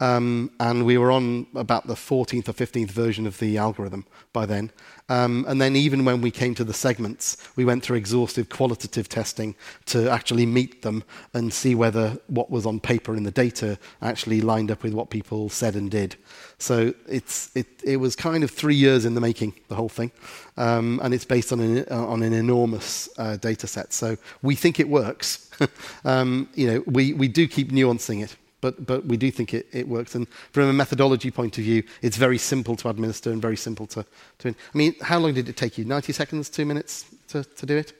Um, 0.00 0.52
and 0.60 0.86
we 0.86 0.96
were 0.96 1.10
on 1.10 1.46
about 1.56 1.88
the 1.88 1.94
14th 1.94 2.48
or 2.48 2.52
15th 2.52 2.90
version 2.90 3.26
of 3.26 3.38
the 3.38 3.58
algorithm 3.58 4.06
by 4.32 4.46
then. 4.46 4.70
Um, 5.08 5.44
and 5.48 5.60
then, 5.60 5.74
even 5.74 6.04
when 6.04 6.20
we 6.20 6.30
came 6.30 6.54
to 6.56 6.64
the 6.64 6.74
segments, 6.74 7.36
we 7.56 7.64
went 7.64 7.82
through 7.82 7.96
exhaustive 7.96 8.50
qualitative 8.50 9.08
testing 9.08 9.56
to 9.86 10.08
actually 10.10 10.44
meet 10.44 10.82
them 10.82 11.02
and 11.32 11.52
see 11.52 11.74
whether 11.74 12.18
what 12.26 12.50
was 12.50 12.66
on 12.66 12.78
paper 12.78 13.16
in 13.16 13.22
the 13.22 13.30
data 13.30 13.78
actually 14.02 14.42
lined 14.42 14.70
up 14.70 14.82
with 14.82 14.92
what 14.92 15.08
people 15.08 15.48
said 15.48 15.74
and 15.76 15.90
did. 15.90 16.16
So 16.58 16.92
it's, 17.08 17.50
it, 17.56 17.66
it 17.82 17.96
was 17.96 18.14
kind 18.14 18.44
of 18.44 18.50
three 18.50 18.74
years 18.74 19.06
in 19.06 19.14
the 19.14 19.20
making, 19.20 19.54
the 19.68 19.76
whole 19.76 19.88
thing. 19.88 20.12
Um, 20.58 21.00
and 21.02 21.14
it's 21.14 21.24
based 21.24 21.52
on 21.52 21.60
an, 21.60 21.88
on 21.88 22.22
an 22.22 22.34
enormous 22.34 23.08
uh, 23.16 23.36
data 23.36 23.66
set. 23.66 23.94
So 23.94 24.16
we 24.42 24.54
think 24.56 24.78
it 24.78 24.88
works. 24.88 25.47
um, 26.04 26.48
you 26.54 26.66
know, 26.66 26.82
we, 26.86 27.12
we 27.12 27.28
do 27.28 27.46
keep 27.48 27.70
nuancing 27.70 28.22
it 28.22 28.36
but, 28.60 28.86
but 28.86 29.04
we 29.04 29.16
do 29.16 29.30
think 29.30 29.54
it, 29.54 29.66
it 29.72 29.86
works. 29.86 30.14
And 30.14 30.28
from 30.52 30.64
a 30.64 30.72
methodology 30.72 31.30
point 31.30 31.58
of 31.58 31.64
view, 31.64 31.82
it's 32.02 32.16
very 32.16 32.38
simple 32.38 32.76
to 32.76 32.88
administer 32.88 33.30
and 33.30 33.40
very 33.40 33.56
simple 33.56 33.86
to, 33.88 34.04
to 34.38 34.48
I 34.48 34.78
mean, 34.78 34.94
how 35.00 35.18
long 35.18 35.34
did 35.34 35.48
it 35.48 35.56
take 35.56 35.78
you? 35.78 35.84
90 35.84 36.12
seconds, 36.12 36.50
two 36.50 36.66
minutes 36.66 37.06
to, 37.28 37.44
to 37.44 37.66
do 37.66 37.76
it? 37.76 37.92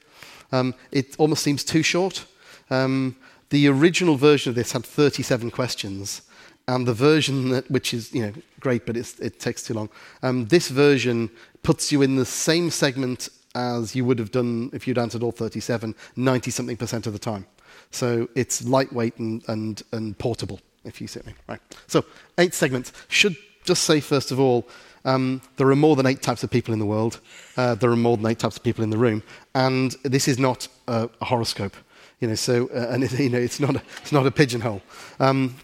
Um, 0.50 0.74
it 0.90 1.14
almost 1.18 1.42
seems 1.42 1.62
too 1.62 1.82
short. 1.82 2.24
Um, 2.70 3.16
the 3.50 3.68
original 3.68 4.16
version 4.16 4.50
of 4.50 4.56
this 4.56 4.72
had 4.72 4.84
37 4.84 5.50
questions, 5.50 6.22
and 6.66 6.86
the 6.86 6.94
version 6.94 7.48
that, 7.50 7.70
which 7.70 7.94
is 7.94 8.12
you 8.12 8.22
know 8.22 8.32
great, 8.60 8.84
but 8.84 8.96
it 8.96 9.40
takes 9.40 9.62
too 9.62 9.72
long. 9.72 9.88
Um, 10.22 10.46
this 10.46 10.68
version 10.68 11.30
puts 11.62 11.90
you 11.90 12.02
in 12.02 12.16
the 12.16 12.26
same 12.26 12.70
segment 12.70 13.30
as 13.58 13.96
you 13.96 14.04
would 14.04 14.18
have 14.18 14.30
done 14.30 14.70
if 14.72 14.86
you'd 14.86 14.98
answered 14.98 15.22
all 15.22 15.32
37, 15.32 15.94
90 16.16 16.50
something 16.50 16.76
percent 16.76 17.06
of 17.06 17.12
the 17.12 17.18
time. 17.18 17.46
So 17.90 18.28
it's 18.34 18.64
lightweight 18.64 19.18
and, 19.18 19.42
and, 19.48 19.82
and 19.92 20.16
portable, 20.16 20.60
if 20.84 21.00
you 21.00 21.08
see 21.08 21.20
me. 21.26 21.34
Right. 21.48 21.60
So 21.86 22.04
eight 22.38 22.54
segments. 22.54 22.92
Should 23.08 23.36
just 23.64 23.82
say, 23.82 24.00
first 24.00 24.30
of 24.30 24.38
all, 24.38 24.68
um, 25.04 25.42
there 25.56 25.68
are 25.68 25.76
more 25.76 25.96
than 25.96 26.06
eight 26.06 26.22
types 26.22 26.44
of 26.44 26.50
people 26.50 26.72
in 26.72 26.78
the 26.78 26.86
world. 26.86 27.20
Uh, 27.56 27.74
there 27.74 27.90
are 27.90 27.96
more 27.96 28.16
than 28.16 28.26
eight 28.26 28.38
types 28.38 28.56
of 28.56 28.62
people 28.62 28.84
in 28.84 28.90
the 28.90 28.98
room. 28.98 29.22
And 29.54 29.92
this 30.02 30.28
is 30.28 30.38
not 30.38 30.68
a, 30.86 31.08
a 31.20 31.24
horoscope. 31.24 31.76
You 32.20 32.28
know, 32.28 32.34
so, 32.34 32.68
uh, 32.68 32.88
and 32.90 33.04
it, 33.04 33.12
you 33.18 33.28
know, 33.28 33.38
it's, 33.38 33.60
not 33.60 33.76
a, 33.76 33.82
it's 34.02 34.12
not 34.12 34.26
a 34.26 34.30
pigeonhole. 34.30 34.82
Um, 35.18 35.56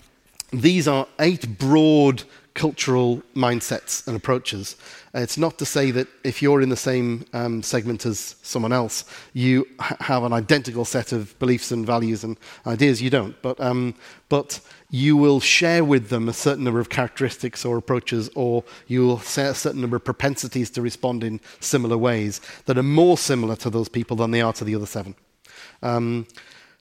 these 0.52 0.88
are 0.88 1.06
eight 1.18 1.58
broad 1.58 2.22
cultural 2.54 3.20
mindsets 3.34 4.06
and 4.06 4.16
approaches. 4.16 4.76
Uh, 5.14 5.18
it's 5.18 5.36
not 5.36 5.58
to 5.58 5.66
say 5.66 5.90
that 5.90 6.06
if 6.22 6.40
you're 6.40 6.62
in 6.62 6.68
the 6.68 6.76
same 6.76 7.24
um, 7.32 7.62
segment 7.62 8.06
as 8.06 8.36
someone 8.42 8.72
else, 8.72 9.04
you 9.32 9.66
ha- 9.80 9.96
have 10.00 10.22
an 10.22 10.32
identical 10.32 10.84
set 10.84 11.12
of 11.12 11.36
beliefs 11.40 11.72
and 11.72 11.84
values 11.84 12.22
and 12.22 12.36
ideas. 12.66 13.02
You 13.02 13.10
don't. 13.10 13.40
But, 13.42 13.60
um, 13.60 13.94
but 14.28 14.60
you 14.90 15.16
will 15.16 15.40
share 15.40 15.84
with 15.84 16.08
them 16.08 16.28
a 16.28 16.32
certain 16.32 16.62
number 16.62 16.80
of 16.80 16.88
characteristics 16.88 17.64
or 17.64 17.76
approaches, 17.76 18.30
or 18.36 18.62
you 18.86 19.04
will 19.04 19.18
share 19.18 19.50
a 19.50 19.54
certain 19.54 19.80
number 19.80 19.96
of 19.96 20.04
propensities 20.04 20.70
to 20.70 20.82
respond 20.82 21.24
in 21.24 21.40
similar 21.58 21.98
ways 21.98 22.40
that 22.66 22.78
are 22.78 22.84
more 22.84 23.18
similar 23.18 23.56
to 23.56 23.70
those 23.70 23.88
people 23.88 24.16
than 24.16 24.30
they 24.30 24.40
are 24.40 24.52
to 24.52 24.64
the 24.64 24.76
other 24.76 24.86
seven. 24.86 25.16
Um, 25.82 26.26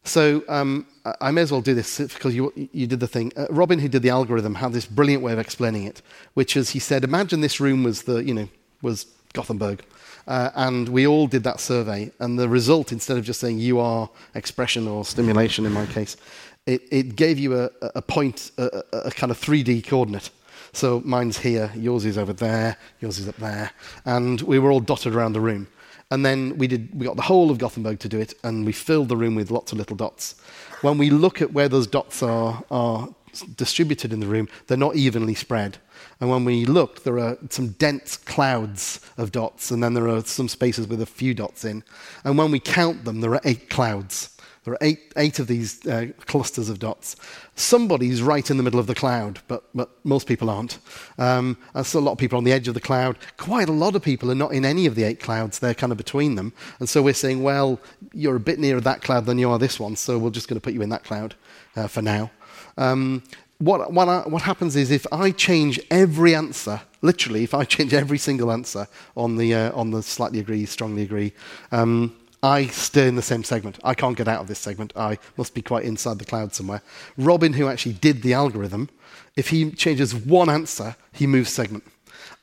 so 0.04 0.44
um, 0.50 0.86
I 1.22 1.32
may 1.32 1.42
as 1.42 1.52
well 1.52 1.62
do 1.62 1.74
this 1.74 1.98
because 1.98 2.36
you, 2.36 2.52
you 2.72 2.88
did 2.88 3.00
the 3.00 3.08
thing. 3.08 3.32
Uh, 3.36 3.48
Robin, 3.50 3.80
who 3.80 3.88
did 3.88 4.02
the 4.02 4.10
algorithm, 4.10 4.56
had 4.56 4.74
this 4.74 4.86
brilliant 4.86 5.24
way 5.24 5.34
of 5.34 5.40
explaining 5.40 5.86
it, 5.86 6.02
which 6.34 6.58
is 6.58 6.72
he 6.72 6.80
said, 6.80 7.04
imagine 7.04 7.42
this 7.42 7.60
room 7.60 7.84
was 7.84 8.04
the, 8.04 8.18
you 8.24 8.34
know, 8.34 8.50
was 8.82 9.06
Gothenburg. 9.34 9.84
Uh, 10.28 10.52
and 10.56 10.90
we 10.90 11.06
all 11.06 11.28
did 11.28 11.44
that 11.44 11.60
survey. 11.60 12.12
And 12.20 12.40
the 12.40 12.48
result, 12.48 12.92
instead 12.92 13.18
of 13.18 13.26
just 13.26 13.40
saying 13.40 13.60
you 13.60 13.80
are 13.80 14.10
expression 14.36 14.88
or 14.88 15.04
stimulation 15.06 15.66
in 15.66 15.74
my 15.74 15.86
case, 15.86 16.18
it, 16.66 16.82
it 16.92 17.16
gave 17.16 17.40
you 17.40 17.60
a, 17.60 17.70
a 17.96 18.02
point, 18.02 18.52
a, 18.58 18.84
a 18.94 19.12
kind 19.12 19.32
of 19.32 19.40
3D 19.40 19.86
coordinate. 19.86 20.30
So 20.72 21.02
mine's 21.06 21.38
here, 21.38 21.72
yours 21.76 22.04
is 22.06 22.18
over 22.18 22.34
there, 22.34 22.78
yours 23.00 23.20
is 23.20 23.28
up 23.28 23.36
there. 23.38 23.72
And 24.06 24.42
we 24.42 24.60
were 24.60 24.72
all 24.72 24.80
dotted 24.80 25.14
around 25.14 25.34
the 25.34 25.42
room. 25.42 25.68
And 26.14 26.24
then 26.24 26.60
we, 26.60 26.68
did, 26.68 26.94
we 26.94 27.08
got 27.08 27.16
the 27.16 27.24
whole 27.24 27.50
of 27.50 27.58
Gothenburg 27.58 27.98
to 28.02 28.08
do 28.08 28.20
it, 28.20 28.36
and 28.44 28.68
we 28.68 28.72
filled 28.72 29.10
the 29.10 29.18
room 29.18 29.34
with 29.34 29.50
lots 29.50 29.72
of 29.72 29.80
little 29.80 29.96
dots. 29.96 30.36
When 30.82 31.00
we 31.00 31.10
look 31.10 31.42
at 31.42 31.54
where 31.54 31.68
those 31.68 31.88
dots 31.88 32.22
are, 32.22 32.64
are 32.70 33.10
distributed 33.56 34.14
in 34.14 34.20
the 34.20 34.28
room, 34.28 34.48
they're 34.68 34.78
not 34.78 34.96
evenly 34.96 35.34
spread. 35.34 35.80
And 36.20 36.30
when 36.30 36.46
we 36.46 36.66
look, 36.66 37.04
there 37.04 37.18
are 37.18 37.40
some 37.50 37.70
dense 37.70 38.16
clouds 38.16 39.00
of 39.18 39.32
dots, 39.32 39.72
and 39.72 39.82
then 39.82 39.96
there 39.96 40.08
are 40.08 40.22
some 40.24 40.48
spaces 40.48 40.88
with 40.88 41.02
a 41.02 41.08
few 41.08 41.34
dots 41.34 41.66
in. 41.66 41.84
And 42.24 42.38
when 42.38 42.52
we 42.52 42.60
count 42.60 43.06
them, 43.06 43.22
there 43.22 43.34
are 43.34 43.42
eight 43.44 43.72
clouds. 43.72 44.38
There 44.66 44.76
are 44.76 44.82
eight, 44.82 45.14
eight 45.18 45.40
of 45.40 45.48
these 45.48 45.84
uh, 45.88 46.10
clusters 46.28 46.70
of 46.70 46.78
dots. 46.78 47.16
Somebody's 47.56 48.24
right 48.24 48.50
in 48.50 48.58
the 48.58 48.64
middle 48.64 48.80
of 48.80 48.88
the 48.88 48.96
cloud, 48.96 49.40
but, 49.48 49.64
but 49.76 49.92
most 50.04 50.28
people 50.28 50.50
aren't. 50.50 50.80
Um, 51.20 51.58
and 51.76 51.94
a 51.94 52.00
lot 52.00 52.14
of 52.14 52.18
people 52.18 52.38
on 52.38 52.44
the 52.44 52.52
edge 52.52 52.68
of 52.68 52.74
the 52.74 52.82
cloud. 52.82 53.18
Quite 53.38 53.70
a 53.70 53.74
lot 53.74 53.96
of 53.96 54.02
people 54.02 54.32
are 54.32 54.36
not 54.36 54.54
in 54.54 54.66
any 54.66 54.88
of 54.88 54.96
the 54.96 55.04
eight 55.04 55.20
clouds. 55.20 55.60
They're 55.60 55.76
kind 55.76 55.92
of 55.92 55.98
between 55.98 56.34
them. 56.34 56.54
And 56.80 56.90
so 56.90 57.04
we're 57.04 57.14
saying, 57.14 57.44
well, 57.44 57.80
you're 58.12 58.36
a 58.36 58.40
bit 58.40 58.58
nearer 58.58 58.82
that 58.82 59.04
cloud 59.04 59.28
than 59.28 59.38
you 59.38 59.52
are 59.52 59.60
this 59.60 59.80
one, 59.80 59.96
so 59.96 60.18
we're 60.18 60.32
just 60.32 60.48
going 60.48 60.58
to 60.58 60.62
put 60.62 60.74
you 60.74 60.82
in 60.82 60.90
that 60.90 61.04
cloud 61.04 61.36
uh, 61.76 61.88
for 61.88 62.02
now. 62.02 62.32
Um, 62.78 63.22
what, 63.60 63.94
what, 63.94 64.10
I, 64.10 64.28
what, 64.28 64.42
happens 64.42 64.76
is 64.76 64.90
if 64.90 65.06
I 65.12 65.30
change 65.30 65.80
every 65.92 66.34
answer, 66.34 66.82
literally, 67.02 67.44
if 67.44 67.54
I 67.54 67.64
change 67.76 67.94
every 67.94 68.18
single 68.18 68.52
answer 68.52 68.88
on 69.16 69.38
the, 69.38 69.54
uh, 69.54 69.72
on 69.74 69.92
the 69.92 70.02
slightly 70.02 70.40
agree, 70.40 70.66
strongly 70.66 71.04
agree, 71.04 71.34
um, 71.72 72.16
I 72.44 72.68
stay 72.68 73.08
in 73.08 73.16
the 73.16 73.22
same 73.22 73.46
segment. 73.46 73.80
I 73.86 73.94
can't 73.94 74.18
get 74.18 74.28
out 74.28 74.42
of 74.42 74.48
this 74.48 74.60
segment. 74.60 74.92
I 74.98 75.18
must 75.38 75.54
be 75.54 75.62
quite 75.62 75.86
inside 75.86 76.20
the 76.20 76.26
cloud 76.26 76.54
somewhere. 76.54 76.82
Robin, 77.18 77.54
who 77.54 77.70
actually 77.70 77.94
did 77.94 78.22
the 78.22 78.34
algorithm, 78.34 78.90
if 79.38 79.50
he 79.50 79.72
changes 79.72 80.14
one 80.14 80.50
answer, 80.50 80.98
he 81.14 81.26
moves 81.26 81.52
segment. 81.52 81.86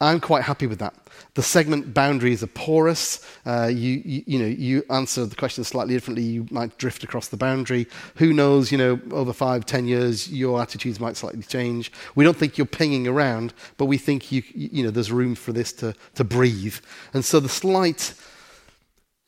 I'm 0.01 0.19
quite 0.19 0.45
happy 0.45 0.67
with 0.67 0.79
that. 0.79 0.95
The 1.35 1.43
segment 1.43 1.93
boundaries 1.93 2.43
are 2.43 2.49
porous. 2.49 3.25
Uh, 3.45 3.67
you, 3.67 4.03
you, 4.05 4.23
you, 4.27 4.39
know, 4.39 4.47
you 4.47 4.83
answer 4.89 5.27
the 5.27 5.37
question 5.37 5.63
slightly 5.65 5.93
differently. 5.93 6.25
You 6.25 6.47
might 6.51 6.77
drift 6.79 7.05
across 7.05 7.29
the 7.29 7.37
boundary. 7.37 7.87
Who 8.17 8.33
knows? 8.33 8.73
You 8.73 8.79
know, 8.79 9.01
over 9.11 9.35
five, 9.35 9.67
ten 9.67 9.87
years, 9.87 10.33
your 10.33 10.61
attitudes 10.63 10.99
might 10.99 11.19
slightly 11.19 11.43
change. 11.43 11.93
We 12.15 12.25
don't 12.25 12.37
think 12.37 12.57
you're 12.57 12.67
pinging 12.67 13.07
around, 13.07 13.53
but 13.77 13.85
we 13.85 13.99
think 13.99 14.33
you, 14.33 14.43
you 14.55 14.83
know, 14.83 14.91
there's 14.91 15.13
room 15.13 15.35
for 15.35 15.53
this 15.53 15.73
to, 15.75 15.95
to 16.15 16.25
breathe. 16.25 16.77
And 17.13 17.23
so 17.23 17.39
the 17.39 17.51
slight 17.51 18.15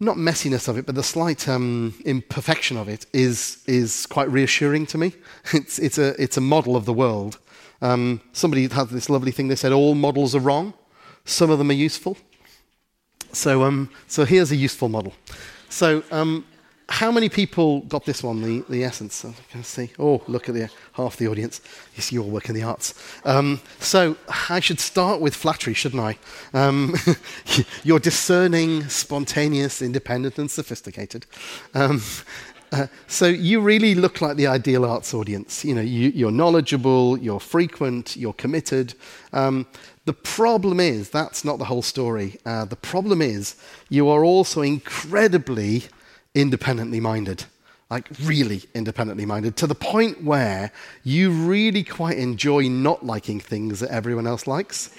not 0.03 0.16
messiness 0.16 0.68
of 0.68 0.76
it, 0.76 0.84
but 0.84 0.94
the 0.94 1.03
slight 1.03 1.48
um, 1.48 1.94
imperfection 2.05 2.76
of 2.76 2.88
it 2.88 3.07
is, 3.12 3.62
is 3.66 4.07
quite 4.07 4.30
reassuring 4.30 4.86
to 4.86 4.98
me. 4.98 5.12
It's, 5.53 5.78
it's, 5.78 5.98
a, 5.98 6.20
it's 6.22 6.36
a 6.36 6.40
model 6.40 6.76
of 6.76 6.84
the 6.84 6.92
world. 6.92 7.38
Um, 7.80 8.20
somebody 8.32 8.68
had 8.68 8.88
this 8.88 9.09
lovely 9.09 9.32
thing. 9.32 9.48
They 9.48 9.57
said 9.57 9.72
all 9.72 9.94
models 9.94 10.34
are 10.34 10.40
wrong. 10.40 10.74
Some 11.24 11.50
of 11.50 11.59
them 11.59 11.70
are 11.70 11.84
useful. 11.88 12.16
So, 13.32 13.62
um, 13.62 13.90
so 14.09 14.24
here's 14.24 14.50
a 14.50 14.57
useful 14.57 14.88
model. 14.88 15.14
So, 15.68 16.03
um, 16.11 16.44
how 16.88 17.11
many 17.11 17.28
people 17.28 17.80
got 17.82 18.05
this 18.05 18.22
one, 18.22 18.42
the, 18.42 18.64
the 18.68 18.84
essence? 18.84 19.24
I 19.24 19.32
can 19.50 19.64
see. 19.64 19.90
Oh, 19.98 20.22
look 20.26 20.48
at 20.48 20.55
the 20.55 20.68
half 20.93 21.16
the 21.16 21.26
audience. 21.26 21.61
You 21.97 22.03
see, 22.03 22.16
you 22.16 22.22
all 22.22 22.30
work 22.30 22.49
in 22.49 22.55
the 22.55 22.62
arts. 22.62 22.95
Um, 23.24 23.61
so 23.78 24.16
I 24.51 24.61
should 24.61 24.80
start 24.80 25.20
with 25.20 25.34
flattery, 25.34 25.74
shouldn't 25.74 26.03
I? 26.03 26.18
Um, 26.53 26.95
you're 27.84 27.99
discerning, 27.99 28.88
spontaneous, 28.88 29.82
independent, 29.82 30.38
and 30.38 30.51
sophisticated. 30.51 31.26
Um, 31.74 32.03
uh, 32.72 32.86
so 33.07 33.26
you 33.26 33.61
really 33.61 33.95
look 33.95 34.22
like 34.22 34.36
the 34.36 34.47
ideal 34.47 34.86
arts 34.86 35.12
audience. 35.12 35.64
You 35.64 35.74
know, 35.74 35.82
you, 35.82 36.26
are 36.26 36.32
knowledgeable, 36.32 37.18
you're 37.18 37.40
frequent, 37.40 38.16
you're 38.16 38.32
committed. 38.32 38.95
Um, 39.34 39.66
the 40.07 40.14
problem 40.14 40.80
is 40.80 41.11
that's 41.11 41.45
not 41.45 41.59
the 41.59 41.66
whole 41.66 41.82
story. 41.82 42.38
Uh, 42.47 42.64
the 42.64 42.76
problem 42.76 43.20
is 43.20 43.57
you 43.90 44.09
are 44.09 44.24
also 44.24 44.62
incredibly 44.62 45.84
independently 46.34 46.99
minded, 46.99 47.45
like 47.93 48.09
really 48.22 48.62
independently 48.72 49.26
minded, 49.26 49.55
to 49.55 49.66
the 49.66 49.74
point 49.74 50.24
where 50.24 50.72
you 51.05 51.30
really 51.30 51.84
quite 51.84 52.16
enjoy 52.16 52.66
not 52.66 53.05
liking 53.05 53.38
things 53.38 53.80
that 53.80 53.90
everyone 53.90 54.26
else 54.26 54.47
likes. 54.47 54.97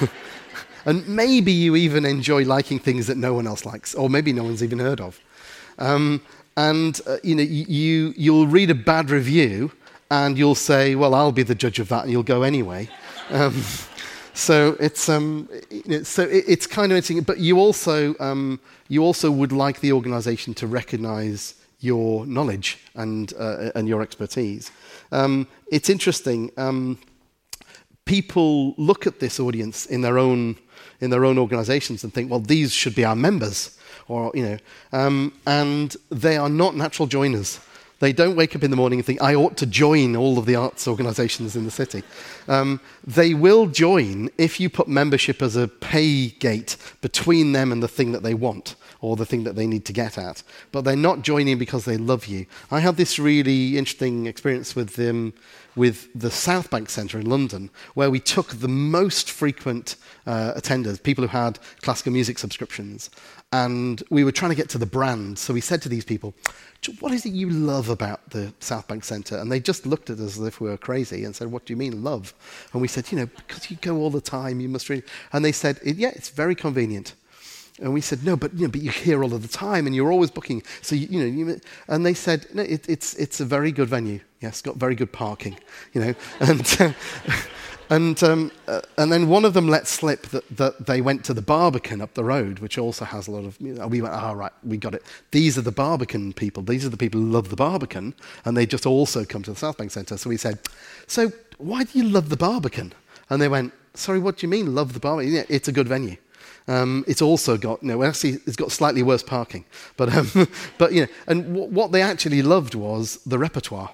and 0.86 1.06
maybe 1.06 1.52
you 1.52 1.76
even 1.76 2.06
enjoy 2.06 2.42
liking 2.42 2.78
things 2.78 3.06
that 3.06 3.18
no 3.18 3.34
one 3.34 3.46
else 3.46 3.66
likes, 3.66 3.94
or 3.94 4.08
maybe 4.08 4.32
no 4.32 4.44
one's 4.44 4.62
even 4.62 4.78
heard 4.78 4.98
of. 4.98 5.20
Um, 5.78 6.22
and 6.56 6.98
uh, 7.06 7.18
you 7.22 7.34
know, 7.34 7.42
you, 7.42 8.14
you'll 8.16 8.46
read 8.46 8.70
a 8.70 8.74
bad 8.74 9.10
review 9.10 9.70
and 10.10 10.38
you'll 10.38 10.54
say, 10.54 10.94
well, 10.94 11.14
I'll 11.14 11.32
be 11.32 11.42
the 11.42 11.54
judge 11.54 11.78
of 11.80 11.88
that, 11.90 12.04
and 12.04 12.10
you'll 12.10 12.22
go 12.22 12.42
anyway. 12.42 12.88
Um, 13.30 13.62
so 14.34 14.76
it's 14.78 15.08
um, 15.08 15.48
so 16.02 16.24
it, 16.24 16.44
it's 16.46 16.66
kind 16.66 16.92
of 16.92 16.96
interesting, 16.96 17.22
but 17.22 17.38
you 17.38 17.58
also 17.58 18.14
um, 18.20 18.60
you 18.88 19.02
also 19.02 19.30
would 19.30 19.52
like 19.52 19.80
the 19.80 19.92
organisation 19.92 20.52
to 20.54 20.66
recognise 20.66 21.54
your 21.82 22.24
knowledge 22.26 22.78
and 22.94 23.32
uh, 23.38 23.70
and 23.74 23.88
your 23.88 24.02
expertise. 24.02 24.70
Um, 25.10 25.46
it's 25.70 25.90
interesting. 25.90 26.50
Um, 26.56 26.98
people 28.04 28.74
look 28.78 29.06
at 29.06 29.20
this 29.20 29.38
audience 29.38 29.86
in 29.86 30.00
their 30.00 30.18
own 30.18 30.56
in 31.00 31.10
their 31.10 31.24
own 31.24 31.38
organisations 31.38 32.04
and 32.04 32.14
think, 32.14 32.30
well, 32.30 32.40
these 32.40 32.72
should 32.72 32.94
be 32.94 33.04
our 33.04 33.16
members, 33.16 33.78
or 34.08 34.30
you 34.34 34.42
know, 34.42 34.58
um, 34.92 35.32
and 35.46 35.96
they 36.10 36.36
are 36.36 36.48
not 36.48 36.76
natural 36.76 37.06
joiners. 37.08 37.60
They 37.98 38.12
don't 38.12 38.34
wake 38.34 38.56
up 38.56 38.64
in 38.64 38.72
the 38.72 38.76
morning 38.76 38.98
and 38.98 39.06
think, 39.06 39.22
I 39.22 39.36
ought 39.36 39.56
to 39.58 39.66
join 39.66 40.16
all 40.16 40.36
of 40.36 40.44
the 40.44 40.56
arts 40.56 40.88
organizations 40.88 41.54
in 41.54 41.64
the 41.64 41.70
city. 41.70 42.02
Um, 42.48 42.80
they 43.06 43.32
will 43.32 43.68
join 43.68 44.28
if 44.38 44.58
you 44.58 44.68
put 44.68 44.88
membership 44.88 45.40
as 45.40 45.54
a 45.54 45.68
pay 45.68 46.30
gate 46.30 46.76
between 47.00 47.52
them 47.52 47.70
and 47.70 47.80
the 47.80 47.86
thing 47.86 48.10
that 48.10 48.24
they 48.24 48.34
want 48.34 48.74
or 49.02 49.16
the 49.16 49.26
thing 49.26 49.44
that 49.44 49.56
they 49.56 49.66
need 49.66 49.84
to 49.84 49.92
get 49.92 50.16
at. 50.16 50.42
But 50.70 50.84
they're 50.84 50.96
not 50.96 51.20
joining 51.20 51.58
because 51.58 51.84
they 51.84 51.98
love 51.98 52.24
you. 52.26 52.46
I 52.70 52.80
had 52.80 52.96
this 52.96 53.18
really 53.18 53.76
interesting 53.76 54.26
experience 54.26 54.74
with, 54.74 54.98
um, 54.98 55.34
with 55.76 56.08
the 56.14 56.30
South 56.30 56.70
Bank 56.70 56.88
Centre 56.88 57.18
in 57.18 57.28
London, 57.28 57.68
where 57.92 58.10
we 58.10 58.20
took 58.20 58.54
the 58.54 58.68
most 58.68 59.30
frequent 59.30 59.96
uh, 60.26 60.54
attenders, 60.54 61.02
people 61.02 61.22
who 61.26 61.36
had 61.36 61.58
classical 61.82 62.12
music 62.12 62.38
subscriptions, 62.38 63.10
and 63.52 64.02
we 64.08 64.24
were 64.24 64.32
trying 64.32 64.50
to 64.52 64.56
get 64.56 64.70
to 64.70 64.78
the 64.78 64.86
brand. 64.86 65.38
So 65.38 65.52
we 65.52 65.60
said 65.60 65.82
to 65.82 65.88
these 65.90 66.06
people, 66.06 66.32
what 67.00 67.12
is 67.12 67.26
it 67.26 67.32
you 67.32 67.50
love 67.50 67.88
about 67.90 68.30
the 68.30 68.52
South 68.60 68.88
Bank 68.88 69.04
Centre? 69.04 69.36
And 69.36 69.52
they 69.52 69.60
just 69.60 69.84
looked 69.84 70.10
at 70.10 70.18
us 70.18 70.38
as 70.38 70.46
if 70.46 70.60
we 70.60 70.70
were 70.70 70.78
crazy 70.78 71.24
and 71.24 71.36
said, 71.36 71.48
what 71.52 71.66
do 71.66 71.72
you 71.72 71.76
mean, 71.76 72.02
love? 72.02 72.34
And 72.72 72.80
we 72.80 72.88
said, 72.88 73.10
you 73.12 73.18
know, 73.18 73.26
because 73.26 73.70
you 73.70 73.76
go 73.80 73.98
all 73.98 74.10
the 74.10 74.20
time, 74.20 74.58
you 74.60 74.68
must 74.68 74.88
really. 74.88 75.04
And 75.32 75.44
they 75.44 75.52
said, 75.52 75.80
yeah, 75.84 76.12
it's 76.14 76.30
very 76.30 76.54
convenient. 76.54 77.14
And 77.82 77.92
we 77.92 78.00
said, 78.00 78.24
no, 78.24 78.36
but, 78.36 78.54
you 78.54 78.62
know, 78.62 78.70
but 78.70 78.80
you're 78.80 78.92
here 78.92 79.24
all 79.24 79.34
of 79.34 79.42
the 79.42 79.48
time 79.48 79.86
and 79.86 79.94
you're 79.94 80.12
always 80.12 80.30
booking. 80.30 80.62
So, 80.82 80.94
you, 80.94 81.08
you 81.10 81.18
know, 81.18 81.26
you, 81.26 81.60
and 81.88 82.06
they 82.06 82.14
said, 82.14 82.46
no, 82.54 82.62
it, 82.62 82.88
it's, 82.88 83.14
it's 83.14 83.40
a 83.40 83.44
very 83.44 83.72
good 83.72 83.88
venue. 83.88 84.20
Yes, 84.40 84.62
got 84.62 84.76
very 84.76 84.94
good 84.94 85.12
parking, 85.12 85.56
you 85.92 86.00
know. 86.00 86.14
And, 86.40 86.76
uh, 86.80 86.92
and, 87.90 88.22
um, 88.22 88.52
uh, 88.68 88.82
and 88.98 89.10
then 89.10 89.28
one 89.28 89.44
of 89.44 89.52
them 89.52 89.66
let 89.68 89.88
slip 89.88 90.28
that, 90.28 90.48
that 90.56 90.86
they 90.86 91.00
went 91.00 91.24
to 91.24 91.34
the 91.34 91.42
Barbican 91.42 92.00
up 92.00 92.14
the 92.14 92.22
road, 92.22 92.60
which 92.60 92.78
also 92.78 93.04
has 93.04 93.26
a 93.26 93.32
lot 93.32 93.44
of. 93.44 93.60
You 93.60 93.74
know, 93.74 93.88
we 93.88 94.00
went, 94.00 94.14
oh, 94.16 94.32
right, 94.32 94.52
we 94.62 94.76
got 94.76 94.94
it. 94.94 95.02
These 95.32 95.58
are 95.58 95.62
the 95.62 95.72
Barbican 95.72 96.32
people. 96.32 96.62
These 96.62 96.84
are 96.84 96.88
the 96.88 96.96
people 96.96 97.20
who 97.20 97.30
love 97.30 97.50
the 97.50 97.56
Barbican, 97.56 98.14
and 98.44 98.56
they 98.56 98.64
just 98.64 98.86
also 98.86 99.24
come 99.24 99.42
to 99.42 99.50
the 99.50 99.58
South 99.58 99.76
Bank 99.76 99.90
Centre. 99.90 100.16
So 100.16 100.30
we 100.30 100.36
said, 100.36 100.60
so 101.08 101.32
why 101.58 101.82
do 101.82 101.98
you 101.98 102.04
love 102.04 102.28
the 102.28 102.36
Barbican? 102.36 102.92
And 103.28 103.42
they 103.42 103.48
went, 103.48 103.72
sorry, 103.94 104.20
what 104.20 104.38
do 104.38 104.46
you 104.46 104.50
mean, 104.50 104.74
love 104.74 104.94
the 104.94 105.00
Barbican? 105.00 105.32
Yeah, 105.32 105.44
it's 105.48 105.68
a 105.68 105.72
good 105.72 105.88
venue. 105.88 106.16
Um, 106.68 107.04
it's 107.06 107.22
also 107.22 107.56
got, 107.56 107.82
know, 107.82 108.02
actually, 108.02 108.38
it's 108.46 108.56
got 108.56 108.72
slightly 108.72 109.02
worse 109.02 109.22
parking. 109.22 109.64
But, 109.96 110.14
um, 110.14 110.48
but 110.78 110.92
you 110.92 111.02
know, 111.02 111.08
and 111.26 111.44
w- 111.54 111.70
what 111.70 111.92
they 111.92 112.02
actually 112.02 112.42
loved 112.42 112.74
was 112.74 113.16
the 113.26 113.38
repertoire. 113.38 113.90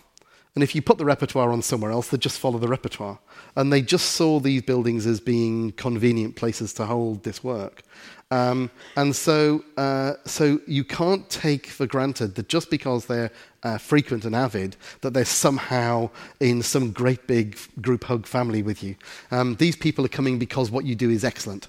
And 0.54 0.64
if 0.64 0.74
you 0.74 0.82
put 0.82 0.98
the 0.98 1.04
repertoire 1.04 1.52
on 1.52 1.62
somewhere 1.62 1.92
else, 1.92 2.08
they'd 2.08 2.20
just 2.20 2.40
follow 2.40 2.58
the 2.58 2.66
repertoire. 2.66 3.20
And 3.54 3.72
they 3.72 3.80
just 3.80 4.12
saw 4.12 4.40
these 4.40 4.62
buildings 4.62 5.06
as 5.06 5.20
being 5.20 5.70
convenient 5.72 6.34
places 6.34 6.72
to 6.74 6.86
hold 6.86 7.22
this 7.22 7.44
work. 7.44 7.82
Um, 8.30 8.70
and 8.96 9.14
so, 9.16 9.64
uh, 9.76 10.14
so 10.26 10.60
you 10.66 10.84
can't 10.84 11.28
take 11.30 11.66
for 11.66 11.86
granted 11.86 12.34
that 12.34 12.48
just 12.48 12.70
because 12.70 13.06
they're 13.06 13.30
uh, 13.62 13.78
frequent 13.78 14.24
and 14.24 14.34
avid, 14.34 14.76
that 15.00 15.14
they're 15.14 15.24
somehow 15.24 16.10
in 16.40 16.62
some 16.62 16.90
great 16.90 17.26
big 17.26 17.56
group 17.80 18.04
hug 18.04 18.26
family 18.26 18.62
with 18.62 18.82
you. 18.82 18.96
Um, 19.30 19.54
these 19.56 19.76
people 19.76 20.04
are 20.04 20.08
coming 20.08 20.38
because 20.38 20.70
what 20.70 20.84
you 20.84 20.94
do 20.94 21.08
is 21.08 21.24
excellent. 21.24 21.68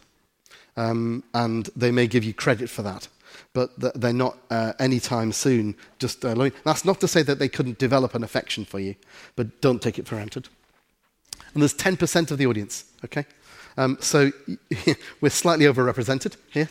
Um, 0.79 1.23
and 1.33 1.69
they 1.75 1.91
may 1.91 2.07
give 2.07 2.23
you 2.23 2.33
credit 2.33 2.69
for 2.69 2.83
that 2.83 3.07
but 3.53 3.71
they're 3.99 4.13
not 4.13 4.37
uh, 4.49 4.73
anytime 4.79 5.31
soon 5.31 5.75
just 5.97 6.23
uh, 6.23 6.49
That's 6.63 6.85
not 6.85 6.99
to 7.01 7.07
say 7.07 7.23
that 7.23 7.39
they 7.39 7.49
couldn't 7.49 7.79
develop 7.79 8.15
an 8.15 8.23
affection 8.23 8.65
for 8.65 8.79
you, 8.79 8.95
but 9.35 9.61
don't 9.61 9.81
take 9.81 9.97
it 9.99 10.07
for 10.07 10.15
granted. 10.15 10.49
And 11.53 11.63
there's 11.63 11.73
10% 11.73 12.31
of 12.31 12.37
the 12.37 12.45
audience, 12.45 12.85
okay? 13.03 13.25
Um, 13.77 13.97
so 14.01 14.31
we're 15.21 15.29
slightly 15.29 15.65
overrepresented 15.65 16.35
here 16.51 16.69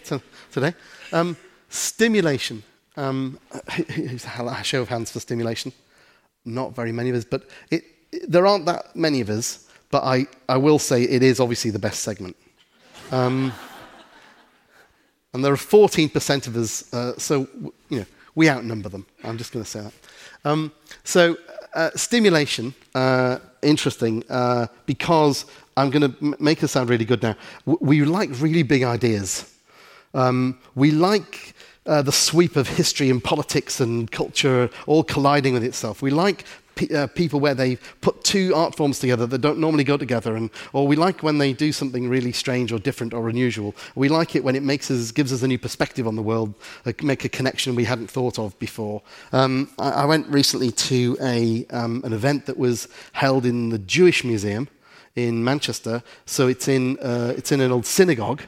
today. 0.52 0.74
Um, 1.12 1.36
stimulation. 1.68 2.62
Um, 2.96 3.38
a 3.52 4.64
show 4.64 4.82
of 4.82 4.88
hands 4.88 5.10
for 5.10 5.20
stimulation. 5.20 5.72
Not 6.44 6.74
very 6.74 6.92
many 6.92 7.10
of 7.10 7.16
us, 7.16 7.24
but 7.24 7.48
it, 7.70 7.84
it, 8.12 8.30
there 8.30 8.46
aren't 8.46 8.66
that 8.66 8.94
many 8.94 9.20
of 9.20 9.30
us, 9.30 9.68
but 9.90 10.04
I, 10.04 10.26
I 10.48 10.58
will 10.58 10.78
say 10.78 11.02
it 11.02 11.22
is 11.22 11.40
obviously 11.40 11.70
the 11.70 11.78
best 11.78 12.02
segment. 12.02 12.36
Um, 13.10 13.52
and 15.32 15.44
there 15.44 15.52
are 15.52 15.56
14% 15.56 16.46
of 16.46 16.56
us, 16.56 16.92
uh, 16.92 17.18
so 17.18 17.46
you 17.88 18.00
know, 18.00 18.06
we 18.34 18.48
outnumber 18.48 18.88
them. 18.88 19.06
I'm 19.24 19.36
just 19.36 19.52
going 19.52 19.64
to 19.64 19.70
say 19.70 19.80
that. 19.80 19.92
Um, 20.44 20.72
so, 21.04 21.36
uh, 21.74 21.90
stimulation, 21.94 22.74
uh, 22.94 23.38
interesting, 23.62 24.24
uh, 24.30 24.66
because 24.86 25.44
I'm 25.76 25.90
going 25.90 26.10
to 26.12 26.16
m- 26.22 26.34
make 26.40 26.62
it 26.62 26.68
sound 26.68 26.88
really 26.88 27.04
good 27.04 27.22
now. 27.22 27.36
W- 27.66 27.78
we 27.80 28.04
like 28.04 28.30
really 28.40 28.62
big 28.62 28.82
ideas. 28.84 29.52
Um, 30.14 30.58
we 30.74 30.90
like 30.90 31.54
uh, 31.88 32.02
the 32.02 32.12
sweep 32.12 32.54
of 32.54 32.68
history 32.68 33.10
and 33.10 33.22
politics 33.24 33.80
and 33.80 34.10
culture 34.10 34.70
all 34.86 35.02
colliding 35.02 35.54
with 35.54 35.64
itself. 35.64 36.02
We 36.02 36.10
like 36.10 36.44
uh, 36.94 37.08
people 37.08 37.40
where 37.40 37.54
they 37.54 37.76
put 38.00 38.22
two 38.22 38.54
art 38.54 38.76
forms 38.76 38.98
together 38.98 39.26
that 39.26 39.40
don't 39.40 39.58
normally 39.58 39.84
go 39.84 39.96
together, 39.96 40.36
and, 40.36 40.50
or 40.72 40.86
we 40.86 40.94
like 40.94 41.22
when 41.22 41.38
they 41.38 41.52
do 41.52 41.72
something 41.72 42.08
really 42.08 42.30
strange 42.30 42.72
or 42.72 42.78
different 42.78 43.12
or 43.12 43.28
unusual. 43.28 43.74
We 43.94 44.08
like 44.08 44.36
it 44.36 44.44
when 44.44 44.54
it 44.54 44.62
makes 44.62 44.90
us, 44.90 45.10
gives 45.10 45.32
us 45.32 45.42
a 45.42 45.48
new 45.48 45.58
perspective 45.58 46.06
on 46.06 46.14
the 46.14 46.22
world, 46.22 46.54
make 47.02 47.24
a 47.24 47.28
connection 47.28 47.74
we 47.74 47.84
hadn't 47.84 48.10
thought 48.10 48.38
of 48.38 48.56
before. 48.58 49.02
Um, 49.32 49.70
I, 49.78 49.90
I, 49.90 50.04
went 50.04 50.28
recently 50.28 50.70
to 50.70 51.16
a, 51.20 51.66
um, 51.70 52.02
an 52.04 52.12
event 52.12 52.46
that 52.46 52.58
was 52.58 52.86
held 53.12 53.44
in 53.44 53.70
the 53.70 53.78
Jewish 53.78 54.22
Museum 54.22 54.68
in 55.16 55.42
Manchester. 55.42 56.02
So 56.26 56.46
it's 56.46 56.68
in, 56.68 56.98
uh, 57.00 57.34
it's 57.36 57.50
in 57.50 57.60
an 57.60 57.72
old 57.72 57.86
synagogue. 57.86 58.42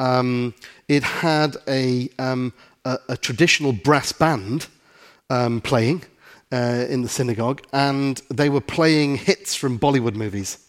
Um, 0.00 0.54
it 0.88 1.02
had 1.02 1.58
a, 1.68 2.08
um, 2.18 2.54
a, 2.86 2.98
a, 3.10 3.16
traditional 3.18 3.72
brass 3.72 4.12
band 4.12 4.66
um, 5.28 5.60
playing 5.60 6.04
uh, 6.50 6.86
in 6.88 7.02
the 7.02 7.08
synagogue, 7.08 7.62
and 7.74 8.22
they 8.30 8.48
were 8.48 8.62
playing 8.62 9.16
hits 9.16 9.54
from 9.54 9.78
Bollywood 9.78 10.14
movies. 10.14 10.66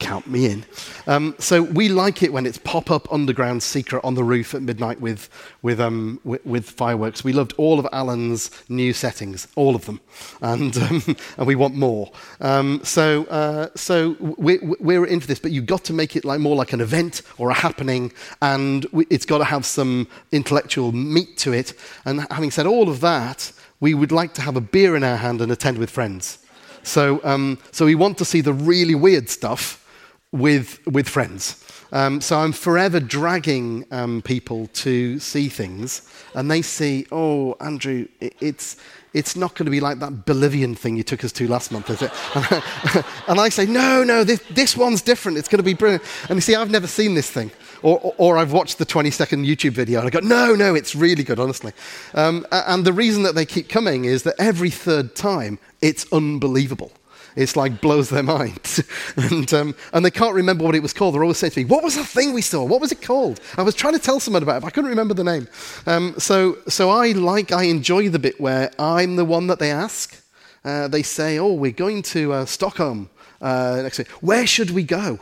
Count 0.00 0.28
me 0.28 0.46
in. 0.46 0.64
Um, 1.08 1.34
so 1.40 1.60
we 1.60 1.88
like 1.88 2.22
it 2.22 2.32
when 2.32 2.46
it's 2.46 2.58
pop 2.58 2.88
up 2.88 3.12
underground 3.12 3.64
secret 3.64 4.04
on 4.04 4.14
the 4.14 4.22
roof 4.22 4.54
at 4.54 4.62
midnight 4.62 5.00
with, 5.00 5.28
with, 5.62 5.80
um, 5.80 6.20
with, 6.22 6.44
with, 6.46 6.70
fireworks. 6.70 7.24
We 7.24 7.32
loved 7.32 7.52
all 7.56 7.80
of 7.80 7.86
Alan's 7.92 8.52
new 8.68 8.92
settings, 8.92 9.48
all 9.56 9.74
of 9.74 9.86
them, 9.86 10.00
and, 10.40 10.76
um, 10.78 11.02
and 11.36 11.46
we 11.48 11.56
want 11.56 11.74
more. 11.74 12.12
Um, 12.40 12.80
so 12.84 13.24
uh, 13.24 13.70
so 13.74 14.16
we're, 14.20 14.60
we're 14.78 15.04
into 15.04 15.26
this, 15.26 15.40
but 15.40 15.50
you've 15.50 15.66
got 15.66 15.82
to 15.84 15.92
make 15.92 16.14
it 16.14 16.24
like 16.24 16.38
more 16.38 16.54
like 16.54 16.72
an 16.72 16.80
event 16.80 17.22
or 17.36 17.50
a 17.50 17.54
happening, 17.54 18.12
and 18.40 18.86
it's 19.10 19.26
got 19.26 19.38
to 19.38 19.44
have 19.44 19.66
some 19.66 20.06
intellectual 20.30 20.92
meat 20.92 21.36
to 21.38 21.52
it. 21.52 21.74
And 22.04 22.24
having 22.30 22.52
said 22.52 22.66
all 22.66 22.88
of 22.88 23.00
that, 23.00 23.52
we 23.80 23.94
would 23.94 24.12
like 24.12 24.32
to 24.34 24.42
have 24.42 24.56
a 24.56 24.60
beer 24.60 24.94
in 24.94 25.02
our 25.02 25.16
hand 25.16 25.40
and 25.40 25.50
attend 25.50 25.78
with 25.78 25.90
friends. 25.90 26.38
So, 26.84 27.20
um, 27.24 27.58
so 27.72 27.84
we 27.84 27.96
want 27.96 28.16
to 28.18 28.24
see 28.24 28.40
the 28.40 28.52
really 28.52 28.94
weird 28.94 29.28
stuff 29.28 29.84
with, 30.32 30.86
with 30.86 31.08
friends. 31.08 31.64
Um, 31.90 32.20
so 32.20 32.38
I'm 32.38 32.52
forever 32.52 33.00
dragging 33.00 33.86
um, 33.90 34.20
people 34.20 34.66
to 34.74 35.18
see 35.18 35.48
things, 35.48 36.02
and 36.34 36.50
they 36.50 36.60
see, 36.60 37.06
oh, 37.10 37.56
Andrew, 37.60 38.06
it, 38.20 38.34
it's, 38.40 38.76
it's 39.14 39.36
not 39.36 39.54
going 39.54 39.64
to 39.64 39.70
be 39.70 39.80
like 39.80 39.98
that 40.00 40.26
Bolivian 40.26 40.74
thing 40.74 40.96
you 40.96 41.02
took 41.02 41.24
us 41.24 41.32
to 41.32 41.48
last 41.48 41.72
month, 41.72 41.88
is 41.88 42.02
it? 42.02 42.12
and 43.28 43.40
I 43.40 43.48
say, 43.48 43.64
no, 43.64 44.04
no, 44.04 44.22
this, 44.22 44.42
this 44.50 44.76
one's 44.76 45.00
different. 45.00 45.38
It's 45.38 45.48
going 45.48 45.60
to 45.60 45.64
be 45.64 45.74
brilliant. 45.74 46.02
And 46.28 46.36
you 46.36 46.40
see, 46.42 46.54
I've 46.54 46.70
never 46.70 46.86
seen 46.86 47.14
this 47.14 47.30
thing. 47.30 47.50
Or, 47.82 47.98
or, 48.00 48.14
or 48.18 48.38
I've 48.38 48.52
watched 48.52 48.78
the 48.78 48.84
20 48.84 49.10
second 49.10 49.46
YouTube 49.46 49.70
video 49.70 50.00
and 50.00 50.08
I 50.08 50.10
go, 50.10 50.20
no, 50.20 50.54
no, 50.54 50.74
it's 50.74 50.94
really 50.94 51.22
good, 51.22 51.38
honestly. 51.38 51.72
Um, 52.12 52.46
and 52.50 52.84
the 52.84 52.92
reason 52.92 53.22
that 53.22 53.34
they 53.34 53.46
keep 53.46 53.68
coming 53.68 54.04
is 54.04 54.24
that 54.24 54.34
every 54.38 54.70
third 54.70 55.14
time, 55.14 55.58
it's 55.80 56.04
unbelievable. 56.12 56.92
It's 57.38 57.54
like 57.54 57.80
blows 57.80 58.10
their 58.10 58.24
mind. 58.24 58.84
and, 59.16 59.54
um, 59.54 59.74
and 59.92 60.04
they 60.04 60.10
can't 60.10 60.34
remember 60.34 60.64
what 60.64 60.74
it 60.74 60.82
was 60.82 60.92
called. 60.92 61.14
They're 61.14 61.22
always 61.22 61.38
saying 61.38 61.52
to 61.52 61.60
me, 61.60 61.64
What 61.66 61.84
was 61.84 61.94
that 61.94 62.06
thing 62.06 62.32
we 62.32 62.42
saw? 62.42 62.64
What 62.64 62.80
was 62.80 62.90
it 62.90 63.00
called? 63.00 63.40
I 63.56 63.62
was 63.62 63.76
trying 63.76 63.94
to 63.94 64.00
tell 64.00 64.18
someone 64.18 64.42
about 64.42 64.56
it, 64.56 64.60
but 64.62 64.66
I 64.66 64.70
couldn't 64.70 64.90
remember 64.90 65.14
the 65.14 65.22
name. 65.22 65.46
Um, 65.86 66.14
so, 66.18 66.58
so 66.66 66.90
I 66.90 67.12
like, 67.12 67.52
I 67.52 67.64
enjoy 67.64 68.08
the 68.08 68.18
bit 68.18 68.40
where 68.40 68.72
I'm 68.76 69.14
the 69.14 69.24
one 69.24 69.46
that 69.46 69.60
they 69.60 69.70
ask. 69.70 70.20
Uh, 70.64 70.88
they 70.88 71.04
say, 71.04 71.38
Oh, 71.38 71.52
we're 71.52 71.70
going 71.70 72.02
to 72.02 72.32
uh, 72.32 72.44
Stockholm 72.44 73.08
uh, 73.40 73.82
next 73.82 73.98
week. 73.98 74.08
Where 74.20 74.46
should 74.46 74.70
we 74.70 74.82
go? 74.82 75.20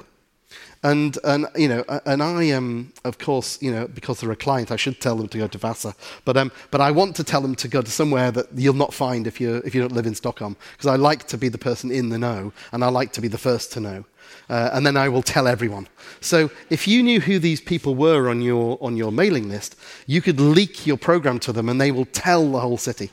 And, 0.87 1.19
and, 1.25 1.49
you 1.57 1.69
know, 1.69 1.83
and 2.05 2.23
I 2.23 2.45
am, 2.45 2.65
um, 2.65 2.93
of 3.05 3.19
course, 3.19 3.61
you 3.61 3.73
know, 3.73 3.89
because 3.89 4.21
they're 4.21 4.31
a 4.31 4.37
client, 4.37 4.71
I 4.71 4.77
should 4.77 5.01
tell 5.01 5.17
them 5.17 5.27
to 5.31 5.39
go 5.39 5.49
to 5.49 5.59
Vasa. 5.59 5.97
But, 6.25 6.37
um, 6.37 6.53
but 6.71 6.81
I 6.81 6.93
want 6.93 7.17
to 7.17 7.25
tell 7.25 7.41
them 7.41 7.57
to 7.57 7.67
go 7.67 7.83
to 7.83 7.91
somewhere 7.91 8.31
that 8.31 8.47
you'll 8.55 8.75
not 8.75 8.95
find 8.95 9.27
if 9.27 9.41
you, 9.41 9.57
if 9.65 9.75
you 9.75 9.81
don't 9.81 9.91
live 9.91 10.07
in 10.07 10.15
Stockholm. 10.15 10.57
Because 10.73 10.87
I 10.87 10.95
like 10.95 11.27
to 11.27 11.37
be 11.37 11.49
the 11.49 11.59
person 11.59 11.91
in 11.91 12.11
the 12.11 12.19
know, 12.19 12.53
and 12.71 12.85
I 12.85 12.89
like 12.89 13.13
to 13.15 13.21
be 13.21 13.27
the 13.27 13.37
first 13.37 13.73
to 13.73 13.81
know. 13.81 14.05
Uh, 14.49 14.71
and 14.75 14.87
then 14.87 14.97
I 14.97 15.09
will 15.09 15.23
tell 15.23 15.49
everyone. 15.49 15.89
So 16.21 16.53
if 16.71 16.87
you 16.87 17.03
knew 17.03 17.21
who 17.21 17.41
these 17.41 17.61
people 17.61 17.97
were 17.97 18.29
on 18.29 18.41
your, 18.41 18.79
on 18.81 18.97
your 18.97 19.11
mailing 19.11 19.49
list, 19.49 19.75
you 20.07 20.23
could 20.23 20.39
leak 20.39 20.87
your 20.87 20.99
program 20.99 21.41
to 21.41 21.53
them, 21.53 21.69
and 21.69 21.81
they 21.81 21.91
will 21.91 22.07
tell 22.07 22.49
the 22.53 22.61
whole 22.61 22.79
city. 22.79 23.11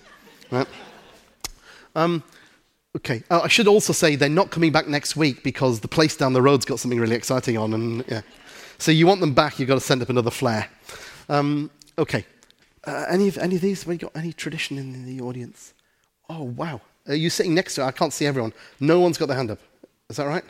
Right? 0.51 0.67
Um, 1.95 2.21
Okay. 2.95 3.23
Uh, 3.29 3.41
I 3.43 3.47
should 3.47 3.67
also 3.67 3.91
say 3.91 4.15
they're 4.15 4.29
not 4.29 4.51
coming 4.51 4.71
back 4.71 4.87
next 4.87 5.15
week 5.15 5.43
because 5.43 5.79
the 5.79 5.87
place 5.87 6.15
down 6.15 6.33
the 6.33 6.41
road's 6.41 6.65
got 6.65 6.79
something 6.79 6.99
really 6.99 7.15
exciting 7.15 7.57
on, 7.57 7.73
and 7.73 8.05
yeah. 8.07 8.21
So 8.77 8.91
you 8.91 9.07
want 9.07 9.21
them 9.21 9.33
back, 9.33 9.59
you've 9.59 9.67
got 9.67 9.75
to 9.75 9.81
send 9.81 10.01
up 10.01 10.09
another 10.09 10.31
flare. 10.31 10.69
Um, 11.29 11.71
okay. 11.97 12.25
Uh, 12.85 13.05
any 13.09 13.27
of 13.27 13.37
any 13.37 13.55
of 13.55 13.61
these? 13.61 13.85
We 13.85 13.97
got 13.97 14.11
any 14.15 14.33
tradition 14.33 14.77
in 14.77 15.05
the 15.05 15.21
audience? 15.21 15.73
Oh 16.29 16.43
wow! 16.43 16.81
Are 17.07 17.15
you 17.15 17.29
sitting 17.29 17.55
next 17.55 17.75
to? 17.75 17.83
I 17.83 17.91
can't 17.91 18.11
see 18.11 18.25
everyone. 18.25 18.53
No 18.79 18.99
one's 18.99 19.17
got 19.17 19.27
their 19.27 19.37
hand 19.37 19.51
up. 19.51 19.59
Is 20.09 20.17
that 20.17 20.25
right? 20.27 20.43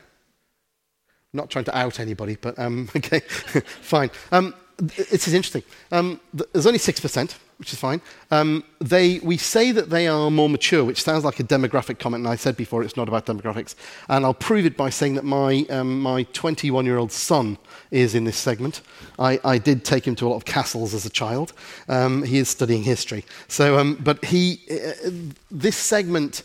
Not 1.32 1.50
trying 1.50 1.66
to 1.66 1.78
out 1.78 2.00
anybody, 2.00 2.36
but 2.36 2.58
um, 2.58 2.90
okay, 2.96 3.20
fine. 3.82 4.10
Um, 4.32 4.56
this 4.78 5.28
is 5.28 5.34
interesting. 5.34 5.64
Um, 5.92 6.20
there's 6.34 6.66
only 6.66 6.80
6%, 6.80 7.36
which 7.58 7.74
is 7.74 7.80
fine. 7.80 8.02
Um, 8.32 8.64
they, 8.80 9.20
we 9.20 9.38
say 9.38 9.72
that 9.72 9.90
they 9.90 10.08
are 10.08 10.30
more 10.30 10.50
mature, 10.50 10.84
which 10.84 11.04
sounds 11.04 11.24
like 11.24 11.40
a 11.40 11.44
demographic 11.44 12.00
comment, 12.00 12.22
and 12.22 12.28
I 12.28 12.36
said 12.36 12.58
before 12.58 12.84
it's 12.84 12.98
not 12.98 13.08
about 13.08 13.26
demographics. 13.26 13.76
And 14.10 14.26
I'll 14.26 14.34
prove 14.34 14.66
it 14.66 14.76
by 14.76 14.90
saying 14.90 15.16
that 15.16 15.24
my, 15.24 15.66
um, 15.70 16.02
my 16.02 16.24
21 16.34 16.86
year 16.86 16.98
old 16.98 17.12
son 17.12 17.58
is 17.92 18.16
in 18.16 18.24
this 18.24 18.38
segment. 18.38 18.82
I, 19.20 19.40
I, 19.46 19.58
did 19.58 19.86
take 19.86 20.08
him 20.08 20.16
to 20.16 20.28
a 20.28 20.30
lot 20.30 20.38
of 20.38 20.46
castles 20.46 20.94
as 20.94 21.06
a 21.06 21.10
child. 21.10 21.54
Um, 21.88 22.24
he 22.24 22.38
is 22.38 22.50
studying 22.50 22.84
history. 22.84 23.24
So, 23.48 23.78
um, 23.78 23.96
but 23.96 24.24
he, 24.26 24.62
uh, 24.70 25.10
this 25.52 25.78
segment 25.78 26.44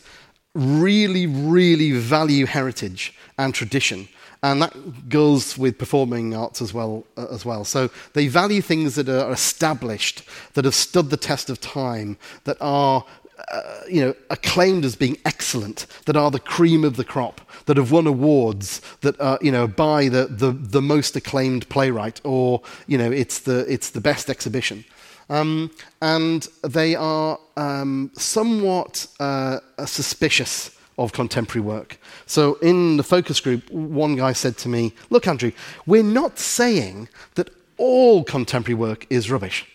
really, 0.53 1.27
really 1.27 1.91
value 1.91 2.45
heritage 2.45 3.13
and 3.37 3.53
tradition 3.53 4.07
and 4.41 4.61
that 4.61 5.09
goes 5.09 5.57
with 5.57 5.77
performing 5.77 6.33
arts 6.33 6.61
as 6.61 6.73
well, 6.73 7.05
uh, 7.17 7.27
as 7.31 7.45
well. 7.45 7.65
So 7.65 7.89
they 8.13 8.27
value 8.27 8.61
things 8.61 8.95
that 8.95 9.09
are 9.09 9.31
established, 9.31 10.23
that 10.53 10.65
have 10.65 10.75
stood 10.75 11.09
the 11.09 11.17
test 11.17 11.49
of 11.49 11.59
time, 11.59 12.17
that 12.45 12.57
are 12.61 13.03
uh, 13.51 13.81
you 13.89 14.01
know, 14.01 14.13
acclaimed 14.29 14.85
as 14.85 14.95
being 14.95 15.17
excellent, 15.25 15.87
that 16.05 16.15
are 16.15 16.29
the 16.29 16.39
cream 16.39 16.83
of 16.83 16.97
the 16.97 17.03
crop, 17.05 17.41
that 17.65 17.77
have 17.77 17.91
won 17.91 18.05
awards, 18.05 18.81
that 19.01 19.19
are, 19.19 19.39
you 19.41 19.51
know, 19.51 19.67
by 19.67 20.09
the, 20.09 20.25
the, 20.25 20.51
the 20.51 20.81
most 20.81 21.15
acclaimed 21.15 21.67
playwright, 21.69 22.21
or, 22.23 22.61
you 22.85 22.97
know, 22.97 23.11
it's 23.11 23.39
the, 23.39 23.65
it's 23.71 23.91
the 23.91 24.01
best 24.01 24.29
exhibition. 24.29 24.83
Um, 25.29 25.71
and 26.01 26.47
they 26.63 26.95
are 26.95 27.39
um, 27.55 28.11
somewhat 28.15 29.07
uh, 29.19 29.59
suspicious 29.85 30.71
of 30.99 31.13
contemporary 31.13 31.65
work. 31.65 31.97
So, 32.25 32.55
in 32.55 32.97
the 32.97 33.03
focus 33.03 33.39
group, 33.39 33.69
one 33.71 34.15
guy 34.15 34.33
said 34.33 34.57
to 34.59 34.69
me, 34.69 34.93
Look, 35.09 35.27
Andrew, 35.27 35.51
we're 35.85 36.03
not 36.03 36.37
saying 36.37 37.09
that 37.35 37.49
all 37.77 38.23
contemporary 38.23 38.75
work 38.75 39.07
is 39.09 39.31
rubbish. 39.31 39.65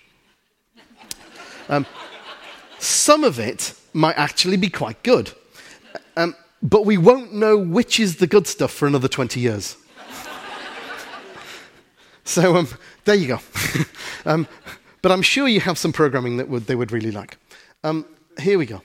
Um, 1.69 1.87
some 2.79 3.25
of 3.25 3.39
it 3.39 3.75
might 3.95 4.17
actually 4.19 4.59
be 4.59 4.69
quite 4.69 5.03
good, 5.03 5.33
um, 6.17 6.37
but 6.63 6.85
we 6.85 6.99
won't 6.99 7.33
know 7.33 7.57
which 7.57 7.99
is 7.99 8.17
the 8.17 8.27
good 8.27 8.47
stuff 8.47 8.71
for 8.71 8.87
another 8.87 9.09
20 9.09 9.41
years. 9.41 9.77
so, 12.25 12.57
um, 12.57 12.69
there 13.05 13.17
you 13.17 13.29
go. 13.29 13.41
Um, 14.27 14.49
but 15.03 15.13
I'm 15.13 15.21
sure 15.21 15.47
you 15.47 15.61
have 15.61 15.77
some 15.77 15.93
programming 15.93 16.39
that 16.39 16.49
would, 16.49 16.67
they 16.67 16.75
would 16.75 16.91
really 16.91 17.11
like. 17.11 17.37
Um, 17.83 18.07
here 18.41 18.57
we 18.57 18.65
go. 18.65 18.81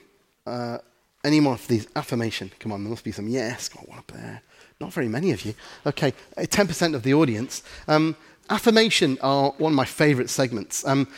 Uh, 0.46 0.76
any 1.24 1.40
more 1.40 1.54
of 1.54 1.66
these? 1.68 1.86
Affirmation. 1.96 2.50
Come 2.58 2.72
on, 2.72 2.82
there 2.82 2.90
must 2.90 3.04
be 3.04 3.12
some. 3.12 3.28
Yes, 3.28 3.68
got 3.68 3.88
one 3.88 3.98
up 3.98 4.10
there. 4.12 4.42
Not 4.80 4.92
very 4.92 5.08
many 5.08 5.32
of 5.32 5.44
you. 5.44 5.54
Okay, 5.86 6.14
10% 6.36 6.92
uh, 6.92 6.96
of 6.96 7.02
the 7.02 7.12
audience. 7.12 7.62
Um, 7.86 8.16
affirmation 8.48 9.18
are 9.20 9.50
one 9.58 9.72
of 9.72 9.76
my 9.76 9.84
favorite 9.84 10.30
segments. 10.30 10.86
Um, 10.86 11.08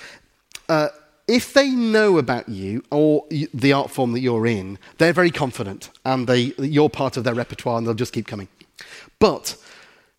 uh, 0.68 0.88
if 1.28 1.54
they 1.54 1.70
know 1.70 2.18
about 2.18 2.48
you 2.48 2.82
or 2.90 3.24
the 3.30 3.72
art 3.72 3.90
form 3.90 4.12
that 4.12 4.20
you're 4.20 4.46
in, 4.46 4.78
they're 4.98 5.12
very 5.12 5.30
confident 5.30 5.90
and 6.04 6.26
they, 6.26 6.52
you're 6.58 6.90
part 6.90 7.16
of 7.16 7.24
their 7.24 7.34
repertoire 7.34 7.78
and 7.78 7.86
they'll 7.86 7.94
just 7.94 8.12
keep 8.12 8.26
coming. 8.26 8.48
But 9.20 9.56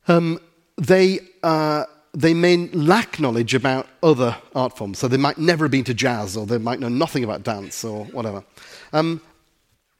um, 0.07 0.39
they, 0.77 1.19
uh, 1.43 1.83
they 2.13 2.33
may 2.33 2.67
lack 2.69 3.19
knowledge 3.19 3.53
about 3.53 3.87
other 4.01 4.37
art 4.55 4.77
forms. 4.77 4.99
So 4.99 5.09
they 5.09 5.17
might 5.17 5.37
never 5.37 5.65
have 5.65 5.71
been 5.71 5.83
to 5.85 5.93
jazz 5.93 6.37
or 6.37 6.45
they 6.45 6.57
might 6.57 6.79
know 6.79 6.89
nothing 6.89 7.23
about 7.25 7.43
dance 7.43 7.83
or 7.83 8.05
whatever. 8.05 8.43
Um, 8.93 9.21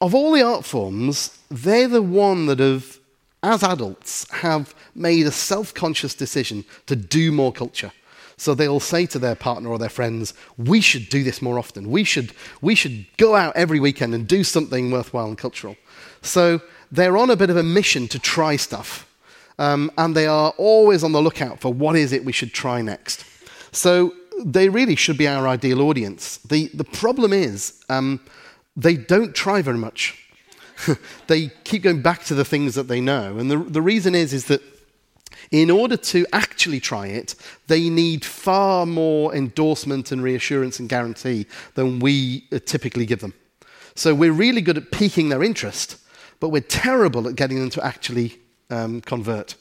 of 0.00 0.14
all 0.14 0.32
the 0.32 0.42
art 0.42 0.64
forms, 0.64 1.38
they're 1.50 1.88
the 1.88 2.02
one 2.02 2.46
that 2.46 2.58
have, 2.58 2.98
as 3.42 3.62
adults, 3.62 4.30
have 4.30 4.74
made 4.94 5.26
a 5.26 5.30
self 5.30 5.72
conscious 5.74 6.14
decision 6.14 6.64
to 6.86 6.96
do 6.96 7.32
more 7.32 7.52
culture. 7.52 7.92
So 8.36 8.54
they'll 8.54 8.80
say 8.80 9.06
to 9.06 9.18
their 9.18 9.36
partner 9.36 9.70
or 9.70 9.78
their 9.78 9.88
friends, 9.88 10.34
We 10.58 10.80
should 10.80 11.08
do 11.08 11.22
this 11.22 11.40
more 11.40 11.58
often. 11.58 11.90
We 11.90 12.04
should, 12.04 12.32
we 12.60 12.74
should 12.74 13.06
go 13.16 13.36
out 13.36 13.56
every 13.56 13.80
weekend 13.80 14.14
and 14.14 14.26
do 14.26 14.44
something 14.44 14.90
worthwhile 14.90 15.28
and 15.28 15.38
cultural. 15.38 15.76
So 16.22 16.60
they're 16.90 17.16
on 17.16 17.30
a 17.30 17.36
bit 17.36 17.50
of 17.50 17.56
a 17.56 17.62
mission 17.62 18.08
to 18.08 18.18
try 18.18 18.56
stuff. 18.56 19.10
Um, 19.58 19.92
and 19.96 20.16
they 20.16 20.26
are 20.26 20.52
always 20.58 21.04
on 21.04 21.12
the 21.12 21.22
lookout 21.22 21.60
for 21.60 21.72
what 21.72 21.94
is 21.94 22.12
it 22.12 22.24
we 22.24 22.32
should 22.32 22.52
try 22.52 22.82
next. 22.82 23.24
So 23.70 24.12
they 24.44 24.68
really 24.68 24.96
should 24.96 25.16
be 25.16 25.28
our 25.28 25.46
ideal 25.46 25.80
audience. 25.80 26.38
The, 26.38 26.70
the 26.74 26.84
problem 26.84 27.32
is, 27.32 27.84
um, 27.88 28.20
they 28.76 28.96
don't 28.96 29.34
try 29.34 29.62
very 29.62 29.78
much. 29.78 30.20
they 31.26 31.48
keep 31.64 31.82
going 31.82 32.02
back 32.02 32.24
to 32.24 32.34
the 32.34 32.44
things 32.44 32.74
that 32.74 32.88
they 32.88 33.00
know. 33.00 33.38
And 33.38 33.50
the, 33.50 33.58
the 33.58 33.82
reason 33.82 34.14
is, 34.14 34.32
is 34.32 34.46
that 34.46 34.62
in 35.50 35.70
order 35.70 35.96
to 35.96 36.26
actually 36.32 36.80
try 36.80 37.06
it, 37.06 37.34
they 37.66 37.88
need 37.88 38.24
far 38.24 38.86
more 38.86 39.34
endorsement 39.34 40.10
and 40.10 40.22
reassurance 40.22 40.80
and 40.80 40.88
guarantee 40.88 41.46
than 41.74 42.00
we 42.00 42.46
uh, 42.52 42.58
typically 42.64 43.06
give 43.06 43.20
them. 43.20 43.34
So 43.94 44.14
we're 44.14 44.32
really 44.32 44.60
good 44.60 44.76
at 44.76 44.90
piquing 44.90 45.28
their 45.28 45.42
interest, 45.42 45.98
but 46.40 46.48
we're 46.48 46.62
terrible 46.62 47.28
at 47.28 47.36
getting 47.36 47.60
them 47.60 47.70
to 47.70 47.84
actually 47.84 48.40
um, 48.70 49.00
convert. 49.00 49.54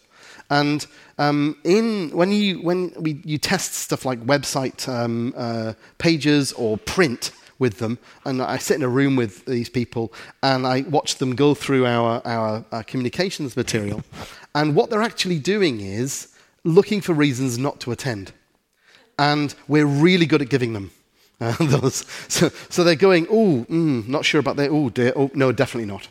And 0.49 0.86
um, 1.18 1.57
in, 1.64 2.09
when, 2.11 2.32
you, 2.32 2.61
when 2.61 2.93
we, 2.99 3.22
you 3.24 3.38
test 3.38 3.74
stuff 3.74 4.05
like 4.05 4.20
website 4.26 4.88
um, 4.88 5.34
uh, 5.38 5.74
pages 5.99 6.51
or 6.53 6.78
print, 6.78 7.32
with 7.64 7.80
them. 7.80 7.97
And 8.26 8.41
I 8.41 8.57
sit 8.57 8.76
in 8.76 8.84
a 8.84 8.89
room 8.99 9.16
with 9.16 9.45
these 9.45 9.70
people 9.70 10.14
and 10.43 10.68
I 10.68 10.82
watch 10.82 11.16
them 11.16 11.34
go 11.34 11.55
through 11.55 11.86
our, 11.86 12.22
our, 12.26 12.66
our 12.72 12.84
communications 12.84 13.57
material. 13.57 14.03
And 14.55 14.76
what 14.76 14.91
they're 14.91 15.09
actually 15.11 15.39
doing 15.39 15.82
is 15.82 16.28
looking 16.64 17.01
for 17.01 17.14
reasons 17.14 17.57
not 17.57 17.80
to 17.80 17.91
attend. 17.91 18.32
And 19.18 19.55
we're 19.68 19.88
really 19.88 20.28
good 20.28 20.43
at 20.43 20.49
giving 20.49 20.74
them. 20.74 20.91
Uh, 21.41 21.55
those. 21.59 22.05
So, 22.28 22.49
so 22.70 22.84
they're 22.84 23.05
going, 23.09 23.26
oh, 23.32 23.66
mm, 23.68 24.07
not 24.07 24.26
sure 24.26 24.39
about 24.39 24.57
that. 24.57 24.70
Oh, 24.70 24.89
dear. 24.91 25.11
Oh, 25.16 25.32
no, 25.34 25.51
definitely 25.51 25.91
not. 25.91 26.07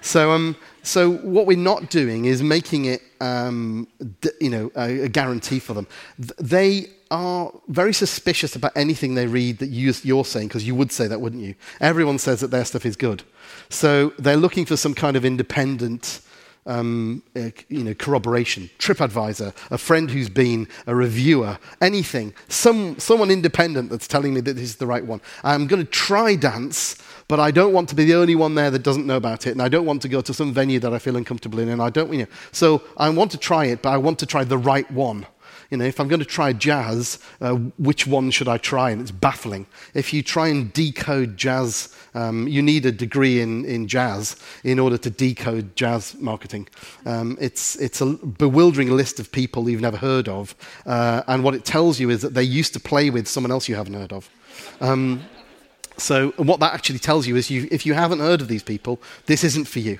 So, 0.00 0.30
um, 0.30 0.56
so 0.88 1.10
what 1.10 1.46
we're 1.46 1.56
not 1.56 1.90
doing 1.90 2.24
is 2.24 2.42
making 2.42 2.86
it, 2.86 3.02
um, 3.20 3.86
d- 4.22 4.30
you 4.40 4.48
know, 4.48 4.72
a, 4.74 5.02
a, 5.02 5.08
guarantee 5.08 5.58
for 5.58 5.74
them. 5.74 5.86
Th- 6.16 6.32
they 6.38 6.86
are 7.10 7.52
very 7.68 7.92
suspicious 7.92 8.56
about 8.56 8.72
anything 8.74 9.14
they 9.14 9.26
read 9.26 9.58
that 9.58 9.68
you, 9.68 9.92
you're 10.02 10.24
saying, 10.24 10.48
because 10.48 10.66
you 10.66 10.74
would 10.74 10.90
say 10.90 11.06
that, 11.06 11.20
wouldn't 11.20 11.42
you? 11.42 11.54
Everyone 11.80 12.18
says 12.18 12.40
that 12.40 12.50
their 12.50 12.64
stuff 12.64 12.86
is 12.86 12.96
good. 12.96 13.22
So 13.68 14.14
they're 14.18 14.36
looking 14.36 14.64
for 14.64 14.78
some 14.78 14.94
kind 14.94 15.14
of 15.14 15.26
independent 15.26 16.22
um, 16.68 17.22
uh, 17.34 17.50
you 17.68 17.82
know, 17.82 17.94
corroboration, 17.94 18.70
TripAdvisor, 18.78 19.54
a 19.70 19.78
friend 19.78 20.10
who's 20.10 20.28
been 20.28 20.68
a 20.86 20.94
reviewer, 20.94 21.58
anything, 21.80 22.34
some, 22.48 22.98
someone 22.98 23.30
independent 23.30 23.90
that's 23.90 24.06
telling 24.06 24.34
me 24.34 24.40
that 24.42 24.52
this 24.52 24.64
is 24.64 24.76
the 24.76 24.86
right 24.86 25.04
one. 25.04 25.20
I'm 25.42 25.66
going 25.66 25.84
to 25.84 25.90
try 25.90 26.36
dance, 26.36 26.96
but 27.28 27.38
I 27.38 27.50
don't 27.50 27.72
want 27.72 27.88
to 27.90 27.94
be 27.94 28.04
the 28.04 28.14
only 28.14 28.34
one 28.34 28.54
there 28.54 28.70
that 28.70 28.82
doesn't 28.82 29.06
know 29.06 29.16
about 29.16 29.46
it, 29.46 29.50
and 29.50 29.62
I 29.62 29.68
don't 29.68 29.84
want 29.84 30.02
to 30.02 30.08
go 30.08 30.20
to 30.22 30.34
some 30.34 30.52
venue 30.52 30.80
that 30.80 30.94
I 30.94 30.98
feel 30.98 31.16
uncomfortable 31.16 31.58
in, 31.58 31.68
and 31.68 31.80
I 31.80 31.90
don't, 31.90 32.12
you 32.12 32.20
know. 32.20 32.26
So 32.52 32.82
I 32.96 33.10
want 33.10 33.30
to 33.32 33.38
try 33.38 33.66
it, 33.66 33.82
but 33.82 33.90
I 33.90 33.98
want 33.98 34.18
to 34.20 34.26
try 34.26 34.44
the 34.44 34.58
right 34.58 34.90
one. 34.90 35.26
You 35.70 35.76
know, 35.76 35.84
if 35.84 36.00
I'm 36.00 36.08
going 36.08 36.20
to 36.20 36.24
try 36.24 36.54
jazz, 36.54 37.18
uh, 37.42 37.54
which 37.76 38.06
one 38.06 38.30
should 38.30 38.48
I 38.48 38.56
try? 38.56 38.88
And 38.90 39.02
it's 39.02 39.10
baffling. 39.10 39.66
If 39.92 40.14
you 40.14 40.22
try 40.22 40.48
and 40.48 40.72
decode 40.72 41.36
jazz, 41.36 41.94
um, 42.14 42.48
you 42.48 42.62
need 42.62 42.86
a 42.86 42.92
degree 42.92 43.42
in, 43.42 43.66
in 43.66 43.86
jazz 43.86 44.36
in 44.64 44.78
order 44.78 44.96
to 44.96 45.10
decode 45.10 45.76
jazz 45.76 46.14
marketing. 46.14 46.68
Um, 47.04 47.36
it's, 47.38 47.76
it's 47.76 48.00
a 48.00 48.06
bewildering 48.06 48.90
list 48.90 49.20
of 49.20 49.30
people 49.30 49.68
you've 49.68 49.82
never 49.82 49.98
heard 49.98 50.26
of. 50.26 50.54
Uh, 50.86 51.22
and 51.26 51.44
what 51.44 51.54
it 51.54 51.66
tells 51.66 52.00
you 52.00 52.08
is 52.08 52.22
that 52.22 52.32
they 52.32 52.42
used 52.42 52.72
to 52.72 52.80
play 52.80 53.10
with 53.10 53.28
someone 53.28 53.50
else 53.50 53.68
you 53.68 53.74
haven't 53.74 53.94
heard 53.94 54.14
of. 54.14 54.30
Um, 54.80 55.22
so, 55.98 56.30
what 56.36 56.60
that 56.60 56.72
actually 56.74 57.00
tells 57.00 57.26
you 57.26 57.36
is 57.36 57.50
you, 57.50 57.68
if 57.70 57.84
you 57.84 57.94
haven't 57.94 58.20
heard 58.20 58.40
of 58.40 58.48
these 58.48 58.62
people, 58.62 59.00
this 59.26 59.44
isn't 59.44 59.66
for 59.66 59.80
you. 59.80 59.98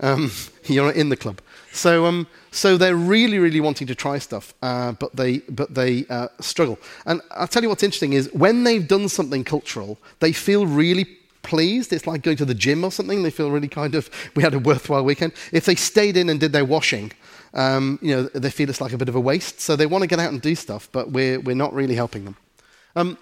Um, 0.00 0.30
you're 0.64 0.92
in 0.92 1.08
the 1.08 1.16
club. 1.16 1.40
So, 1.72 2.06
um, 2.06 2.26
so 2.50 2.76
they're 2.76 2.96
really, 2.96 3.38
really 3.38 3.60
wanting 3.60 3.86
to 3.86 3.94
try 3.94 4.18
stuff, 4.18 4.54
uh, 4.62 4.92
but 4.92 5.16
they, 5.16 5.38
but 5.38 5.74
they 5.74 6.06
uh, 6.10 6.28
struggle. 6.40 6.78
And 7.06 7.20
I'll 7.30 7.48
tell 7.48 7.62
you 7.62 7.68
what's 7.68 7.82
interesting 7.82 8.12
is 8.12 8.32
when 8.34 8.64
they've 8.64 8.86
done 8.86 9.08
something 9.08 9.42
cultural, 9.42 9.98
they 10.20 10.32
feel 10.32 10.66
really 10.66 11.04
pleased. 11.42 11.92
It's 11.92 12.06
like 12.06 12.22
going 12.22 12.36
to 12.36 12.44
the 12.44 12.54
gym 12.54 12.84
or 12.84 12.92
something. 12.92 13.22
They 13.22 13.30
feel 13.30 13.50
really 13.50 13.68
kind 13.68 13.94
of, 13.94 14.10
we 14.36 14.42
had 14.42 14.54
a 14.54 14.58
worthwhile 14.58 15.04
weekend. 15.04 15.32
If 15.50 15.64
they 15.64 15.74
stayed 15.74 16.16
in 16.16 16.28
and 16.28 16.38
did 16.38 16.52
their 16.52 16.64
washing, 16.64 17.12
um, 17.54 17.98
you 18.02 18.14
know, 18.14 18.22
they 18.34 18.50
feel 18.50 18.68
it's 18.68 18.80
like 18.80 18.92
a 18.92 18.98
bit 18.98 19.08
of 19.08 19.16
a 19.16 19.20
waste. 19.20 19.60
So 19.60 19.74
they 19.74 19.86
want 19.86 20.02
to 20.02 20.08
get 20.08 20.20
out 20.20 20.30
and 20.30 20.40
do 20.40 20.54
stuff, 20.54 20.88
but 20.92 21.10
we're, 21.10 21.40
we're 21.40 21.56
not 21.56 21.72
really 21.74 21.94
helping 21.94 22.24
them. 22.24 22.36
Um, 22.94 23.18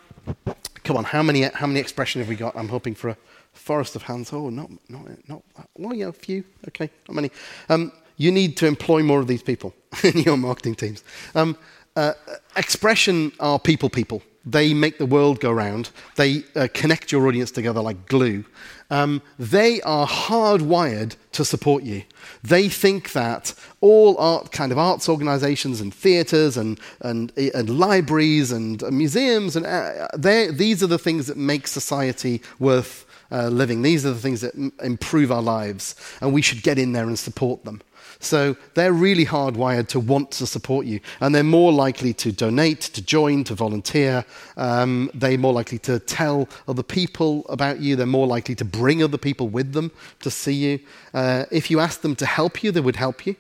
come 0.85 0.97
on, 0.97 1.05
how 1.05 1.23
many, 1.23 1.43
how 1.43 1.67
many 1.67 1.81
expressions 1.81 2.23
have 2.23 2.29
we 2.29 2.37
got? 2.37 2.57
I'm 2.57 2.69
hoping 2.69 2.95
for 2.95 3.11
a 3.11 3.17
forest 3.53 3.97
of 3.97 4.03
hands. 4.03 4.33
Oh, 4.33 4.51
not, 4.51 4.71
not, 4.89 5.29
not, 5.29 5.43
oh 5.83 5.93
yeah, 5.93 6.09
a 6.09 6.13
few. 6.13 6.45
Okay, 6.69 6.91
not 7.09 7.15
many. 7.15 7.31
Um, 7.69 7.93
you 8.17 8.31
need 8.31 8.57
to 8.59 8.67
employ 8.67 9.03
more 9.03 9.21
of 9.21 9.27
these 9.27 9.43
people 9.43 9.75
in 10.05 10.19
your 10.19 10.37
marketing 10.37 10.75
teams. 10.75 11.03
Um, 11.35 11.57
uh, 11.97 12.13
expression 12.57 13.33
are 13.41 13.59
people 13.59 13.91
people. 13.91 14.23
They 14.45 14.73
make 14.73 14.99
the 14.99 15.07
world 15.07 15.41
go 15.41 15.53
round. 15.53 15.91
They 16.17 16.45
uh, 16.57 16.69
connect 16.73 17.13
your 17.13 17.27
audience 17.27 17.51
together 17.51 17.81
like 17.81 18.07
glue. 18.07 18.45
Um, 18.91 19.23
they 19.39 19.81
are 19.83 20.07
hardwired 20.07 21.15
to 21.33 21.45
support 21.45 21.85
you. 21.85 22.03
They 22.43 22.69
think 22.69 23.13
that 23.13 23.55
all 23.81 24.17
art, 24.19 24.51
kind 24.51 24.73
of 24.73 24.79
arts 24.79 25.09
organizations 25.09 25.81
and 25.81 25.95
theaters 25.95 26.57
and, 26.57 26.81
and, 27.01 27.33
and 27.37 27.79
libraries 27.79 28.51
and 28.51 28.83
museums, 28.91 29.57
and 29.57 29.65
uh, 29.67 30.09
these 30.17 30.83
are 30.83 30.89
the 30.89 30.99
things 30.99 31.27
that 31.29 31.37
make 31.37 31.69
society 31.69 32.43
worth 32.59 33.07
uh, 33.31 33.49
living. 33.49 33.83
These 33.83 34.05
are 34.05 34.13
the 34.13 34.21
things 34.21 34.41
that 34.41 34.55
m- 34.55 34.73
improve 34.83 35.31
our 35.31 35.43
lives, 35.43 35.95
and 36.21 36.33
we 36.33 36.43
should 36.43 36.63
get 36.63 36.79
in 36.79 36.93
there 36.93 37.07
and 37.07 37.19
support 37.19 37.65
them. 37.65 37.83
So 38.21 38.55
they're 38.75 38.93
really 38.93 39.25
hardwired 39.25 39.89
to 39.89 40.01
want 40.01 40.31
to 40.33 40.47
support 40.47 40.87
you, 40.87 41.01
and 41.21 41.35
they're 41.35 41.43
more 41.43 41.73
likely 41.73 42.13
to 42.15 42.31
donate, 42.31 42.83
to 42.83 43.03
join, 43.03 43.45
to 43.45 43.55
volunteer. 43.55 44.25
Um, 44.57 45.11
they're 45.15 45.39
more 45.39 45.55
likely 45.55 45.79
to 45.81 45.99
tell 45.99 46.49
other 46.69 46.83
people 46.83 47.47
about 47.49 47.81
you. 47.81 47.97
They're 47.97 48.07
more 48.07 48.27
likely 48.27 48.55
to 48.57 48.65
bring 48.65 49.03
other 49.03 49.19
people 49.19 49.49
with 49.49 49.73
them 49.73 49.91
to 50.21 50.31
see 50.31 50.53
you. 50.53 50.81
Uh, 51.15 51.47
if 51.51 51.71
you 51.71 51.81
ask 51.81 52.03
them 52.03 52.15
to 52.17 52.27
help 52.27 52.63
you, 52.63 52.71
they 52.71 52.81
would 52.81 52.97
help 52.97 53.27
you 53.27 53.37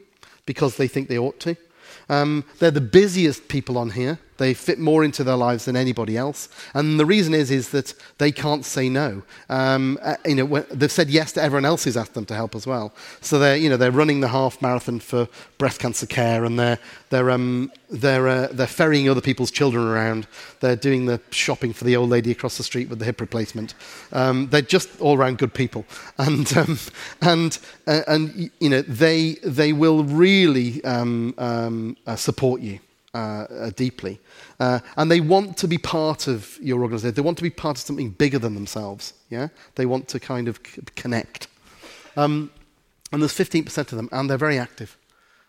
because 0.46 0.76
they 0.76 0.88
think 0.88 1.08
they 1.08 1.18
ought 1.18 1.38
to. 1.40 1.56
Um, 2.08 2.44
they're 2.58 2.70
the 2.70 2.80
busiest 2.80 3.48
people 3.48 3.78
on 3.78 3.90
here. 3.90 4.18
They 4.40 4.54
fit 4.54 4.78
more 4.78 5.04
into 5.04 5.22
their 5.22 5.36
lives 5.36 5.66
than 5.66 5.76
anybody 5.76 6.16
else. 6.16 6.48
And 6.72 6.98
the 6.98 7.04
reason 7.04 7.34
is, 7.34 7.50
is 7.50 7.68
that 7.72 7.92
they 8.16 8.32
can't 8.32 8.64
say 8.64 8.88
no. 8.88 9.22
Um, 9.50 9.98
uh, 10.00 10.16
you 10.24 10.34
know, 10.34 10.60
they've 10.70 10.90
said 10.90 11.10
yes 11.10 11.32
to 11.32 11.42
everyone 11.42 11.66
else 11.66 11.84
who's 11.84 11.98
asked 11.98 12.14
them 12.14 12.24
to 12.24 12.34
help 12.34 12.54
as 12.54 12.66
well. 12.66 12.94
So 13.20 13.38
they're, 13.38 13.58
you 13.58 13.68
know, 13.68 13.76
they're 13.76 13.90
running 13.90 14.20
the 14.20 14.28
half 14.28 14.62
marathon 14.62 14.98
for 14.98 15.28
breast 15.58 15.78
cancer 15.78 16.06
care 16.06 16.46
and 16.46 16.58
they're, 16.58 16.78
they're, 17.10 17.30
um, 17.30 17.70
they're, 17.90 18.28
uh, 18.28 18.48
they're 18.50 18.66
ferrying 18.66 19.10
other 19.10 19.20
people's 19.20 19.50
children 19.50 19.86
around. 19.86 20.26
They're 20.60 20.74
doing 20.74 21.04
the 21.04 21.20
shopping 21.30 21.74
for 21.74 21.84
the 21.84 21.94
old 21.94 22.08
lady 22.08 22.30
across 22.30 22.56
the 22.56 22.64
street 22.64 22.88
with 22.88 22.98
the 22.98 23.04
hip 23.04 23.20
replacement. 23.20 23.74
Um, 24.10 24.48
they're 24.48 24.62
just 24.62 25.02
all 25.02 25.18
around 25.18 25.36
good 25.36 25.52
people. 25.52 25.84
And, 26.30 26.56
um, 26.56 26.78
and, 27.22 27.58
uh, 27.86 28.02
and 28.06 28.50
you 28.58 28.68
know, 28.70 28.82
they, 28.82 29.32
they 29.42 29.72
will 29.72 30.04
really 30.04 30.82
um, 30.84 31.34
um, 31.38 31.96
uh, 32.06 32.16
support 32.16 32.60
you 32.60 32.78
uh, 33.14 33.18
uh, 33.18 33.70
deeply. 33.70 34.20
Uh, 34.58 34.80
and 34.96 35.10
they 35.10 35.20
want 35.20 35.56
to 35.56 35.66
be 35.66 35.78
part 35.78 36.28
of 36.28 36.58
your 36.62 36.82
organization. 36.82 37.14
They 37.14 37.22
want 37.22 37.38
to 37.38 37.42
be 37.42 37.50
part 37.50 37.76
of 37.76 37.82
something 37.82 38.10
bigger 38.10 38.38
than 38.38 38.54
themselves. 38.54 39.14
Yeah? 39.30 39.48
They 39.74 39.86
want 39.86 40.06
to 40.08 40.20
kind 40.20 40.46
of 40.46 40.60
c- 40.64 40.82
connect. 40.94 41.48
Um, 42.16 42.50
and 43.12 43.20
there's 43.20 43.32
15% 43.32 43.78
of 43.78 43.90
them, 43.90 44.08
and 44.12 44.30
they're 44.30 44.38
very 44.38 44.58
active. 44.58 44.96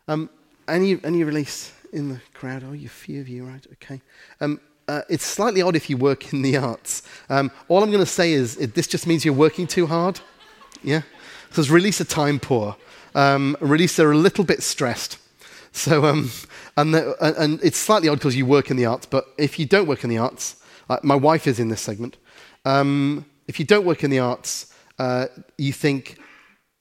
Um, 0.08 0.30
any, 0.68 1.00
any 1.04 1.24
release 1.24 1.72
in 1.94 2.10
the 2.10 2.22
crowd? 2.34 2.64
Oh, 2.68 2.72
you 2.72 2.90
few 2.90 3.22
of 3.22 3.30
you, 3.30 3.46
right? 3.46 3.66
Okay. 3.74 4.02
Um, 4.40 4.60
uh, 4.88 5.04
it's 5.08 5.26
slightly 5.26 5.62
odd 5.62 5.76
if 5.76 5.90
you 5.90 5.98
work 5.98 6.34
in 6.34 6.42
the 6.42 6.58
arts. 6.58 7.04
Um, 7.30 7.52
all 7.68 7.84
I'm 7.84 7.92
going 7.92 8.04
to 8.04 8.10
say 8.10 8.34
is 8.34 8.58
it, 8.58 8.74
this 8.74 8.88
just 8.88 9.06
means 9.06 9.24
you're 9.24 9.34
working 9.34 9.68
too 9.68 9.86
hard. 9.86 10.20
Yeah? 10.84 11.04
Because 11.50 11.70
release 11.70 12.00
a 12.00 12.06
time 12.06 12.40
poor. 12.40 12.76
Um, 13.14 13.56
release 13.60 14.00
are 14.00 14.12
a 14.12 14.18
little 14.18 14.44
bit 14.44 14.64
stressed. 14.64 15.20
So, 15.72 16.06
um, 16.06 16.30
and, 16.78 16.94
the, 16.94 17.16
and 17.40 17.60
it's 17.64 17.78
slightly 17.78 18.10
odd 18.10 18.20
because 18.20 18.36
you 18.36 18.46
work 18.46 18.72
in 18.72 18.78
the 18.78 18.86
arts, 18.86 19.06
but 19.06 19.26
if 19.38 19.58
you 19.58 19.66
don't 19.66 19.88
work 19.88 20.04
in 20.04 20.10
the 20.10 20.18
arts, 20.18 20.58
my 21.04 21.16
wife 21.16 21.48
is 21.48 21.60
in 21.60 21.70
this 21.70 21.82
segment, 21.82 22.18
um, 22.66 23.26
if 23.48 23.60
you 23.60 23.66
don't 23.66 23.86
work 23.86 24.04
in 24.04 24.10
the 24.10 24.20
arts, 24.20 24.74
uh, 25.00 25.28
you 25.58 25.74
think, 25.74 26.18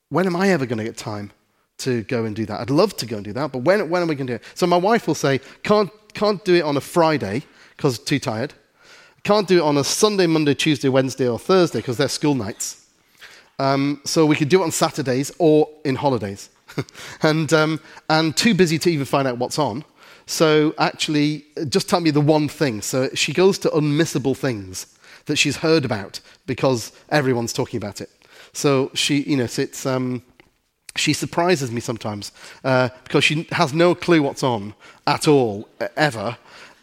when 0.09 0.27
am 0.27 0.37
I 0.37 0.51
ever 0.51 0.67
going 0.67 0.79
to 0.79 0.85
get 0.85 0.97
time 0.97 1.31
to 1.79 2.03
go 2.03 2.25
and 2.25 2.35
do 2.35 2.45
that? 2.47 2.61
I'd 2.61 2.71
love 2.71 2.97
to 2.97 3.07
go 3.07 3.17
and 3.17 3.25
do 3.25 3.33
that, 3.33 3.53
but 3.53 3.59
when, 3.59 3.89
when 3.89 4.03
am 4.03 4.11
I 4.11 4.15
going 4.15 4.27
to 4.27 4.33
do 4.33 4.37
it? 4.37 4.43
So 4.55 4.67
my 4.67 4.77
wife 4.77 5.07
will 5.07 5.15
say, 5.15 5.41
can't, 5.63 5.91
can't 6.13 6.45
do 6.45 6.55
it 6.55 6.63
on 6.63 6.77
a 6.77 6.81
Friday 6.81 7.45
because 7.77 7.99
too 7.99 8.19
tired. 8.19 8.55
Can't 9.23 9.47
do 9.47 9.59
it 9.59 9.63
on 9.63 9.77
a 9.77 9.85
Sunday, 9.85 10.27
Monday, 10.27 10.55
Tuesday, 10.55 10.89
Wednesday, 10.89 11.29
or 11.29 11.39
Thursday 11.39 11.79
because 11.79 11.97
they're 11.97 12.09
school 12.09 12.35
nights. 12.35 12.87
Um, 13.59 14.01
so 14.05 14.25
we 14.25 14.37
could 14.37 14.49
do 14.49 14.61
it 14.61 14.65
on 14.65 14.71
Saturdays 14.71 15.31
or 15.39 15.69
in 15.85 15.95
holidays. 15.95 16.49
and, 17.23 17.53
um, 17.53 17.81
and 18.09 18.37
too 18.37 18.55
busy 18.55 18.79
to 18.79 18.91
even 18.91 19.07
find 19.07 19.27
out 19.27 19.39
what's 19.39 19.59
on. 19.59 19.85
So 20.27 20.75
actually, 20.79 21.45
just 21.69 21.89
tell 21.89 22.01
me 22.01 22.11
the 22.11 22.21
one 22.21 22.49
thing. 22.49 22.83
So 22.83 23.09
she 23.15 23.33
goes 23.33 23.59
to 23.61 23.69
unmissable 23.71 24.37
things 24.37 24.87
that 25.27 25.37
she's 25.37 25.57
heard 25.57 25.85
about 25.85 26.21
because 26.47 26.93
everyone's 27.11 27.53
talking 27.53 27.79
about 27.79 28.01
it. 28.01 28.11
So 28.53 28.91
she, 28.95 29.23
you 29.23 29.37
know, 29.37 29.45
it's, 29.45 29.87
um, 29.87 30.23
she 30.97 31.13
surprises 31.13 31.71
me 31.71 31.81
sometimes 31.81 32.33
uh, 32.65 32.89
because 33.05 33.25
she 33.25 33.47
has 33.53 33.73
no 33.73 33.95
clue 33.95 34.23
what's 34.23 34.43
on 34.43 34.75
at 35.07 35.29
all, 35.29 35.69
ever. 35.97 36.37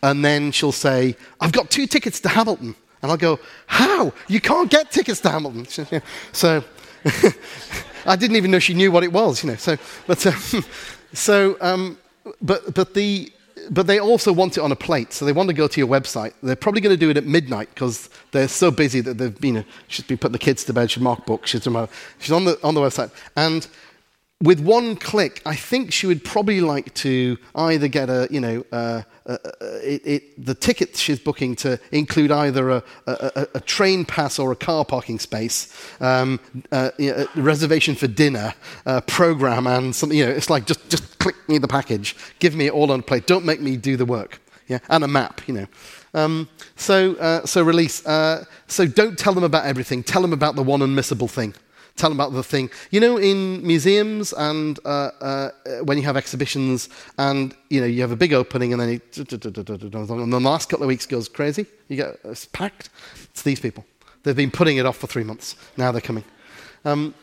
And 0.04 0.24
then 0.24 0.52
she'll 0.52 0.72
say, 0.72 1.16
I've 1.42 1.52
got 1.52 1.70
two 1.70 1.88
tickets 1.88 2.20
to 2.22 2.30
Hamilton. 2.30 2.76
And 3.02 3.12
I'll 3.12 3.18
go, 3.18 3.40
How? 3.68 4.12
You 4.28 4.42
can't 4.42 4.70
get 4.70 4.92
tickets 4.92 5.22
to 5.22 5.30
Hamilton. 5.30 5.68
So 6.32 6.64
I 8.08 8.16
didn't 8.16 8.38
even 8.38 8.52
know 8.52 8.60
she 8.60 8.74
knew 8.74 8.92
what 8.92 9.04
it 9.04 9.12
was, 9.12 9.44
you 9.44 9.50
know. 9.50 9.56
So, 9.58 9.78
but, 10.08 10.26
um, 10.26 10.66
so, 11.14 11.58
um, 11.62 11.98
but, 12.42 12.74
but 12.74 12.94
the, 12.94 13.32
but 13.70 13.88
they 13.88 14.00
also 14.00 14.32
want 14.32 14.58
it 14.58 14.62
on 14.62 14.72
a 14.72 14.76
plate, 14.76 15.14
so 15.14 15.26
they 15.26 15.34
want 15.34 15.50
to 15.50 15.54
go 15.54 15.68
to 15.68 15.80
your 15.80 15.88
website. 15.88 16.34
They're 16.42 16.56
probably 16.56 16.82
going 16.82 16.96
to 16.96 17.00
do 17.00 17.10
it 17.10 17.18
at 17.18 17.26
midnight 17.26 17.70
because 17.74 18.10
they're 18.32 18.48
so 18.48 18.72
busy 18.72 19.02
that 19.02 19.18
they've 19.18 19.40
been, 19.40 19.56
you 19.56 19.62
know, 19.62 19.68
she's 19.88 20.06
been 20.06 20.18
putting 20.18 20.34
the 20.34 20.40
kids 20.40 20.64
to 20.66 20.74
bed, 20.74 20.90
she's 20.90 21.04
marked 21.04 21.26
books, 21.26 21.50
she's, 21.50 21.64
she's 21.64 22.32
on, 22.32 22.46
the, 22.46 22.58
on 22.64 22.74
the 22.74 22.82
website. 22.82 23.12
And 23.36 23.68
with 24.42 24.60
one 24.60 24.96
click, 24.96 25.42
I 25.46 25.56
think 25.56 25.92
she 25.92 26.06
would 26.06 26.24
probably 26.24 26.62
like 26.62 26.94
to 26.96 27.38
either 27.56 27.88
get 27.88 28.10
a, 28.10 28.28
you 28.30 28.40
know, 28.40 28.64
uh, 28.72 29.02
uh, 29.26 29.38
uh, 29.44 29.50
it, 29.84 30.02
it, 30.06 30.46
the 30.46 30.54
ticket 30.54 30.96
she's 30.96 31.20
booking 31.20 31.56
to 31.58 31.80
include 31.92 32.32
either 32.32 32.70
a, 32.70 32.84
a, 33.08 33.48
a 33.56 33.60
train 33.62 34.06
pass 34.06 34.38
or 34.38 34.52
a 34.52 34.56
car 34.56 34.86
parking 34.86 35.18
space, 35.18 35.74
um, 36.02 36.40
uh, 36.72 36.92
reservation 37.36 37.96
for 37.96 38.08
dinner, 38.08 38.54
a 38.86 39.02
program, 39.02 39.66
and 39.66 39.96
something. 39.96 40.18
You 40.18 40.28
know, 40.28 40.32
it's 40.32 40.52
like 40.52 40.68
just 40.68 40.88
just 40.88 41.18
click 41.18 41.36
me 41.50 41.58
the 41.58 41.68
package, 41.68 42.16
give 42.38 42.56
me 42.56 42.68
it 42.68 42.74
all 42.74 42.92
on 42.92 43.00
a 43.00 43.04
plate. 43.04 43.26
Don't 43.26 43.46
make 43.46 43.60
me 43.60 43.76
do 43.76 43.98
the 43.98 44.06
work. 44.06 44.40
Yeah, 44.68 44.80
and 44.90 45.04
a 45.04 45.08
map. 45.08 45.42
You 45.48 45.54
know. 45.54 45.68
Um, 46.14 46.50
so, 46.76 47.16
uh, 47.16 47.46
so 47.46 47.64
release. 47.64 48.06
Uh, 48.06 48.46
so 48.68 48.86
don't 48.86 49.18
tell 49.18 49.34
them 49.34 49.44
about 49.44 49.66
everything. 49.66 50.04
Tell 50.04 50.22
them 50.22 50.34
about 50.34 50.56
the 50.56 50.64
one 50.64 50.82
unmissable 50.82 51.30
thing 51.30 51.56
tell 51.98 52.10
them 52.10 52.20
about 52.20 52.34
the 52.34 52.44
thing. 52.44 52.70
You 52.92 53.00
know, 53.00 53.18
in 53.18 53.66
museums 53.66 54.32
and 54.34 54.80
uh, 54.86 55.12
uh, 55.20 55.50
when 55.84 55.98
you 55.98 56.04
have 56.06 56.16
exhibitions 56.16 56.90
and, 57.18 57.56
you 57.70 57.82
know, 57.82 57.88
you 57.88 58.02
have 58.02 58.12
a 58.12 58.16
big 58.16 58.34
opening 58.34 58.72
and 58.72 58.82
then 58.82 58.90
and 58.90 60.34
the 60.34 60.40
last 60.42 60.70
couple 60.70 60.84
of 60.84 60.88
weeks 60.88 61.06
goes 61.06 61.28
crazy, 61.28 61.66
you 61.90 61.98
get 61.98 62.20
it's 62.24 62.46
packed. 62.46 62.90
It's 63.32 63.42
these 63.42 63.60
people. 63.60 63.86
They've 64.24 64.36
been 64.36 64.52
putting 64.52 64.78
it 64.78 64.86
off 64.86 64.98
for 64.98 65.08
three 65.08 65.24
months. 65.24 65.56
Now 65.76 65.92
they're 65.92 66.02
coming. 66.02 66.24
Um, 66.86 67.14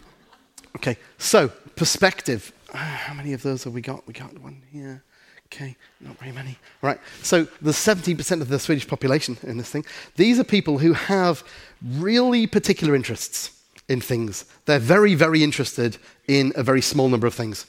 okay, 0.77 0.99
so 1.19 1.49
perspective. 1.77 2.53
Uh, 2.73 2.79
how 2.79 3.15
many 3.15 3.33
of 3.33 3.43
those 3.43 3.65
have 3.65 3.73
we 3.73 3.81
got? 3.81 4.07
We 4.07 4.13
got 4.13 4.37
one 4.39 4.63
here. 4.73 5.03
Okay, 5.47 5.77
not 6.01 6.19
very 6.19 6.33
many. 6.33 6.59
Right, 6.83 6.99
so 7.23 7.47
there's 7.63 7.77
17% 7.77 8.41
of 8.41 8.49
the 8.49 8.59
Swedish 8.59 8.89
population 8.89 9.37
in 9.45 9.57
this 9.57 9.71
thing. 9.71 9.85
These 10.17 10.41
are 10.41 10.45
people 10.45 10.79
who 10.79 10.95
have 10.95 11.45
really 11.83 12.47
particular 12.49 12.97
interests 12.97 13.55
in 13.89 14.01
things. 14.01 14.45
They're 14.65 14.79
very, 14.79 15.15
very 15.15 15.43
interested 15.43 15.99
in 16.27 16.53
a 16.57 16.63
very 16.63 16.81
small 16.81 17.09
number 17.09 17.27
of 17.27 17.35
things. 17.35 17.67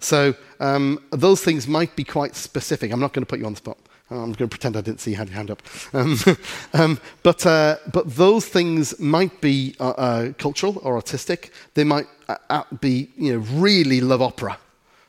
So 0.00 0.34
um, 0.60 1.02
those 1.10 1.42
things 1.42 1.66
might 1.66 1.94
be 1.96 2.04
quite 2.04 2.34
specific. 2.36 2.92
I'm 2.92 3.00
not 3.00 3.12
going 3.12 3.22
to 3.24 3.28
put 3.28 3.38
you 3.38 3.46
on 3.46 3.52
the 3.52 3.58
spot. 3.58 3.78
I'm 4.10 4.32
going 4.32 4.34
to 4.34 4.48
pretend 4.48 4.76
I 4.76 4.80
didn't 4.80 5.00
see 5.00 5.10
you 5.10 5.16
your 5.18 5.26
hand 5.26 5.50
up. 5.50 5.62
Um, 5.92 6.18
um, 6.72 7.00
but, 7.22 7.44
uh, 7.44 7.76
but 7.92 8.08
those 8.14 8.46
things 8.46 8.98
might 8.98 9.40
be 9.40 9.74
uh, 9.80 9.90
uh, 9.90 10.32
cultural 10.38 10.80
or 10.82 10.96
artistic. 10.96 11.52
They 11.74 11.84
might 11.84 12.06
uh, 12.28 12.36
uh, 12.48 12.62
be, 12.80 13.10
you 13.16 13.34
know, 13.34 13.38
really 13.60 14.00
love 14.00 14.22
opera. 14.22 14.58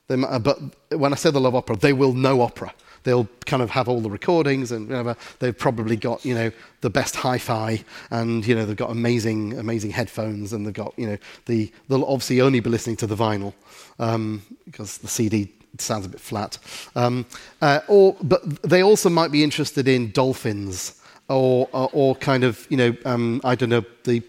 Might, 0.10 0.28
uh, 0.28 0.40
but 0.40 0.60
when 0.90 1.14
I 1.14 1.16
say 1.16 1.32
they 1.32 1.40
love 1.40 1.56
opera, 1.56 1.78
they 1.78 1.94
will 1.94 2.14
know 2.14 2.42
opera 2.42 2.74
they'll 3.10 3.28
kind 3.48 3.64
of 3.64 3.72
have 3.72 3.90
all 3.90 4.02
the 4.02 4.10
recordings 4.10 4.72
and 4.72 4.88
whatever. 4.88 5.16
They've 5.40 5.58
probably 5.58 5.96
got, 5.96 6.24
you 6.24 6.36
know, 6.36 6.52
the 6.82 6.92
best 6.92 7.16
hi-fi 7.16 7.84
and, 8.12 8.46
you 8.46 8.54
know, 8.54 8.68
they've 8.68 8.78
got 8.78 8.92
amazing, 8.92 9.58
amazing 9.58 9.90
headphones 9.90 10.54
and 10.54 10.64
they've 10.64 10.74
got, 10.74 10.94
you 10.96 11.08
know, 11.08 11.18
the, 11.48 11.72
they'll 11.88 12.06
obviously 12.06 12.40
only 12.40 12.60
be 12.60 12.70
listening 12.70 12.98
to 12.98 13.08
the 13.08 13.16
vinyl 13.16 13.54
um, 13.98 14.44
because 14.66 15.00
the 15.00 15.08
CD 15.08 15.52
sounds 15.80 16.06
a 16.06 16.10
bit 16.10 16.20
flat. 16.20 16.60
Um, 16.96 17.26
uh, 17.64 17.80
or, 17.88 18.16
but 18.22 18.62
they 18.62 18.84
also 18.84 19.10
might 19.10 19.32
be 19.32 19.44
interested 19.44 19.88
in 19.88 20.12
dolphins 20.12 21.02
or, 21.30 21.68
or, 21.72 21.90
or 21.94 22.16
kind 22.16 22.44
of, 22.44 22.68
you 22.70 22.78
know, 22.78 22.96
um, 23.06 23.42
I 23.44 23.56
don't 23.56 23.70
know, 23.70 23.86
the 24.04 24.22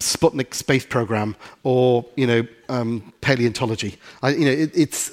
Sputnik 0.00 0.54
space 0.54 0.86
program 0.86 1.36
or 1.62 2.06
you 2.16 2.26
know 2.26 2.46
um, 2.70 3.12
paleontology. 3.20 3.98
I, 4.22 4.30
you 4.30 4.44
know, 4.46 4.50
it, 4.50 4.70
it's 4.74 5.10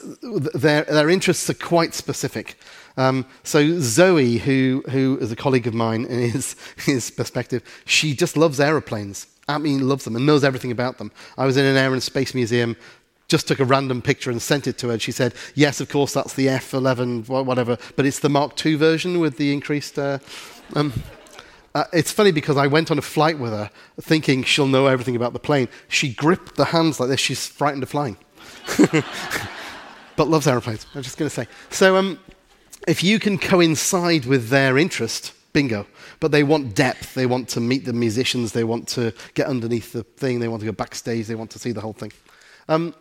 their 0.56 0.84
their 0.84 1.10
interests 1.10 1.50
are 1.50 1.56
quite 1.56 1.94
specific. 1.94 2.58
Um, 2.98 3.26
so 3.44 3.80
Zoe, 3.80 4.38
who, 4.38 4.84
who 4.90 5.18
is 5.22 5.32
a 5.32 5.36
colleague 5.36 5.68
of 5.68 5.74
mine 5.74 6.06
in 6.06 6.32
his, 6.32 7.12
perspective, 7.16 7.64
she 7.86 8.16
just 8.16 8.36
loves 8.36 8.60
aeroplanes. 8.60 9.28
I 9.48 9.60
mean, 9.60 9.88
loves 9.88 10.04
them 10.04 10.16
and 10.16 10.26
knows 10.26 10.44
everything 10.44 10.72
about 10.72 10.98
them. 10.98 11.12
I 11.38 11.46
was 11.46 11.56
in 11.56 11.66
an 11.66 11.78
air 11.78 11.94
and 11.94 12.04
space 12.04 12.34
museum 12.34 12.76
just 13.28 13.48
took 13.48 13.60
a 13.60 13.66
random 13.66 14.02
picture 14.02 14.32
and 14.32 14.42
sent 14.42 14.68
it 14.68 14.78
to 14.80 14.90
her. 14.90 15.00
She 15.00 15.12
said, 15.12 15.34
Yes, 15.54 15.82
of 15.82 15.90
course, 15.90 16.14
that's 16.14 16.34
the 16.34 16.48
F 16.50 16.74
11, 16.74 17.24
whatever, 17.24 17.78
but 17.96 18.06
it's 18.06 18.20
the 18.20 18.30
Mark 18.30 18.66
II 18.66 18.76
version 18.76 19.20
with 19.20 19.38
the 19.38 19.52
increased. 19.52 20.00
Uh, 20.00 20.20
um, 20.76 20.94
uh, 21.76 21.84
it's 21.94 22.12
funny 22.12 22.32
because 22.32 22.58
I 22.58 22.68
went 22.68 22.90
on 22.90 22.98
a 22.98 23.02
flight 23.02 23.38
with 23.38 23.52
her 23.52 23.70
thinking 24.02 24.44
she'll 24.44 24.68
know 24.68 24.88
everything 24.88 25.16
about 25.16 25.34
the 25.34 25.40
plane. 25.40 25.68
She 25.88 26.14
gripped 26.14 26.56
the 26.56 26.66
hands 26.66 27.00
like 27.00 27.10
this, 27.10 27.20
she's 27.20 27.46
frightened 27.46 27.84
of 27.84 27.90
flying. 27.90 28.18
but 30.16 30.28
loves 30.28 30.48
aeroplanes, 30.48 30.86
I'm 30.96 31.04
just 31.04 31.18
going 31.18 31.30
to 31.30 31.36
say. 31.36 31.48
So, 31.70 31.98
um, 31.98 32.20
if 32.88 33.04
you 33.04 33.20
can 33.20 33.38
coincide 33.38 34.26
with 34.26 34.50
their 34.50 34.78
interest, 34.78 35.34
bingo. 35.54 35.88
But 36.20 36.32
they 36.32 36.44
want 36.44 36.76
depth. 36.76 37.14
They 37.14 37.26
want 37.26 37.50
to 37.50 37.60
meet 37.60 37.86
the 37.86 37.94
musicians. 37.94 38.52
They 38.52 38.64
want 38.64 38.88
to 38.90 39.14
get 39.34 39.48
underneath 39.48 39.94
the 39.94 40.04
thing. 40.04 40.40
They 40.40 40.48
want 40.48 40.62
to 40.62 40.66
go 40.66 40.72
backstage. 40.72 41.28
They 41.28 41.36
want 41.36 41.52
to 41.52 41.60
see 41.60 41.72
the 41.72 41.82
whole 41.82 41.94
thing. 41.94 42.12
Um, 42.68 42.94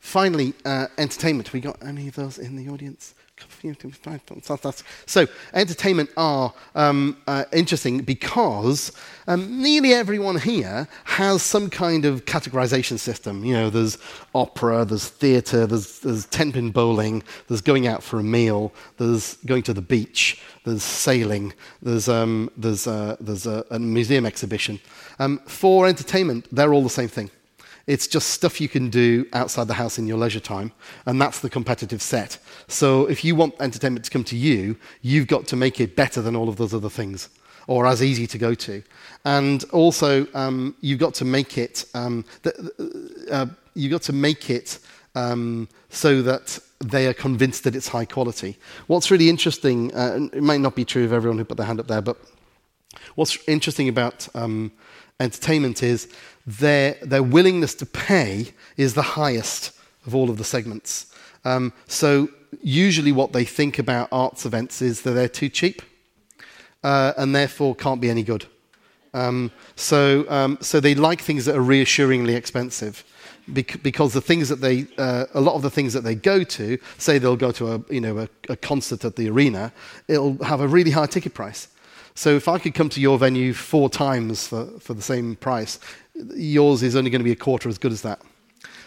finally, 0.00 0.54
uh, 0.64 0.88
entertainment. 0.98 1.52
We 1.52 1.60
got 1.60 1.82
any 1.82 2.08
of 2.08 2.16
those 2.16 2.38
in 2.38 2.56
the 2.56 2.68
audience? 2.68 3.14
So, 5.06 5.26
entertainment 5.52 6.10
are 6.16 6.52
um, 6.74 7.16
uh, 7.26 7.44
interesting 7.52 8.02
because 8.02 8.92
um, 9.26 9.62
nearly 9.62 9.94
everyone 9.94 10.38
here 10.38 10.88
has 11.04 11.42
some 11.42 11.70
kind 11.70 12.04
of 12.04 12.24
categorization 12.24 12.98
system. 12.98 13.44
You 13.44 13.54
know, 13.54 13.70
there's 13.70 13.98
opera, 14.34 14.84
there's 14.84 15.08
theatre, 15.08 15.66
there's, 15.66 16.00
there's 16.00 16.26
ten-pin 16.26 16.70
bowling, 16.70 17.22
there's 17.48 17.60
going 17.60 17.86
out 17.86 18.02
for 18.02 18.18
a 18.18 18.24
meal, 18.24 18.72
there's 18.98 19.36
going 19.46 19.62
to 19.64 19.74
the 19.74 19.82
beach, 19.82 20.42
there's 20.64 20.82
sailing, 20.82 21.52
there's, 21.82 22.08
um, 22.08 22.50
there's, 22.56 22.86
uh, 22.86 23.16
there's 23.20 23.46
a, 23.46 23.64
a, 23.70 23.78
museum 23.78 24.26
exhibition. 24.26 24.80
Um, 25.18 25.38
for 25.46 25.86
entertainment, 25.86 26.46
they're 26.52 26.72
all 26.72 26.82
the 26.82 26.90
same 26.90 27.08
thing. 27.08 27.30
It's 27.86 28.06
just 28.06 28.30
stuff 28.30 28.60
you 28.60 28.68
can 28.68 28.88
do 28.88 29.26
outside 29.32 29.68
the 29.68 29.74
house 29.74 29.98
in 29.98 30.06
your 30.06 30.18
leisure 30.18 30.40
time, 30.40 30.72
and 31.06 31.20
that's 31.20 31.40
the 31.40 31.50
competitive 31.50 32.00
set. 32.00 32.38
So 32.66 33.06
if 33.06 33.24
you 33.24 33.34
want 33.34 33.54
entertainment 33.60 34.04
to 34.06 34.10
come 34.10 34.24
to 34.24 34.36
you, 34.36 34.76
you've 35.02 35.26
got 35.26 35.46
to 35.48 35.56
make 35.56 35.80
it 35.80 35.94
better 35.94 36.22
than 36.22 36.34
all 36.34 36.48
of 36.48 36.56
those 36.56 36.72
other 36.72 36.88
things, 36.88 37.28
or 37.66 37.86
as 37.86 38.02
easy 38.02 38.26
to 38.26 38.38
go 38.38 38.54
to. 38.54 38.82
And 39.24 39.64
also, 39.72 40.26
um, 40.34 40.74
you've 40.80 40.98
got 40.98 41.14
to 41.14 41.24
make 41.24 41.58
it. 41.58 41.84
Um, 41.94 42.24
uh, 43.30 43.46
you've 43.74 43.92
got 43.92 44.02
to 44.02 44.12
make 44.12 44.50
it 44.50 44.78
um, 45.14 45.68
so 45.90 46.22
that 46.22 46.58
they 46.80 47.06
are 47.06 47.14
convinced 47.14 47.64
that 47.64 47.74
it's 47.74 47.88
high 47.88 48.04
quality. 48.04 48.56
What's 48.86 49.10
really 49.10 49.28
interesting, 49.28 49.94
uh, 49.94 50.28
it 50.32 50.42
might 50.42 50.60
not 50.60 50.74
be 50.74 50.84
true 50.84 51.04
of 51.04 51.12
everyone 51.12 51.38
who 51.38 51.44
put 51.44 51.56
their 51.56 51.66
hand 51.66 51.80
up 51.80 51.86
there, 51.86 52.02
but 52.02 52.16
what's 53.14 53.38
interesting 53.48 53.88
about 53.88 54.28
um, 54.34 54.72
entertainment 55.20 55.82
is 55.82 56.08
their, 56.46 56.96
their 57.02 57.22
willingness 57.22 57.74
to 57.76 57.86
pay 57.86 58.48
is 58.76 58.94
the 58.94 59.02
highest 59.02 59.72
of 60.06 60.14
all 60.14 60.30
of 60.30 60.36
the 60.36 60.44
segments. 60.44 61.06
Um, 61.44 61.72
so, 61.86 62.28
usually, 62.62 63.12
what 63.12 63.32
they 63.32 63.44
think 63.44 63.78
about 63.78 64.08
arts 64.12 64.46
events 64.46 64.82
is 64.82 65.02
that 65.02 65.12
they're 65.12 65.28
too 65.28 65.48
cheap 65.48 65.82
uh, 66.82 67.12
and 67.16 67.34
therefore 67.34 67.74
can't 67.74 68.00
be 68.00 68.10
any 68.10 68.22
good. 68.22 68.46
Um, 69.12 69.50
so, 69.76 70.26
um, 70.28 70.58
so, 70.60 70.80
they 70.80 70.94
like 70.94 71.20
things 71.20 71.44
that 71.46 71.56
are 71.56 71.62
reassuringly 71.62 72.34
expensive. 72.34 73.04
because 73.52 74.14
the 74.14 74.22
things 74.22 74.48
that 74.48 74.62
they, 74.62 74.86
uh, 74.96 75.26
a 75.34 75.40
lot 75.40 75.54
of 75.54 75.60
the 75.60 75.70
things 75.70 75.92
that 75.92 76.02
they 76.02 76.14
go 76.14 76.42
to, 76.42 76.78
say 76.96 77.18
they'll 77.18 77.36
go 77.36 77.52
to 77.52 77.74
a, 77.74 77.80
you 77.90 78.00
know, 78.00 78.18
a, 78.18 78.28
a 78.48 78.56
concert 78.56 79.04
at 79.04 79.16
the 79.16 79.28
arena, 79.28 79.70
it'll 80.08 80.42
have 80.42 80.60
a 80.60 80.68
really 80.68 80.90
high 80.90 81.06
ticket 81.06 81.34
price. 81.34 81.68
So 82.14 82.30
if 82.30 82.48
I 82.48 82.58
could 82.58 82.74
come 82.74 82.88
to 82.90 83.00
your 83.00 83.18
venue 83.18 83.52
four 83.52 83.90
times 83.90 84.46
for, 84.46 84.66
for 84.78 84.94
the 84.94 85.02
same 85.02 85.36
price, 85.36 85.80
yours 86.14 86.82
is 86.82 86.96
only 86.96 87.10
going 87.10 87.20
to 87.20 87.24
be 87.24 87.32
a 87.32 87.36
quarter 87.36 87.68
as 87.68 87.78
good 87.78 87.92
as 87.92 88.02
that. 88.02 88.20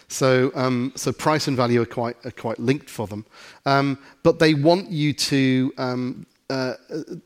So, 0.08 0.50
um, 0.54 0.92
so 0.96 1.12
price 1.12 1.48
and 1.48 1.56
value 1.56 1.82
are 1.82 1.86
quite, 1.86 2.16
are 2.24 2.30
quite 2.30 2.58
linked 2.58 2.88
for 2.88 3.06
them. 3.06 3.26
Um, 3.66 3.98
but 4.22 4.38
they 4.38 4.54
want 4.54 4.90
you 4.90 5.12
to, 5.12 5.72
um, 5.76 6.26
uh, 6.48 6.74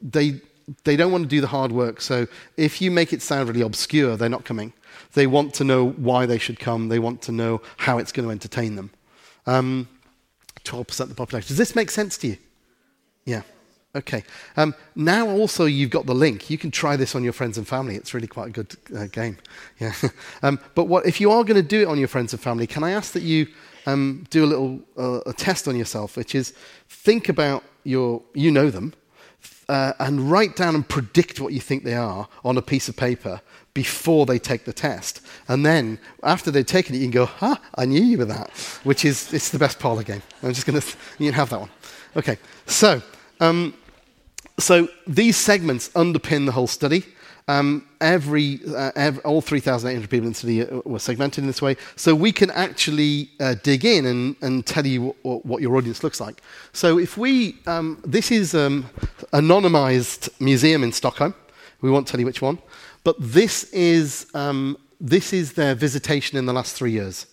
they, 0.01 0.41
they 0.85 0.97
don't 0.97 1.13
want 1.13 1.25
to 1.25 1.29
do 1.29 1.41
the 1.41 1.47
hard 1.47 1.71
work. 1.71 2.01
So 2.01 2.27
if 2.57 2.83
you 2.83 2.91
make 2.91 3.13
it 3.13 3.23
sound 3.23 3.49
really 3.49 3.61
obscure, 3.61 4.17
they're 4.17 4.29
not 4.29 4.45
coming. 4.45 4.73
They 5.15 5.27
want 5.27 5.55
to 5.55 5.65
know 5.65 5.91
why 5.91 6.27
they 6.27 6.39
should 6.39 6.59
come. 6.59 6.89
They 6.89 6.99
want 6.99 7.23
to 7.23 7.33
know 7.33 7.63
how 7.77 7.99
it's 7.99 8.11
going 8.11 8.27
to 8.27 8.33
entertain 8.33 8.75
them. 8.75 8.91
12% 9.47 9.59
um, 9.59 9.89
of 10.65 11.09
the 11.09 11.15
population. 11.15 11.49
Does 11.49 11.59
this 11.59 11.77
make 11.77 11.91
sense 11.91 12.19
to 12.19 12.29
you? 12.29 12.37
Yeah. 13.25 13.43
Okay. 13.95 14.25
Um, 14.57 14.75
now 14.97 15.29
also 15.29 15.67
you've 15.67 15.91
got 15.91 16.07
the 16.07 16.15
link. 16.15 16.49
You 16.49 16.57
can 16.57 16.71
try 16.71 16.97
this 16.97 17.15
on 17.15 17.23
your 17.23 17.35
friends 17.35 17.59
and 17.59 17.69
family. 17.69 17.95
It's 17.95 18.15
really 18.15 18.27
quite 18.27 18.49
a 18.49 18.51
good 18.51 18.77
uh, 18.97 19.07
game. 19.07 19.37
Yeah. 19.79 19.93
um, 20.43 20.61
but 20.75 20.85
what, 20.85 21.07
if 21.07 21.21
you 21.21 21.31
are 21.33 21.43
going 21.45 21.57
to 21.61 21.63
do 21.63 21.83
it 21.83 21.89
on 21.89 21.99
your 21.99 22.09
friends 22.09 22.33
and 22.33 22.41
family, 22.41 22.67
can 22.67 22.85
I 22.85 22.93
ask 22.93 23.13
that 23.13 23.23
you 23.23 23.49
um, 23.87 24.25
do 24.31 24.45
a 24.45 24.47
little 24.47 24.81
uh, 24.97 25.21
a 25.27 25.33
test 25.33 25.67
on 25.67 25.77
yourself, 25.77 26.17
which 26.17 26.35
is 26.35 26.55
think 26.89 27.29
about 27.29 27.65
your, 27.83 28.23
you 28.33 28.51
know 28.51 28.71
them, 28.71 28.95
uh, 29.69 29.93
and 29.99 30.31
write 30.31 30.55
down 30.55 30.75
and 30.77 30.89
predict 30.89 31.41
what 31.41 31.53
you 31.53 31.61
think 31.61 31.83
they 31.83 31.95
are 31.95 32.29
on 32.45 32.57
a 32.57 32.63
piece 32.63 32.89
of 32.89 32.97
paper 32.97 33.41
before 33.75 34.25
they 34.25 34.39
take 34.39 34.65
the 34.65 34.73
test. 34.73 35.21
And 35.49 35.67
then 35.67 35.99
after 36.23 36.51
they've 36.51 36.65
taken 36.65 36.95
it, 36.95 36.99
you 36.99 37.05
can 37.05 37.11
go, 37.11 37.27
"Ha, 37.27 37.61
I 37.75 37.85
knew 37.87 38.03
you 38.03 38.19
were 38.19 38.27
that," 38.27 38.51
which 38.85 39.05
is 39.05 39.33
it's 39.33 39.51
the 39.51 39.59
best 39.59 39.81
parlor 39.81 40.05
game. 40.05 40.23
I'm 40.43 40.53
just 40.53 40.67
going 40.67 40.81
to 40.81 40.87
you 41.19 41.27
can 41.27 41.35
have 41.35 41.51
that 41.51 41.61
one. 41.61 41.71
Okay. 42.17 42.39
So. 42.67 43.03
Um, 43.41 43.75
so 44.59 44.89
these 45.07 45.37
segments 45.37 45.89
underpin 45.91 46.47
the 46.47 46.53
whole 46.53 46.67
study. 46.67 47.05
Um, 47.49 47.89
every, 48.01 48.61
uh, 48.69 48.93
every, 48.95 49.21
all 49.25 49.41
3,800 49.41 50.09
people 50.09 50.27
in 50.27 50.33
the 50.33 50.39
study 50.39 50.63
uh, 50.63 50.81
were 50.85 51.01
segmented 51.01 51.43
in 51.43 51.49
this 51.49 51.61
way. 51.61 51.77
So 51.97 52.15
we 52.15 52.31
can 52.31 52.51
actually 52.53 53.31
uh, 53.41 53.57
dig 53.63 53.85
in 53.85 54.07
and, 54.07 54.37
and 54.43 54.65
tell 54.65 54.87
you 54.87 55.17
what, 55.23 55.45
what, 55.45 55.61
your 55.61 55.77
audience 55.77 56.05
looks 56.05 56.21
like. 56.21 56.41
So 56.73 56.99
if 56.99 57.17
we, 57.19 57.57
um, 57.67 58.01
this 58.07 58.31
is 58.31 58.55
um, 58.55 58.89
anonymized 59.33 60.29
museum 60.41 60.85
in 60.85 60.93
Stockholm. 60.93 61.35
We 61.81 61.91
won't 61.91 62.07
tell 62.07 62.21
you 62.21 62.27
which 62.27 62.41
one. 62.41 62.59
But 63.03 63.17
this 63.19 63.65
is, 63.73 64.27
um, 64.35 64.79
this 65.01 65.33
is 65.33 65.55
their 65.55 65.75
visitation 65.75 66.39
in 66.39 66.47
the 66.47 66.53
last 66.53 66.77
three 66.77 66.93
years. 66.93 67.27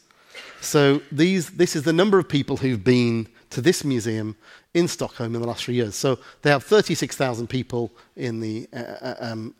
So 0.61 1.01
these, 1.11 1.51
this 1.51 1.75
is 1.75 1.83
the 1.83 1.93
number 1.93 2.17
of 2.17 2.27
people 2.27 2.57
who've 2.57 2.83
been 2.83 3.27
to 3.49 3.61
this 3.61 3.83
museum 3.83 4.35
in 4.73 4.87
Stockholm 4.87 5.35
in 5.35 5.41
the 5.41 5.47
last 5.47 5.65
three 5.65 5.75
years. 5.75 5.95
So 5.95 6.19
they 6.41 6.49
have 6.49 6.63
36,000 6.63 7.47
people 7.47 7.91
in 8.15 8.39
the 8.39 8.67
uh, 8.73 8.77
uh, 8.77 9.15
um, 9.19 9.55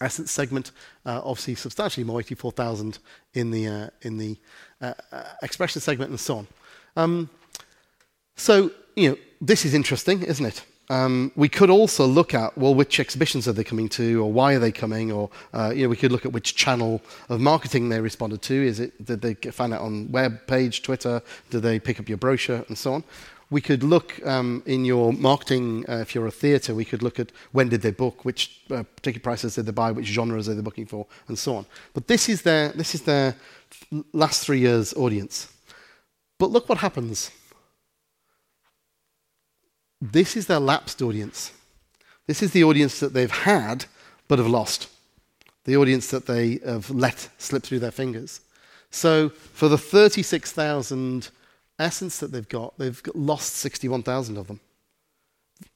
Essence 0.00 0.30
segment. 0.30 0.72
Uh, 1.04 1.20
obviously, 1.24 1.54
substantially 1.54 2.04
more, 2.04 2.20
84,000 2.20 2.98
in 3.34 3.50
the, 3.50 3.66
uh, 3.66 3.86
in 4.02 4.18
the 4.18 4.36
uh, 4.80 4.94
uh, 5.10 5.22
expression 5.42 5.80
segment 5.80 6.10
and 6.10 6.20
so 6.20 6.38
on. 6.38 6.46
Um, 6.96 7.30
so, 8.36 8.70
you 8.96 9.10
know, 9.10 9.16
this 9.40 9.64
is 9.64 9.74
interesting, 9.74 10.22
isn't 10.22 10.44
it? 10.44 10.64
Um, 10.90 11.32
we 11.36 11.48
could 11.48 11.70
also 11.70 12.06
look 12.06 12.34
at, 12.34 12.56
well, 12.58 12.74
which 12.74 13.00
exhibitions 13.00 13.48
are 13.48 13.52
they 13.52 13.64
coming 13.64 13.88
to, 13.90 14.22
or 14.22 14.32
why 14.32 14.54
are 14.54 14.58
they 14.58 14.72
coming, 14.72 15.12
or, 15.12 15.30
uh, 15.54 15.72
you 15.74 15.84
know, 15.84 15.88
we 15.88 15.96
could 15.96 16.12
look 16.12 16.26
at 16.26 16.32
which 16.32 16.54
channel 16.54 17.00
of 17.28 17.40
marketing 17.40 17.88
they 17.88 18.00
responded 18.00 18.42
to. 18.42 18.54
Is 18.54 18.80
it, 18.80 19.04
did 19.04 19.22
they 19.22 19.34
find 19.34 19.72
out 19.72 19.80
on 19.80 20.10
web 20.12 20.46
page, 20.46 20.82
Twitter? 20.82 21.22
Did 21.50 21.62
they 21.62 21.78
pick 21.78 22.00
up 22.00 22.08
your 22.08 22.18
brochure, 22.18 22.64
and 22.68 22.76
so 22.76 22.94
on? 22.94 23.04
We 23.48 23.60
could 23.60 23.82
look 23.82 24.24
um, 24.26 24.62
in 24.66 24.84
your 24.84 25.12
marketing, 25.12 25.84
uh, 25.88 25.98
if 25.98 26.14
you're 26.14 26.26
a 26.26 26.30
theatre, 26.30 26.74
we 26.74 26.84
could 26.84 27.02
look 27.02 27.20
at 27.20 27.32
when 27.52 27.68
did 27.68 27.82
they 27.82 27.90
book, 27.90 28.24
which 28.24 28.60
uh, 28.70 28.84
ticket 29.02 29.22
prices 29.22 29.54
did 29.54 29.66
they 29.66 29.72
buy, 29.72 29.92
which 29.92 30.06
genres 30.06 30.48
are 30.48 30.54
they 30.54 30.62
booking 30.62 30.86
for, 30.86 31.06
and 31.28 31.38
so 31.38 31.56
on. 31.56 31.66
But 31.94 32.08
this 32.08 32.28
is 32.28 32.42
their, 32.42 32.70
this 32.70 32.94
is 32.94 33.02
their 33.02 33.36
last 34.12 34.44
three 34.44 34.58
years' 34.58 34.94
audience. 34.94 35.52
But 36.38 36.50
look 36.50 36.68
what 36.68 36.78
happens 36.78 37.30
this 40.02 40.36
is 40.36 40.48
their 40.48 40.58
lapsed 40.58 41.00
audience. 41.00 41.52
This 42.26 42.42
is 42.42 42.50
the 42.50 42.64
audience 42.64 42.98
that 42.98 43.14
they've 43.14 43.30
had 43.30 43.84
but 44.26 44.40
have 44.40 44.48
lost. 44.48 44.88
The 45.64 45.76
audience 45.76 46.10
that 46.10 46.26
they 46.26 46.58
have 46.64 46.90
let 46.90 47.28
slip 47.38 47.62
through 47.62 47.78
their 47.78 47.92
fingers. 47.92 48.40
So 48.90 49.28
for 49.28 49.68
the 49.68 49.78
36,000 49.78 51.30
Essence 51.78 52.18
that 52.18 52.32
they've 52.32 52.48
got, 52.48 52.76
they've 52.78 53.00
lost 53.14 53.54
61,000 53.54 54.36
of 54.36 54.48
them. 54.48 54.60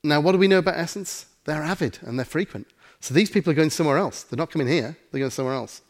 Now, 0.03 0.21
what 0.21 0.33
do 0.33 0.39
we 0.39 0.49
know 0.49 0.59
about 0.59 0.77
Essence? 0.77 1.27
They're 1.45 1.63
avid 1.63 1.99
and 2.03 2.19
they're 2.19 2.27
frequent. 2.27 2.67
So 3.01 3.15
these 3.15 3.31
people 3.31 3.53
are 3.53 3.57
going 3.57 3.71
somewhere 3.71 3.99
else. 3.99 4.25
They're 4.25 4.37
not 4.37 4.51
coming 4.51 4.67
here, 4.67 4.97
they're 5.11 5.21
going 5.21 5.31
somewhere 5.31 5.55
else. 5.55 5.83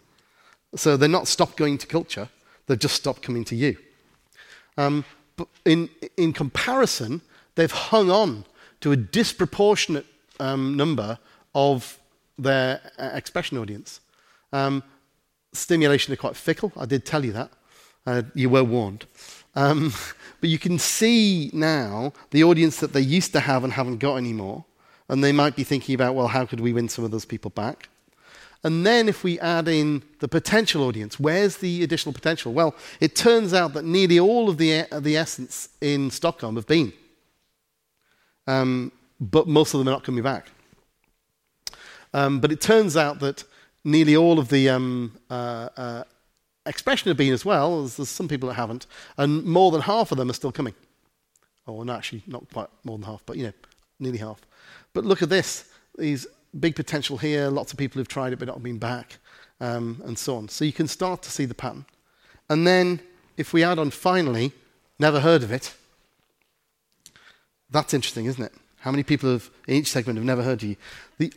So 0.75 0.97
they're 0.97 1.09
not 1.09 1.27
stopped 1.27 1.57
going 1.57 1.79
to 1.79 1.87
culture, 1.87 2.29
they've 2.67 2.79
just 2.79 2.97
stopped 2.97 3.23
coming 3.23 3.45
to 3.47 3.57
you. 3.57 3.79
Um, 4.77 5.05
but 5.37 5.49
in, 5.65 5.89
in 6.17 6.33
comparison, 6.33 7.23
they've 7.57 7.73
hung 7.73 8.11
on 8.11 8.45
to 8.81 8.93
a 8.93 8.97
disproportionate 8.97 10.07
um, 10.39 10.77
number 10.77 11.19
of 11.55 11.99
their 12.39 12.81
uh, 12.99 13.11
expression 13.15 13.59
audience. 13.59 14.01
Um, 14.53 14.83
stimulation 15.53 16.13
are 16.13 16.17
quite 16.17 16.37
fickle. 16.37 16.73
I 16.77 16.87
did 16.87 17.05
tell 17.05 17.25
you 17.25 17.33
that. 17.33 17.51
Uh, 18.07 18.23
you 18.35 18.49
were 18.49 18.63
warned. 18.63 19.07
Um, 19.55 19.93
but 20.41 20.51
you 20.51 20.59
can 20.59 20.79
see 20.79 21.51
now 21.53 22.13
the 22.31 22.45
audience 22.45 22.79
that 22.81 22.93
they 22.93 23.01
used 23.01 23.33
to 23.33 23.41
have 23.41 23.65
and 23.65 23.73
haven't 23.73 23.99
got 23.99 24.17
anymore. 24.17 24.65
And 25.09 25.23
they 25.23 25.33
might 25.33 25.57
be 25.57 25.65
thinking 25.65 25.95
about, 25.95 26.15
well, 26.15 26.29
how 26.29 26.47
could 26.47 26.61
we 26.61 26.73
win 26.73 26.89
some 26.89 27.05
of 27.05 27.11
those 27.11 27.25
people 27.25 27.51
back? 27.51 27.89
And 28.65 28.85
then 28.85 29.09
if 29.09 29.23
we 29.23 29.39
add 29.39 29.69
in 29.69 30.03
the 30.19 30.27
potential 30.27 30.83
audience, 30.83 31.21
where's 31.21 31.59
the 31.59 31.85
additional 31.85 32.13
potential? 32.13 32.53
Well, 32.53 32.75
it 32.99 33.15
turns 33.15 33.55
out 33.55 33.75
that 33.75 33.85
nearly 33.85 34.19
all 34.19 34.49
of 34.49 34.59
the, 34.59 34.87
the 34.91 35.17
essence 35.17 35.69
in 35.81 36.11
Stockholm 36.11 36.57
have 36.57 36.67
been 36.67 36.93
um, 38.47 38.93
but 39.21 39.49
most 39.49 39.75
of 39.75 39.79
them 39.79 39.89
are 39.89 39.93
not 39.93 40.05
coming 40.05 40.23
back. 40.23 40.47
Um, 42.13 42.41
but 42.41 42.53
it 42.53 42.61
turns 42.61 42.97
out 42.97 43.21
that 43.21 43.45
nearly 43.85 44.17
all 44.17 44.39
of 44.39 44.49
the 44.49 44.69
um, 44.69 45.17
uh, 45.31 45.69
uh, 45.77 46.05
expression 46.65 47.09
have 47.09 47.17
been 47.17 47.33
as 47.33 47.45
well. 47.45 47.81
There's, 47.81 47.97
there's, 47.97 48.09
some 48.09 48.29
people 48.29 48.49
that 48.49 48.55
haven't, 48.55 48.87
and 49.17 49.45
more 49.45 49.71
than 49.71 49.83
half 49.83 50.13
of 50.13 50.19
them 50.19 50.31
are 50.31 50.35
still 50.35 50.53
coming. 50.53 50.75
Oh, 51.67 51.83
no, 51.83 51.93
actually, 51.93 52.23
not 52.27 52.51
quite 52.53 52.69
more 52.85 52.97
than 52.97 53.07
half, 53.07 53.23
but 53.27 53.37
you 53.37 53.45
know, 53.45 53.53
nearly 53.99 54.19
half. 54.19 54.41
But 54.93 55.05
look 55.05 55.23
at 55.23 55.29
this: 55.29 55.71
these 55.99 56.27
big 56.59 56.77
potential 56.77 57.19
here. 57.19 57.49
Lots 57.49 57.73
of 57.73 57.79
people 57.79 57.99
who've 57.99 58.09
tried 58.09 58.33
it 58.33 58.39
but 58.39 58.49
not 58.49 58.63
been 58.63 58.79
back, 58.79 59.19
um, 59.61 60.01
and 60.05 60.19
so 60.19 60.37
on. 60.37 60.49
So 60.49 60.65
you 60.65 60.73
can 60.73 60.89
start 60.89 61.23
to 61.23 61.31
see 61.31 61.45
the 61.45 61.55
pattern. 61.55 61.87
And 62.49 62.67
then, 62.67 63.01
if 63.37 63.53
we 63.53 63.65
add 63.65 63.79
on 63.79 63.91
finally, 63.91 64.53
never 64.99 65.21
heard 65.21 65.43
of 65.43 65.51
it 65.51 65.75
that's 67.71 67.95
interesting, 67.95 68.27
isn't 68.27 68.43
it? 68.43 68.53
How 68.81 68.91
many 68.91 69.03
people 69.03 69.31
have, 69.33 69.51
in 69.67 69.75
each 69.75 69.91
segment 69.91 70.17
have 70.17 70.25
never 70.25 70.43
heard 70.43 70.63
of 70.63 70.69
you? 70.69 70.77
The 71.19 71.33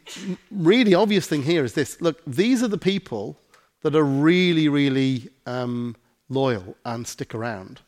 really 0.52 0.94
obvious 0.94 1.28
thing 1.28 1.44
here 1.44 1.64
is 1.64 1.74
this 1.74 2.00
look, 2.02 2.22
these 2.26 2.62
are 2.62 2.68
the 2.68 2.78
people 2.78 3.38
that 3.82 3.96
are 3.96 4.04
really, 4.04 4.68
really 4.70 5.30
um, 5.46 5.96
loyal 6.28 6.76
and 6.86 7.08
stick 7.08 7.34
around. 7.34 7.82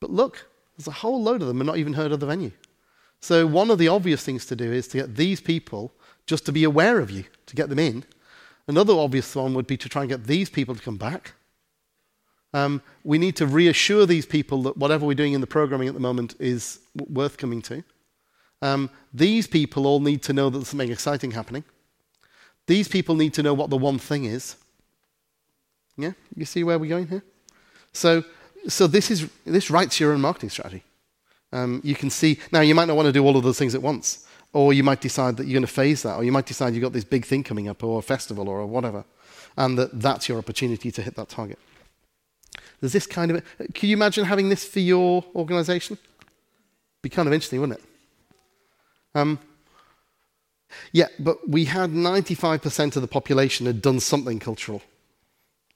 But 0.00 0.10
look, 0.10 0.48
there's 0.76 0.88
a 0.88 0.92
whole 0.92 1.22
load 1.22 1.42
of 1.42 1.48
them 1.48 1.60
and 1.60 1.66
not 1.66 1.76
even 1.76 1.92
heard 1.92 2.10
of 2.10 2.20
the 2.20 2.26
venue. 2.26 2.52
So, 3.20 3.46
one 3.46 3.70
of 3.70 3.78
the 3.78 3.88
obvious 3.88 4.24
things 4.24 4.46
to 4.46 4.56
do 4.56 4.72
is 4.72 4.88
to 4.88 4.98
get 4.98 5.16
these 5.16 5.40
people 5.40 5.92
just 6.26 6.46
to 6.46 6.52
be 6.52 6.64
aware 6.64 6.98
of 7.00 7.10
you, 7.10 7.24
to 7.46 7.56
get 7.56 7.68
them 7.68 7.78
in. 7.78 8.04
Another 8.66 8.94
obvious 8.94 9.36
one 9.36 9.52
would 9.54 9.66
be 9.66 9.76
to 9.76 9.88
try 9.88 10.02
and 10.02 10.08
get 10.08 10.24
these 10.24 10.48
people 10.48 10.74
to 10.74 10.82
come 10.82 10.96
back. 10.96 11.34
Um, 12.52 12.82
we 13.04 13.18
need 13.18 13.36
to 13.36 13.46
reassure 13.46 14.06
these 14.06 14.26
people 14.26 14.62
that 14.64 14.76
whatever 14.76 15.06
we're 15.06 15.14
doing 15.14 15.34
in 15.34 15.40
the 15.40 15.46
programming 15.46 15.88
at 15.88 15.94
the 15.94 16.00
moment 16.00 16.34
is 16.38 16.80
worth 17.08 17.36
coming 17.36 17.62
to. 17.62 17.84
Um, 18.62 18.90
these 19.14 19.46
people 19.46 19.86
all 19.86 20.00
need 20.00 20.22
to 20.24 20.32
know 20.32 20.50
that 20.50 20.58
there's 20.58 20.68
something 20.68 20.90
exciting 20.90 21.30
happening. 21.30 21.64
These 22.66 22.88
people 22.88 23.14
need 23.14 23.34
to 23.34 23.42
know 23.42 23.54
what 23.54 23.70
the 23.70 23.76
one 23.76 23.98
thing 23.98 24.24
is. 24.24 24.56
Yeah, 25.96 26.12
you 26.34 26.44
see 26.44 26.64
where 26.64 26.78
we're 26.78 26.88
going 26.88 27.08
here. 27.08 27.22
So, 27.92 28.24
so 28.68 28.86
this 28.86 29.10
is 29.10 29.28
this 29.44 29.70
writes 29.70 29.98
your 29.98 30.12
own 30.12 30.20
marketing 30.20 30.50
strategy. 30.50 30.84
Um, 31.52 31.80
you 31.82 31.94
can 31.94 32.10
see 32.10 32.38
now. 32.52 32.60
You 32.60 32.74
might 32.74 32.86
not 32.86 32.96
want 32.96 33.06
to 33.06 33.12
do 33.12 33.24
all 33.24 33.36
of 33.36 33.42
those 33.42 33.58
things 33.58 33.74
at 33.74 33.82
once, 33.82 34.26
or 34.52 34.72
you 34.72 34.84
might 34.84 35.00
decide 35.00 35.36
that 35.36 35.46
you're 35.46 35.54
going 35.54 35.66
to 35.66 35.72
phase 35.72 36.02
that, 36.02 36.16
or 36.16 36.24
you 36.24 36.32
might 36.32 36.46
decide 36.46 36.74
you've 36.74 36.82
got 36.82 36.92
this 36.92 37.04
big 37.04 37.24
thing 37.24 37.42
coming 37.42 37.68
up, 37.68 37.82
or 37.82 37.98
a 37.98 38.02
festival, 38.02 38.48
or 38.48 38.64
whatever, 38.66 39.04
and 39.56 39.76
that 39.78 40.00
that's 40.00 40.28
your 40.28 40.38
opportunity 40.38 40.90
to 40.92 41.02
hit 41.02 41.16
that 41.16 41.28
target. 41.28 41.58
There's 42.80 42.92
this 42.92 43.06
kind 43.06 43.30
of. 43.30 43.44
Can 43.74 43.88
you 43.88 43.96
imagine 43.96 44.24
having 44.24 44.48
this 44.48 44.64
for 44.64 44.80
your 44.80 45.24
organization? 45.34 45.98
Be 47.02 47.08
kind 47.08 47.26
of 47.26 47.32
interesting, 47.32 47.60
wouldn't 47.60 47.78
it? 47.78 47.84
Um, 49.14 49.38
yeah, 50.92 51.08
but 51.18 51.48
we 51.48 51.64
had 51.64 51.90
95% 51.90 52.96
of 52.96 53.02
the 53.02 53.08
population 53.08 53.66
had 53.66 53.82
done 53.82 54.00
something 54.00 54.38
cultural. 54.38 54.82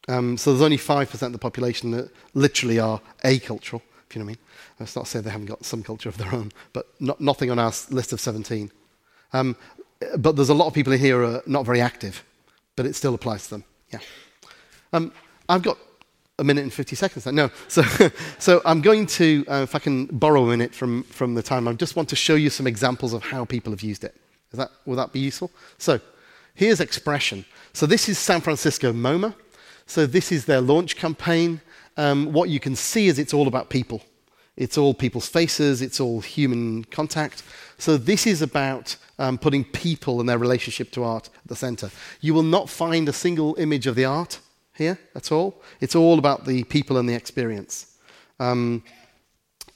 Um, 0.06 0.36
so 0.36 0.50
there's 0.50 0.62
only 0.62 0.78
5% 0.78 1.22
of 1.22 1.32
the 1.32 1.38
population 1.38 1.90
that 1.92 2.10
literally 2.34 2.78
are 2.78 3.00
acultural, 3.24 3.82
if 4.08 4.14
you 4.14 4.20
know 4.20 4.26
what 4.26 4.32
I 4.32 4.34
mean. 4.34 4.38
That's 4.78 4.96
not 4.96 5.06
say 5.06 5.20
they 5.20 5.30
haven't 5.30 5.46
got 5.46 5.64
some 5.64 5.82
culture 5.82 6.08
of 6.08 6.18
their 6.18 6.32
own, 6.34 6.52
but 6.72 6.88
not, 7.00 7.20
nothing 7.20 7.50
on 7.50 7.58
our 7.58 7.72
list 7.90 8.12
of 8.12 8.20
17. 8.20 8.70
Um, 9.32 9.56
but 10.18 10.36
there's 10.36 10.50
a 10.50 10.54
lot 10.54 10.66
of 10.66 10.74
people 10.74 10.92
in 10.92 10.98
here 10.98 11.20
who 11.20 11.36
are 11.36 11.42
not 11.46 11.64
very 11.64 11.80
active, 11.80 12.22
but 12.76 12.86
it 12.86 12.94
still 12.94 13.14
applies 13.14 13.44
to 13.44 13.50
them. 13.50 13.64
Yeah. 13.92 14.00
Um, 14.92 15.12
I've 15.48 15.62
got 15.62 15.78
a 16.38 16.44
minute 16.44 16.62
and 16.62 16.72
50 16.72 16.96
seconds. 16.96 17.26
No. 17.26 17.50
So, 17.68 17.82
so 18.38 18.60
I'm 18.64 18.80
going 18.80 19.06
to, 19.06 19.44
uh, 19.48 19.62
if 19.62 19.74
I 19.74 19.78
can 19.78 20.06
borrow 20.06 20.44
a 20.44 20.48
minute 20.48 20.74
from, 20.74 21.04
from 21.04 21.34
the 21.34 21.42
time, 21.42 21.68
I 21.68 21.72
just 21.74 21.96
want 21.96 22.08
to 22.08 22.16
show 22.16 22.34
you 22.34 22.50
some 22.50 22.66
examples 22.66 23.12
of 23.12 23.22
how 23.22 23.44
people 23.44 23.72
have 23.72 23.82
used 23.82 24.04
it. 24.04 24.16
Is 24.52 24.58
that, 24.58 24.70
will 24.84 24.96
that 24.96 25.12
be 25.12 25.20
useful? 25.20 25.50
So 25.78 26.00
here's 26.54 26.80
expression. 26.80 27.44
So 27.72 27.86
this 27.86 28.08
is 28.08 28.18
San 28.18 28.40
Francisco 28.40 28.92
MoMA. 28.92 29.34
So 29.86 30.06
this 30.06 30.32
is 30.32 30.46
their 30.46 30.60
launch 30.60 30.96
campaign. 30.96 31.60
Um, 31.96 32.32
what 32.32 32.48
you 32.48 32.58
can 32.58 32.74
see 32.74 33.06
is 33.06 33.18
it's 33.18 33.34
all 33.34 33.46
about 33.46 33.68
people. 33.68 34.02
It's 34.56 34.78
all 34.78 34.94
people's 34.94 35.28
faces. 35.28 35.82
It's 35.82 36.00
all 36.00 36.20
human 36.20 36.84
contact. 36.84 37.42
So 37.78 37.96
this 37.96 38.26
is 38.26 38.42
about 38.42 38.96
um, 39.18 39.38
putting 39.38 39.64
people 39.64 40.20
and 40.20 40.28
their 40.28 40.38
relationship 40.38 40.90
to 40.92 41.04
art 41.04 41.28
at 41.28 41.48
the 41.48 41.56
center. 41.56 41.90
You 42.20 42.34
will 42.34 42.42
not 42.42 42.68
find 42.68 43.08
a 43.08 43.12
single 43.12 43.54
image 43.56 43.86
of 43.86 43.94
the 43.94 44.04
art 44.04 44.38
here 44.74 44.98
at 45.14 45.32
all. 45.32 45.62
It's 45.80 45.94
all 45.94 46.18
about 46.18 46.44
the 46.44 46.64
people 46.64 46.98
and 46.98 47.08
the 47.08 47.14
experience. 47.14 47.96
Um, 48.40 48.82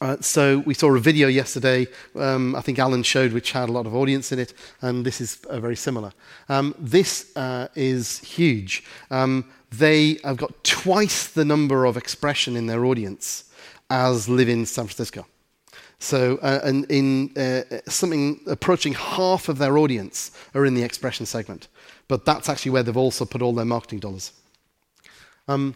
uh, 0.01 0.17
so 0.21 0.59
we 0.61 0.75
saw 0.75 0.95
a 0.95 1.01
video 1.01 1.27
yesterday, 1.27 1.87
um, 2.15 2.55
I 2.55 2.61
think 2.61 2.79
Alan 2.79 3.03
showed, 3.03 3.33
which 3.33 3.51
had 3.51 3.69
a 3.69 3.73
lot 3.73 3.87
of 3.87 3.97
audience 3.97 4.31
in 4.31 4.39
it, 4.39 4.55
and 4.81 5.05
this 5.05 5.21
is 5.21 5.45
uh, 5.47 5.59
very 5.59 5.75
similar. 5.75 6.13
Um, 6.49 6.75
this 6.79 7.37
uh, 7.37 7.67
is 7.75 8.21
huge. 8.21 8.85
Um, 9.11 9.51
they 9.71 10.19
have 10.23 10.37
got 10.37 10.63
twice 10.63 11.27
the 11.27 11.45
number 11.45 11.85
of 11.85 11.97
expression 11.97 12.57
in 12.57 12.67
their 12.67 12.85
audience 12.85 13.53
as 13.91 14.29
live 14.29 14.49
in 14.49 14.67
San 14.67 14.87
Francisco. 14.87 15.27
So, 15.99 16.39
uh, 16.43 16.61
and 16.63 16.89
in 16.91 17.37
uh, 17.37 17.63
something 17.89 18.41
approaching 18.47 18.95
half 18.95 19.49
of 19.49 19.59
their 19.59 19.79
audience 19.79 20.31
are 20.55 20.65
in 20.65 20.75
the 20.75 20.85
expression 20.85 21.27
segment. 21.27 21.67
But 22.07 22.25
that's 22.25 22.49
actually 22.49 22.71
where 22.71 22.85
they've 22.85 22.97
also 22.97 23.25
put 23.25 23.43
all 23.43 23.53
their 23.53 23.65
marketing 23.65 23.99
dollars. 23.99 24.33
Um, 25.49 25.75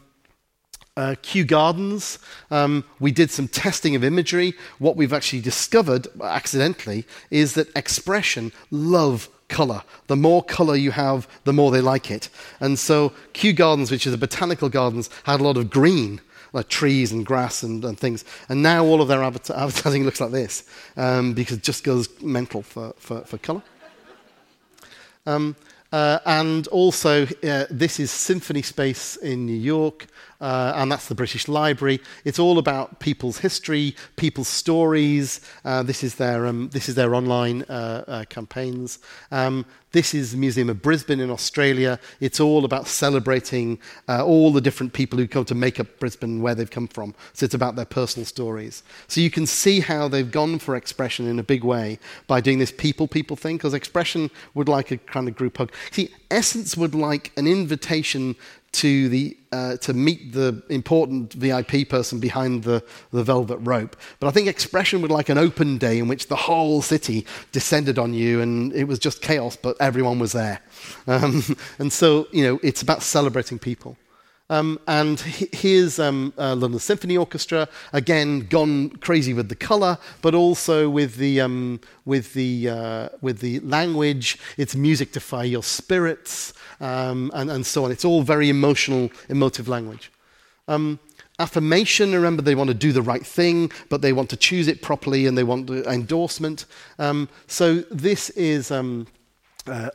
uh, 0.94 1.14
Kew 1.22 1.44
Gardens, 1.44 2.18
um, 2.50 2.84
we 3.00 3.12
did 3.12 3.30
some 3.30 3.48
testing 3.48 3.96
of 3.96 4.04
imagery. 4.04 4.54
What 4.78 4.96
we've 4.96 5.12
actually 5.12 5.40
discovered 5.40 6.06
accidentally 6.22 7.06
is 7.30 7.54
that 7.54 7.74
expression 7.74 8.52
love 8.70 9.30
color. 9.48 9.82
The 10.08 10.16
more 10.16 10.42
color 10.42 10.76
you 10.76 10.90
have, 10.90 11.26
the 11.44 11.52
more 11.52 11.70
they 11.70 11.80
like 11.80 12.10
it. 12.10 12.28
And 12.60 12.78
so 12.78 13.12
Kew 13.32 13.54
Gardens, 13.54 13.90
which 13.90 14.06
is 14.06 14.12
a 14.12 14.18
botanical 14.18 14.68
gardens, 14.68 15.08
had 15.24 15.40
a 15.40 15.44
lot 15.44 15.56
of 15.56 15.70
green, 15.70 16.20
like 16.52 16.68
trees 16.68 17.10
and 17.10 17.24
grass 17.24 17.62
and, 17.62 17.82
and 17.84 17.98
things. 17.98 18.24
And 18.50 18.62
now 18.62 18.84
all 18.84 19.00
of 19.00 19.08
their 19.08 19.22
advertising 19.22 20.04
looks 20.04 20.20
like 20.20 20.30
this 20.30 20.68
um, 20.98 21.32
because 21.32 21.56
it 21.56 21.62
just 21.62 21.84
goes 21.84 22.08
mental 22.20 22.62
for, 22.62 22.92
for, 22.98 23.22
for 23.22 23.38
color. 23.38 23.62
Um, 25.24 25.56
Uh, 25.92 26.18
and 26.24 26.66
also, 26.68 27.26
uh, 27.44 27.66
this 27.70 28.00
is 28.00 28.10
Symphony 28.10 28.62
Space 28.62 29.16
in 29.16 29.44
New 29.44 29.52
York, 29.56 30.06
uh, 30.42 30.72
and 30.76 30.90
that's 30.90 31.06
the 31.06 31.14
British 31.14 31.48
Library. 31.48 32.00
It's 32.24 32.38
all 32.38 32.58
about 32.58 32.98
people's 32.98 33.38
history, 33.38 33.96
people's 34.16 34.48
stories. 34.48 35.40
Uh, 35.64 35.82
this, 35.82 36.02
is 36.02 36.16
their, 36.16 36.46
um, 36.46 36.68
this 36.70 36.88
is 36.88 36.96
their 36.96 37.14
online 37.14 37.62
uh, 37.62 38.04
uh, 38.06 38.24
campaigns. 38.24 38.98
Um, 39.30 39.64
this 39.92 40.14
is 40.14 40.32
the 40.32 40.38
Museum 40.38 40.70
of 40.70 40.80
Brisbane 40.80 41.20
in 41.20 41.30
Australia. 41.30 41.98
It's 42.18 42.40
all 42.40 42.64
about 42.64 42.88
celebrating 42.88 43.78
uh, 44.08 44.24
all 44.24 44.50
the 44.50 44.60
different 44.60 44.94
people 44.94 45.18
who 45.18 45.28
come 45.28 45.44
to 45.44 45.54
make 45.54 45.78
up 45.78 45.98
Brisbane, 46.00 46.40
where 46.40 46.54
they've 46.54 46.70
come 46.70 46.88
from. 46.88 47.14
So 47.34 47.44
it's 47.44 47.54
about 47.54 47.76
their 47.76 47.84
personal 47.84 48.24
stories. 48.24 48.82
So 49.06 49.20
you 49.20 49.30
can 49.30 49.46
see 49.46 49.80
how 49.80 50.08
they've 50.08 50.30
gone 50.30 50.58
for 50.58 50.76
expression 50.76 51.28
in 51.28 51.38
a 51.38 51.42
big 51.42 51.62
way 51.62 51.98
by 52.26 52.40
doing 52.40 52.58
this 52.58 52.72
people 52.72 53.06
people 53.06 53.36
thing, 53.36 53.58
because 53.58 53.74
expression 53.74 54.30
would 54.54 54.68
like 54.68 54.90
a 54.90 54.96
kind 54.96 55.28
of 55.28 55.36
group 55.36 55.58
hug. 55.58 55.70
See, 55.90 56.08
Essence 56.30 56.74
would 56.74 56.94
like 56.94 57.30
an 57.36 57.46
invitation 57.46 58.34
to, 58.72 59.08
the, 59.08 59.36
uh, 59.52 59.76
to 59.78 59.92
meet 59.92 60.32
the 60.32 60.62
important 60.68 61.32
VIP 61.34 61.88
person 61.88 62.18
behind 62.18 62.64
the, 62.64 62.82
the 63.10 63.22
velvet 63.22 63.58
rope. 63.58 63.96
But 64.18 64.28
I 64.28 64.30
think 64.30 64.48
Expression 64.48 65.02
would 65.02 65.10
like 65.10 65.28
an 65.28 65.38
open 65.38 65.78
day 65.78 65.98
in 65.98 66.08
which 66.08 66.28
the 66.28 66.36
whole 66.36 66.82
city 66.82 67.26
descended 67.52 67.98
on 67.98 68.14
you 68.14 68.40
and 68.40 68.72
it 68.72 68.84
was 68.84 68.98
just 68.98 69.20
chaos, 69.20 69.56
but 69.56 69.76
everyone 69.80 70.18
was 70.18 70.32
there. 70.32 70.60
Um, 71.06 71.42
and 71.78 71.92
so, 71.92 72.28
you 72.32 72.44
know, 72.44 72.60
it's 72.62 72.82
about 72.82 73.02
celebrating 73.02 73.58
people. 73.58 73.96
Um, 74.52 74.78
and 74.86 75.18
here's 75.18 75.98
um, 75.98 76.34
uh, 76.36 76.54
London 76.54 76.78
Symphony 76.78 77.16
Orchestra, 77.16 77.70
again, 77.94 78.40
gone 78.40 78.90
crazy 78.90 79.32
with 79.32 79.48
the 79.48 79.54
colour, 79.54 79.96
but 80.20 80.34
also 80.34 80.90
with 80.90 81.16
the, 81.16 81.40
um, 81.40 81.80
with, 82.04 82.34
the, 82.34 82.68
uh, 82.68 83.08
with 83.22 83.38
the 83.38 83.60
language. 83.60 84.38
It's 84.58 84.76
music 84.76 85.12
to 85.12 85.20
fire 85.20 85.46
your 85.46 85.62
spirits, 85.62 86.52
um, 86.80 87.30
and, 87.32 87.50
and 87.50 87.64
so 87.64 87.86
on. 87.86 87.92
It's 87.92 88.04
all 88.04 88.20
very 88.20 88.50
emotional, 88.50 89.10
emotive 89.30 89.68
language. 89.68 90.12
Um, 90.68 90.98
affirmation, 91.38 92.12
remember, 92.12 92.42
they 92.42 92.54
want 92.54 92.68
to 92.68 92.74
do 92.74 92.92
the 92.92 93.00
right 93.00 93.24
thing, 93.24 93.72
but 93.88 94.02
they 94.02 94.12
want 94.12 94.28
to 94.30 94.36
choose 94.36 94.68
it 94.68 94.82
properly 94.82 95.26
and 95.26 95.38
they 95.38 95.44
want 95.44 95.66
the 95.66 95.82
endorsement. 95.90 96.66
Um, 96.98 97.30
so 97.46 97.76
this 97.90 98.28
is 98.30 98.70
uh, 98.70 98.82
uh, 99.66 99.88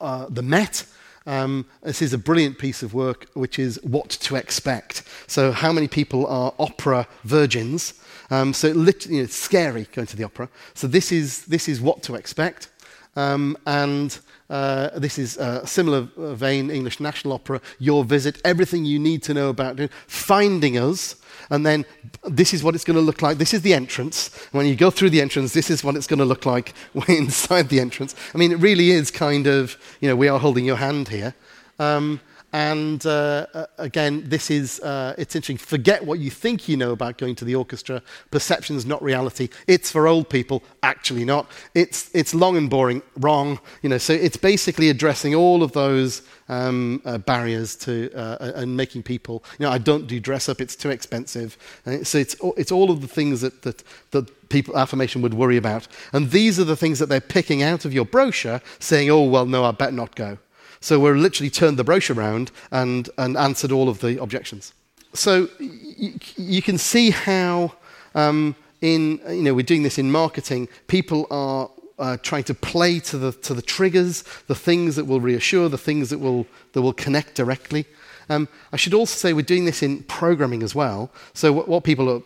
uh, 0.00 0.26
the 0.28 0.42
Met. 0.42 0.84
Um, 1.28 1.66
this 1.82 2.00
is 2.00 2.14
a 2.14 2.18
brilliant 2.18 2.58
piece 2.58 2.82
of 2.82 2.94
work, 2.94 3.26
which 3.34 3.58
is 3.58 3.78
what 3.82 4.08
to 4.08 4.34
expect. 4.34 5.02
So, 5.26 5.52
how 5.52 5.72
many 5.72 5.86
people 5.86 6.26
are 6.26 6.54
opera 6.58 7.06
virgins? 7.22 7.92
Um, 8.30 8.54
so, 8.54 8.68
it 8.68 9.06
you 9.06 9.18
know, 9.18 9.24
it's 9.24 9.36
scary 9.36 9.86
going 9.92 10.06
to 10.06 10.16
the 10.16 10.24
opera. 10.24 10.48
So, 10.72 10.86
this 10.86 11.12
is, 11.12 11.44
this 11.44 11.68
is 11.68 11.82
what 11.82 12.02
to 12.04 12.14
expect. 12.14 12.70
Um, 13.14 13.58
and 13.66 14.18
uh, 14.50 14.98
this 14.98 15.18
is 15.18 15.36
a 15.36 15.66
similar 15.66 16.08
vein, 16.16 16.70
English 16.70 17.00
National 17.00 17.34
Opera, 17.34 17.60
Your 17.78 18.04
Visit, 18.04 18.40
everything 18.44 18.84
you 18.84 18.98
need 18.98 19.22
to 19.24 19.34
know 19.34 19.50
about 19.50 19.78
finding 20.06 20.78
us, 20.78 21.16
and 21.50 21.64
then 21.64 21.84
this 22.24 22.54
is 22.54 22.62
what 22.62 22.74
it's 22.74 22.84
going 22.84 22.96
to 22.96 23.02
look 23.02 23.22
like. 23.22 23.38
This 23.38 23.54
is 23.54 23.62
the 23.62 23.74
entrance. 23.74 24.28
When 24.52 24.66
you 24.66 24.76
go 24.76 24.90
through 24.90 25.10
the 25.10 25.20
entrance, 25.20 25.52
this 25.52 25.70
is 25.70 25.84
what 25.84 25.96
it's 25.96 26.06
going 26.06 26.18
to 26.18 26.24
look 26.24 26.46
like 26.46 26.74
inside 27.08 27.68
the 27.68 27.80
entrance. 27.80 28.14
I 28.34 28.38
mean, 28.38 28.52
it 28.52 28.58
really 28.58 28.90
is 28.90 29.10
kind 29.10 29.46
of, 29.46 29.76
you 30.00 30.08
know, 30.08 30.16
we 30.16 30.28
are 30.28 30.38
holding 30.38 30.64
your 30.64 30.76
hand 30.76 31.08
here. 31.08 31.34
Um, 31.78 32.20
and 32.52 33.04
uh, 33.04 33.46
uh, 33.52 33.66
again, 33.76 34.24
this 34.26 34.50
is, 34.50 34.80
uh, 34.80 35.14
it's 35.18 35.36
interesting. 35.36 35.58
Forget 35.58 36.06
what 36.06 36.18
you 36.18 36.30
think 36.30 36.68
you 36.68 36.76
know 36.76 36.92
about 36.92 37.18
going 37.18 37.34
to 37.36 37.44
the 37.44 37.54
orchestra. 37.54 38.02
Perception 38.30 38.76
is 38.76 38.86
not 38.86 39.02
reality. 39.02 39.50
It's 39.66 39.92
for 39.92 40.08
old 40.08 40.30
people, 40.30 40.62
actually 40.82 41.26
not. 41.26 41.50
It's, 41.74 42.10
it's 42.14 42.34
long 42.34 42.56
and 42.56 42.70
boring, 42.70 43.02
wrong. 43.18 43.60
You 43.82 43.90
know, 43.90 43.98
so 43.98 44.14
it's 44.14 44.38
basically 44.38 44.88
addressing 44.88 45.34
all 45.34 45.62
of 45.62 45.72
those 45.72 46.22
um, 46.48 47.02
uh, 47.04 47.18
barriers 47.18 47.76
to, 47.76 48.10
uh, 48.14 48.52
and 48.54 48.76
making 48.76 49.02
people, 49.02 49.44
you 49.58 49.66
know, 49.66 49.70
I 49.70 49.78
don't 49.78 50.06
do 50.06 50.18
dress 50.18 50.48
up, 50.48 50.60
it's 50.60 50.74
too 50.74 50.88
expensive. 50.88 51.58
Uh, 51.86 52.02
so 52.02 52.16
it's, 52.16 52.34
it's 52.56 52.72
all 52.72 52.90
of 52.90 53.02
the 53.02 53.08
things 53.08 53.42
that, 53.42 53.60
that, 53.62 53.82
that 54.12 54.48
people, 54.48 54.78
affirmation 54.78 55.20
would 55.20 55.34
worry 55.34 55.58
about. 55.58 55.86
And 56.14 56.30
these 56.30 56.58
are 56.58 56.64
the 56.64 56.76
things 56.76 56.98
that 56.98 57.10
they're 57.10 57.20
picking 57.20 57.62
out 57.62 57.84
of 57.84 57.92
your 57.92 58.06
brochure, 58.06 58.62
saying, 58.78 59.10
oh, 59.10 59.22
well, 59.24 59.44
no, 59.44 59.64
I 59.64 59.72
better 59.72 59.92
not 59.92 60.14
go. 60.14 60.38
So 60.80 61.00
we're 61.00 61.16
literally 61.16 61.50
turned 61.50 61.76
the 61.76 61.84
brochure 61.84 62.16
around 62.16 62.50
and, 62.70 63.08
and 63.18 63.36
answered 63.36 63.72
all 63.72 63.88
of 63.88 64.00
the 64.00 64.20
objections. 64.22 64.72
So 65.12 65.48
y- 65.60 66.14
you 66.36 66.62
can 66.62 66.78
see 66.78 67.10
how, 67.10 67.72
um, 68.14 68.54
in, 68.80 69.20
you 69.28 69.42
know, 69.42 69.54
we're 69.54 69.62
doing 69.62 69.82
this 69.82 69.98
in 69.98 70.10
marketing, 70.10 70.68
people 70.86 71.26
are 71.30 71.70
uh, 71.98 72.16
trying 72.22 72.44
to 72.44 72.54
play 72.54 73.00
to 73.00 73.18
the, 73.18 73.32
to 73.32 73.54
the 73.54 73.62
triggers, 73.62 74.22
the 74.46 74.54
things 74.54 74.94
that 74.96 75.06
will 75.06 75.20
reassure, 75.20 75.68
the 75.68 75.78
things 75.78 76.10
that 76.10 76.18
will, 76.18 76.46
that 76.72 76.82
will 76.82 76.92
connect 76.92 77.34
directly. 77.34 77.84
Um, 78.28 78.46
I 78.72 78.76
should 78.76 78.94
also 78.94 79.16
say 79.16 79.32
we're 79.32 79.42
doing 79.42 79.64
this 79.64 79.82
in 79.82 80.02
programming 80.04 80.62
as 80.62 80.74
well. 80.74 81.10
So 81.34 81.52
what, 81.52 81.66
what 81.66 81.84
people 81.84 82.08
are 82.08 82.22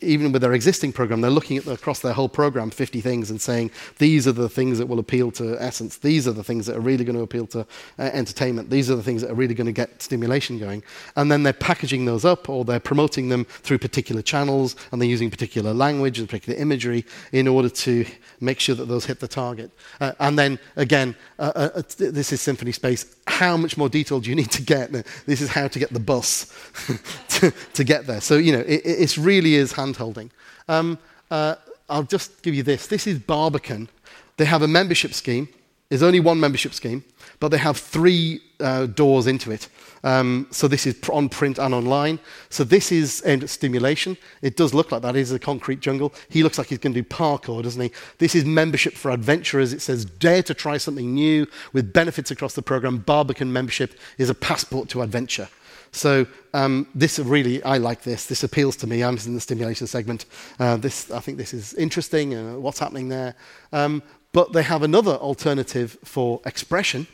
even 0.00 0.32
with 0.32 0.42
their 0.42 0.54
existing 0.54 0.92
program, 0.92 1.20
they're 1.20 1.30
looking 1.30 1.58
at 1.58 1.64
the, 1.64 1.72
across 1.72 2.00
their 2.00 2.14
whole 2.14 2.28
program, 2.28 2.70
50 2.70 3.00
things, 3.00 3.30
and 3.30 3.40
saying 3.40 3.70
these 3.98 4.26
are 4.26 4.32
the 4.32 4.48
things 4.48 4.78
that 4.78 4.86
will 4.86 4.98
appeal 4.98 5.30
to 5.32 5.60
essence. 5.60 5.98
These 5.98 6.26
are 6.26 6.32
the 6.32 6.44
things 6.44 6.66
that 6.66 6.76
are 6.76 6.80
really 6.80 7.04
going 7.04 7.16
to 7.16 7.22
appeal 7.22 7.46
to 7.48 7.60
uh, 7.60 7.64
entertainment. 8.02 8.70
These 8.70 8.90
are 8.90 8.96
the 8.96 9.02
things 9.02 9.22
that 9.22 9.30
are 9.30 9.34
really 9.34 9.54
going 9.54 9.66
to 9.66 9.72
get 9.72 10.00
stimulation 10.02 10.58
going. 10.58 10.82
And 11.16 11.30
then 11.30 11.42
they're 11.42 11.52
packaging 11.52 12.06
those 12.06 12.24
up, 12.24 12.48
or 12.48 12.64
they're 12.64 12.80
promoting 12.80 13.28
them 13.28 13.44
through 13.44 13.78
particular 13.78 14.22
channels, 14.22 14.74
and 14.90 15.00
they're 15.00 15.08
using 15.08 15.30
particular 15.30 15.74
language 15.74 16.18
and 16.18 16.28
particular 16.28 16.58
imagery 16.58 17.04
in 17.32 17.46
order 17.46 17.68
to 17.68 18.06
make 18.40 18.60
sure 18.60 18.74
that 18.74 18.86
those 18.86 19.04
hit 19.04 19.20
the 19.20 19.28
target. 19.28 19.70
Uh, 20.00 20.12
and 20.20 20.38
then 20.38 20.58
again, 20.76 21.14
uh, 21.38 21.52
uh, 21.54 21.68
uh 21.74 21.82
this 21.98 22.32
is 22.32 22.40
Symphony 22.40 22.72
Space. 22.72 23.16
How 23.26 23.56
much 23.56 23.76
more 23.76 23.88
detail 23.88 24.20
do 24.20 24.30
you 24.30 24.36
need 24.36 24.50
to 24.52 24.62
get? 24.62 24.92
This 25.26 25.40
is 25.40 25.50
how 25.50 25.68
to 25.68 25.78
get 25.78 25.92
the 25.92 26.00
bus 26.00 26.52
to, 27.28 27.50
to, 27.74 27.84
get 27.84 28.06
there. 28.06 28.20
So 28.20 28.36
you 28.36 28.52
know, 28.52 28.60
it, 28.60 28.80
it's 28.84 29.18
really 29.18 29.57
is 29.58 29.72
handholding. 29.74 30.30
Um, 30.68 30.98
uh, 31.30 31.56
I'll 31.88 32.02
just 32.02 32.42
give 32.42 32.54
you 32.54 32.62
this. 32.62 32.86
This 32.86 33.06
is 33.06 33.18
Barbican. 33.18 33.88
They 34.36 34.44
have 34.44 34.62
a 34.62 34.68
membership 34.68 35.14
scheme. 35.14 35.48
There's 35.88 36.02
only 36.02 36.20
one 36.20 36.38
membership 36.38 36.74
scheme, 36.74 37.02
but 37.40 37.48
they 37.48 37.56
have 37.56 37.78
three 37.78 38.42
uh, 38.60 38.86
doors 38.86 39.26
into 39.26 39.50
it. 39.50 39.68
Um, 40.04 40.46
so 40.50 40.68
this 40.68 40.86
is 40.86 40.96
on 41.10 41.30
print 41.30 41.58
and 41.58 41.74
online. 41.74 42.20
So 42.50 42.62
this 42.62 42.92
is 42.92 43.22
aimed 43.24 43.42
at 43.42 43.50
stimulation. 43.50 44.16
It 44.42 44.56
does 44.56 44.74
look 44.74 44.92
like 44.92 45.00
that. 45.02 45.16
It 45.16 45.20
is 45.20 45.32
a 45.32 45.38
concrete 45.38 45.80
jungle. 45.80 46.12
He 46.28 46.42
looks 46.42 46.58
like 46.58 46.68
he's 46.68 46.78
going 46.78 46.92
to 46.92 47.02
do 47.02 47.08
parkour, 47.08 47.62
doesn't 47.62 47.80
he? 47.80 47.90
This 48.18 48.34
is 48.34 48.44
membership 48.44 48.94
for 48.94 49.10
adventurers. 49.10 49.72
It 49.72 49.80
says 49.80 50.04
dare 50.04 50.42
to 50.42 50.54
try 50.54 50.76
something 50.76 51.14
new 51.14 51.46
with 51.72 51.92
benefits 51.92 52.30
across 52.30 52.52
the 52.54 52.62
program. 52.62 52.98
Barbican 52.98 53.52
membership 53.52 53.98
is 54.18 54.28
a 54.28 54.34
passport 54.34 54.90
to 54.90 55.00
adventure. 55.00 55.48
So 55.92 56.26
um, 56.54 56.86
this 56.94 57.18
really, 57.18 57.62
I 57.62 57.78
like 57.78 58.02
this. 58.02 58.26
This 58.26 58.42
appeals 58.42 58.76
to 58.76 58.86
me. 58.86 59.02
I'm 59.02 59.16
in 59.18 59.34
the 59.34 59.40
stimulation 59.40 59.86
segment. 59.86 60.26
Uh, 60.58 60.76
this, 60.76 61.10
I 61.10 61.20
think 61.20 61.38
this 61.38 61.54
is 61.54 61.74
interesting. 61.74 62.34
Uh, 62.34 62.54
what's 62.58 62.78
happening 62.78 63.08
there? 63.08 63.34
Um, 63.72 64.02
but 64.32 64.52
they 64.52 64.62
have 64.62 64.82
another 64.82 65.12
alternative 65.12 65.96
for 66.04 66.40
expression. 66.44 67.06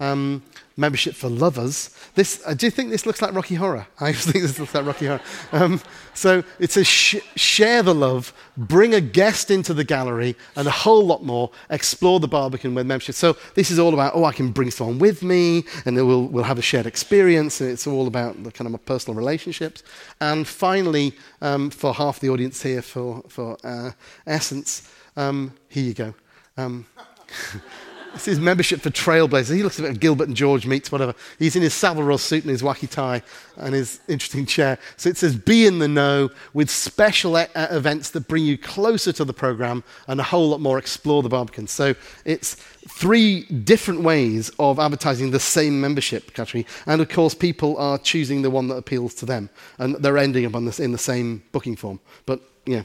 Um, 0.00 0.42
membership 0.76 1.14
for 1.14 1.28
lovers. 1.28 1.96
This, 2.14 2.42
uh, 2.44 2.54
do 2.54 2.66
you 2.66 2.70
think 2.70 2.90
this 2.90 3.06
looks 3.06 3.22
like 3.22 3.32
Rocky 3.32 3.54
Horror? 3.54 3.86
I 4.00 4.12
think 4.12 4.42
this 4.42 4.58
looks 4.58 4.74
like 4.74 4.84
Rocky 4.84 5.06
Horror. 5.06 5.20
Um, 5.52 5.80
so 6.14 6.42
it 6.58 6.72
says 6.72 6.86
sh- 6.86 7.16
share 7.36 7.82
the 7.82 7.94
love, 7.94 8.32
bring 8.56 8.94
a 8.94 9.00
guest 9.00 9.50
into 9.50 9.72
the 9.72 9.84
gallery, 9.84 10.36
and 10.56 10.66
a 10.66 10.72
whole 10.72 11.06
lot 11.06 11.22
more. 11.22 11.50
Explore 11.70 12.20
the 12.20 12.28
Barbican 12.28 12.74
with 12.74 12.86
membership. 12.86 13.14
So 13.14 13.36
this 13.54 13.70
is 13.70 13.78
all 13.78 13.94
about, 13.94 14.14
oh, 14.14 14.24
I 14.24 14.32
can 14.32 14.50
bring 14.50 14.70
someone 14.70 14.98
with 14.98 15.22
me, 15.22 15.64
and 15.84 15.96
we'll, 15.96 16.26
we'll 16.26 16.44
have 16.44 16.58
a 16.58 16.62
shared 16.62 16.86
experience. 16.86 17.60
And 17.60 17.70
it's 17.70 17.86
all 17.86 18.06
about 18.06 18.42
the 18.42 18.50
kind 18.50 18.72
of 18.72 18.84
personal 18.84 19.16
relationships. 19.16 19.82
And 20.20 20.46
finally, 20.46 21.14
um, 21.40 21.70
for 21.70 21.94
half 21.94 22.20
the 22.20 22.30
audience 22.30 22.62
here 22.62 22.82
for, 22.82 23.22
for 23.28 23.56
uh, 23.64 23.92
Essence, 24.26 24.90
um, 25.16 25.52
here 25.68 25.84
you 25.84 25.94
go. 25.94 26.14
This 28.14 28.28
is 28.28 28.38
membership 28.38 28.80
for 28.80 28.90
Trailblazers. 28.90 29.56
He 29.56 29.64
looks 29.64 29.80
a 29.80 29.82
bit 29.82 29.90
of 29.90 29.98
Gilbert 29.98 30.28
and 30.28 30.36
George 30.36 30.66
meets 30.66 30.92
whatever. 30.92 31.16
He's 31.36 31.56
in 31.56 31.62
his 31.62 31.74
Savile 31.74 32.04
Row 32.04 32.16
suit 32.16 32.44
and 32.44 32.50
his 32.50 32.62
wacky 32.62 32.88
tie 32.88 33.22
and 33.56 33.74
his 33.74 33.98
interesting 34.06 34.46
chair. 34.46 34.78
So 34.96 35.08
it 35.08 35.16
says 35.16 35.34
be 35.34 35.66
in 35.66 35.80
the 35.80 35.88
know 35.88 36.30
with 36.52 36.70
special 36.70 37.36
e- 37.36 37.46
events 37.56 38.10
that 38.10 38.28
bring 38.28 38.44
you 38.44 38.56
closer 38.56 39.12
to 39.14 39.24
the 39.24 39.32
program 39.32 39.82
and 40.06 40.20
a 40.20 40.22
whole 40.22 40.48
lot 40.48 40.60
more 40.60 40.78
explore 40.78 41.24
the 41.24 41.28
Barbican. 41.28 41.66
So 41.66 41.96
it's 42.24 42.54
three 42.54 43.46
different 43.46 44.02
ways 44.02 44.48
of 44.60 44.78
advertising 44.78 45.32
the 45.32 45.40
same 45.40 45.80
membership 45.80 46.34
category. 46.34 46.66
And 46.86 47.00
of 47.00 47.08
course, 47.08 47.34
people 47.34 47.76
are 47.78 47.98
choosing 47.98 48.42
the 48.42 48.50
one 48.50 48.68
that 48.68 48.76
appeals 48.76 49.14
to 49.16 49.26
them. 49.26 49.50
And 49.78 49.96
they're 49.96 50.18
ending 50.18 50.46
up 50.46 50.54
on 50.54 50.66
this, 50.66 50.78
in 50.78 50.92
the 50.92 50.98
same 50.98 51.42
booking 51.50 51.74
form. 51.74 51.98
But 52.26 52.40
yeah, 52.64 52.84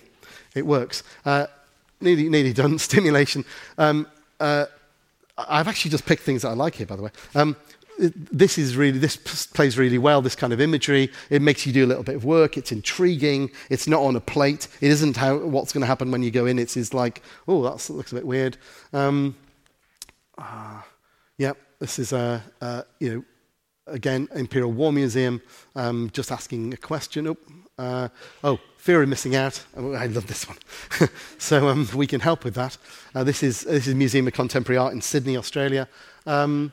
it 0.56 0.66
works. 0.66 1.04
Uh, 1.24 1.46
nearly, 2.02 2.30
nearly 2.30 2.52
done. 2.52 2.80
Stimulation. 2.80 3.46
Um, 3.78 4.08
uh, 4.40 4.66
I've 5.48 5.68
actually 5.68 5.92
just 5.92 6.06
picked 6.06 6.24
things 6.24 6.42
that 6.42 6.50
I 6.50 6.54
like 6.54 6.76
here, 6.76 6.88
by 6.88 6.96
the 6.96 7.04
way. 7.04 7.12
Um, 7.36 7.56
this 7.98 8.58
is 8.58 8.78
really 8.78 8.98
this 8.98 9.18
plays 9.48 9.78
really 9.78 9.98
well 9.98 10.22
this 10.22 10.36
kind 10.36 10.54
of 10.54 10.62
imagery. 10.62 11.12
It 11.30 11.42
makes 11.42 11.66
you 11.66 11.74
do 11.74 11.86
a 11.86 11.88
little 11.88 12.04
bit 12.04 12.16
of 12.16 12.24
work. 12.24 12.58
It's 12.58 12.72
intriguing. 12.72 13.52
It's 13.70 13.88
not 13.88 14.02
on 14.02 14.16
a 14.16 14.22
plate. 14.22 14.70
It 14.80 14.90
isn't 14.90 15.18
how 15.18 15.38
what's 15.38 15.74
going 15.74 15.82
to 15.82 15.88
happen 15.88 16.10
when 16.10 16.24
you 16.24 16.32
go 16.32 16.46
in. 16.46 16.60
It's, 16.60 16.78
it's 16.78 16.94
like 16.94 17.22
oh 17.48 17.62
that 17.64 17.90
looks 17.90 18.12
a 18.14 18.16
bit 18.16 18.26
weird. 18.26 18.58
Um, 18.94 19.36
uh, 20.38 20.82
Yep, 21.40 21.58
this 21.80 22.00
is 22.00 22.12
a, 22.12 22.44
uh, 22.60 22.82
you 23.00 23.16
know, 23.16 23.24
again, 23.88 24.28
Imperial 24.36 24.74
War 24.74 24.92
Museum, 24.92 25.42
um, 25.74 26.10
just 26.12 26.34
asking 26.34 26.74
a 26.74 26.78
question. 26.78 27.28
Oh, 27.28 27.38
uh, 27.78 28.10
oh, 28.44 28.60
fear 28.80 29.04
of 29.04 29.10
missing 29.10 29.36
out. 29.36 29.64
Oh, 29.76 29.92
I 29.92 30.06
love 30.06 30.28
this 30.28 30.48
one. 30.48 30.58
so 31.38 31.68
um, 31.68 31.88
we 31.94 32.08
can 32.08 32.22
help 32.22 32.46
with 32.46 32.56
that. 32.56 32.78
Uh, 33.14 33.26
this, 33.26 33.44
is, 33.44 33.62
this 33.62 33.88
is 33.88 33.94
Museum 33.94 34.26
of 34.26 34.34
Contemporary 34.34 34.78
Art 34.78 34.94
in 34.94 35.02
Sydney, 35.02 35.36
Australia. 35.36 35.88
Um, 36.26 36.72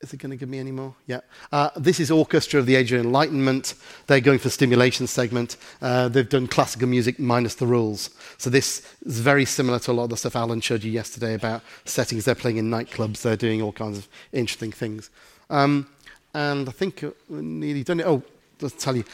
is 0.00 0.14
it 0.14 0.16
going 0.16 0.30
to 0.30 0.38
give 0.38 0.48
me 0.48 0.58
any 0.58 0.72
more? 0.72 0.94
Yeah. 1.06 1.20
Uh, 1.52 1.68
this 1.76 2.00
is 2.00 2.10
Orchestra 2.10 2.58
of 2.58 2.64
the 2.64 2.74
Age 2.74 2.90
of 2.90 3.04
Enlightenment. 3.04 3.74
They're 4.06 4.22
going 4.22 4.38
for 4.38 4.48
stimulation 4.48 5.06
segment. 5.06 5.58
Uh, 5.82 6.08
they've 6.08 6.26
done 6.26 6.46
classical 6.46 6.88
music 6.88 7.18
minus 7.18 7.56
the 7.56 7.66
rules. 7.66 8.08
So 8.38 8.48
this 8.48 8.80
is 9.04 9.20
very 9.20 9.44
similar 9.44 9.78
to 9.80 9.90
a 9.90 9.92
lot 9.92 10.04
of 10.04 10.10
the 10.10 10.16
stuff 10.16 10.36
Alan 10.36 10.62
showed 10.62 10.84
you 10.84 10.90
yesterday 10.90 11.34
about 11.34 11.60
settings. 11.84 12.24
They're 12.24 12.34
playing 12.34 12.56
in 12.56 12.70
nightclubs. 12.70 13.20
They're 13.20 13.36
doing 13.36 13.60
all 13.60 13.72
kinds 13.72 13.98
of 13.98 14.08
interesting 14.32 14.72
things. 14.72 15.10
Um, 15.50 15.86
and 16.32 16.66
I 16.66 16.72
think 16.72 17.04
we're 17.28 17.42
nearly 17.42 17.84
done 17.84 18.00
it. 18.00 18.06
Oh, 18.06 18.22
I'll 18.62 18.70
tell 18.70 18.96
you 18.96 19.04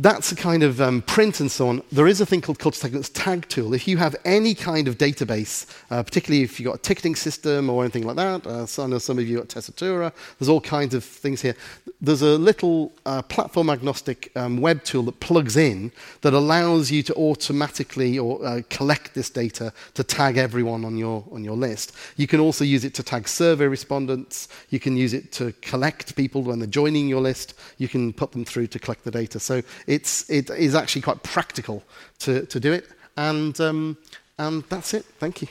that's 0.00 0.30
a 0.30 0.36
kind 0.36 0.62
of 0.62 0.80
um, 0.80 1.02
print 1.02 1.40
and 1.40 1.50
so 1.50 1.68
on. 1.68 1.82
There 1.90 2.06
is 2.06 2.20
a 2.20 2.26
thing 2.26 2.40
called 2.40 2.60
Culture 2.60 2.78
Segments 2.78 3.08
Tag 3.08 3.48
Tool. 3.48 3.74
If 3.74 3.88
you 3.88 3.96
have 3.96 4.14
any 4.24 4.54
kind 4.54 4.86
of 4.86 4.96
database, 4.96 5.66
uh, 5.90 6.04
particularly 6.04 6.44
if 6.44 6.60
you've 6.60 6.68
got 6.68 6.76
a 6.76 6.82
ticketing 6.82 7.16
system 7.16 7.68
or 7.68 7.82
anything 7.82 8.06
like 8.06 8.14
that, 8.14 8.46
uh, 8.46 8.64
so 8.64 8.84
I 8.84 8.86
know 8.86 8.98
some 8.98 9.18
of 9.18 9.26
you 9.26 9.38
got 9.38 9.48
Tessitura, 9.48 10.12
there's 10.38 10.48
all 10.48 10.60
kinds 10.60 10.94
of 10.94 11.02
things 11.02 11.42
here. 11.42 11.56
There's 12.00 12.22
a 12.22 12.38
little 12.38 12.92
uh, 13.06 13.22
platform 13.22 13.70
agnostic 13.70 14.30
um, 14.36 14.60
web 14.60 14.84
tool 14.84 15.02
that 15.02 15.18
plugs 15.18 15.56
in 15.56 15.90
that 16.20 16.32
allows 16.32 16.92
you 16.92 17.02
to 17.02 17.14
automatically 17.16 18.20
or 18.20 18.44
uh, 18.46 18.62
collect 18.70 19.14
this 19.14 19.30
data 19.30 19.72
to 19.94 20.04
tag 20.04 20.36
everyone 20.36 20.84
on 20.84 20.96
your, 20.96 21.24
on 21.32 21.42
your 21.42 21.56
list. 21.56 21.92
You 22.16 22.28
can 22.28 22.38
also 22.38 22.62
use 22.62 22.84
it 22.84 22.94
to 22.94 23.02
tag 23.02 23.26
survey 23.26 23.66
respondents. 23.66 24.46
You 24.70 24.78
can 24.78 24.96
use 24.96 25.12
it 25.12 25.32
to 25.32 25.52
collect 25.60 26.14
people 26.14 26.42
when 26.42 26.60
they're 26.60 26.68
joining 26.68 27.08
your 27.08 27.20
list. 27.20 27.54
You 27.78 27.88
can 27.88 28.12
put 28.12 28.30
them 28.30 28.44
through 28.44 28.68
to 28.68 28.78
collect 28.78 29.02
the 29.02 29.10
data. 29.10 29.40
So 29.40 29.60
it's, 29.88 30.28
it 30.28 30.50
is 30.50 30.74
actually 30.74 31.02
quite 31.02 31.22
practical 31.22 31.82
to, 32.18 32.44
to 32.46 32.60
do 32.60 32.72
it. 32.72 32.86
And, 33.16 33.58
um, 33.60 33.96
and 34.38 34.62
that's 34.68 34.92
it. 34.92 35.04
Thank 35.18 35.40
you. 35.42 35.48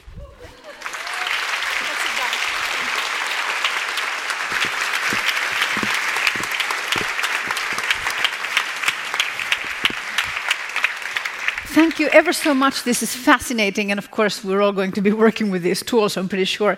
Thank 11.73 11.99
you 11.99 12.07
ever 12.09 12.33
so 12.33 12.53
much. 12.53 12.83
This 12.83 13.01
is 13.01 13.15
fascinating. 13.15 13.91
And 13.91 13.97
of 13.99 14.11
course, 14.11 14.43
we're 14.43 14.61
all 14.61 14.71
going 14.71 14.91
to 14.93 15.01
be 15.01 15.11
working 15.11 15.51
with 15.51 15.63
these 15.63 15.83
tools, 15.83 16.15
I'm 16.15 16.29
pretty 16.29 16.45
sure. 16.45 16.77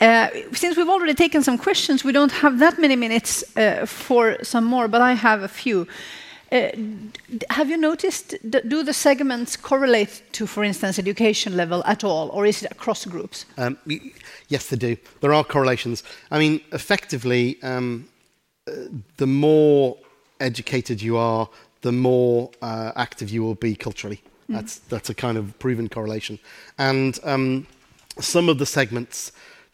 Uh, 0.00 0.28
since 0.52 0.76
we've 0.76 0.88
already 0.88 1.14
taken 1.14 1.42
some 1.42 1.58
questions, 1.58 2.04
we 2.04 2.12
don't 2.12 2.32
have 2.32 2.60
that 2.60 2.78
many 2.78 2.96
minutes 2.96 3.44
uh, 3.56 3.84
for 3.86 4.42
some 4.44 4.64
more, 4.64 4.86
but 4.86 5.00
I 5.00 5.14
have 5.14 5.42
a 5.42 5.48
few. 5.48 5.88
Uh, 6.52 6.70
have 7.50 7.70
you 7.70 7.76
noticed, 7.76 8.34
do 8.48 8.82
the 8.82 8.92
segments 8.92 9.56
correlate 9.56 10.22
to, 10.32 10.46
for 10.46 10.64
instance, 10.64 10.98
education 10.98 11.56
level 11.56 11.82
at 11.86 12.02
all, 12.02 12.28
or 12.30 12.44
is 12.44 12.62
it 12.62 12.72
across 12.72 13.04
groups? 13.04 13.46
Um, 13.56 13.78
yes, 14.48 14.66
they 14.66 14.76
do. 14.76 14.96
There 15.20 15.32
are 15.32 15.44
correlations. 15.44 16.02
I 16.30 16.38
mean, 16.40 16.60
effectively, 16.72 17.62
um, 17.62 18.08
uh, 18.66 18.72
the 19.16 19.26
more 19.26 19.96
educated 20.40 21.00
you 21.00 21.16
are, 21.16 21.48
the 21.82 21.92
more 21.92 22.50
uh, 22.62 22.92
active 22.96 23.30
you 23.30 23.42
will 23.42 23.54
be 23.54 23.76
culturally. 23.76 24.20
Mm. 24.50 24.54
That's, 24.56 24.78
that's 24.78 25.08
a 25.08 25.14
kind 25.14 25.38
of 25.38 25.56
proven 25.60 25.88
correlation. 25.88 26.40
And 26.78 27.18
um, 27.22 27.66
some 28.18 28.48
of 28.48 28.58
the 28.58 28.66
segments 28.66 29.30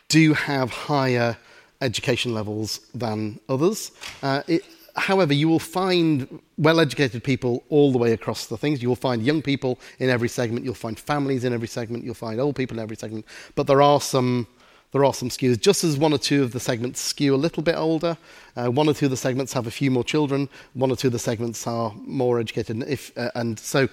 do 0.09 0.35
have 0.35 0.71
higher 0.71 1.39
education 1.81 2.35
levels 2.35 2.81
than 2.95 3.41
others. 3.49 3.93
Uh, 4.23 4.43
it, 4.47 4.63
however, 4.97 5.35
you 5.35 5.49
will 5.49 5.59
find 5.59 6.41
well 6.59 6.81
educated 6.81 7.23
people 7.23 7.65
all 7.69 7.93
the 7.93 7.99
way 7.99 8.13
across 8.13 8.47
the 8.47 8.57
things. 8.57 8.83
You 8.83 8.89
will 8.89 8.97
find 8.97 9.23
young 9.23 9.43
people 9.43 9.79
in 9.99 10.11
every 10.11 10.29
segment, 10.29 10.65
you'll 10.65 10.75
find 10.75 10.99
families 10.99 11.45
in 11.45 11.53
every 11.53 11.69
segment, 11.69 12.05
you'll 12.05 12.15
find 12.15 12.41
old 12.41 12.57
people 12.57 12.79
in 12.79 12.83
every 12.83 12.97
segment. 12.97 13.27
But 13.55 13.67
there 13.67 13.83
are 13.83 14.01
some. 14.01 14.47
There 14.93 15.05
are 15.05 15.13
some 15.13 15.29
skews. 15.29 15.61
Just 15.61 15.85
as 15.85 15.99
one 15.99 16.15
or 16.15 16.19
two 16.19 16.43
of 16.43 16.53
the 16.53 16.61
segments 16.61 17.01
skew 17.01 17.35
a 17.35 17.37
little 17.37 17.63
bit 17.63 17.75
older, 17.75 18.17
uh, 18.55 18.69
one 18.69 18.89
or 18.89 18.95
two 18.95 19.07
of 19.07 19.11
the 19.11 19.17
segments 19.17 19.53
have 19.53 19.67
a 19.67 19.71
few 19.71 19.91
more 19.91 20.05
children, 20.05 20.49
one 20.73 20.91
or 20.91 20.97
two 20.97 21.09
of 21.09 21.13
the 21.13 21.19
segments 21.19 21.67
are 21.67 21.93
more 21.99 22.39
educated. 22.39 22.83
If, 22.85 23.13
uh, 23.19 23.31
and 23.35 23.59
so, 23.59 23.89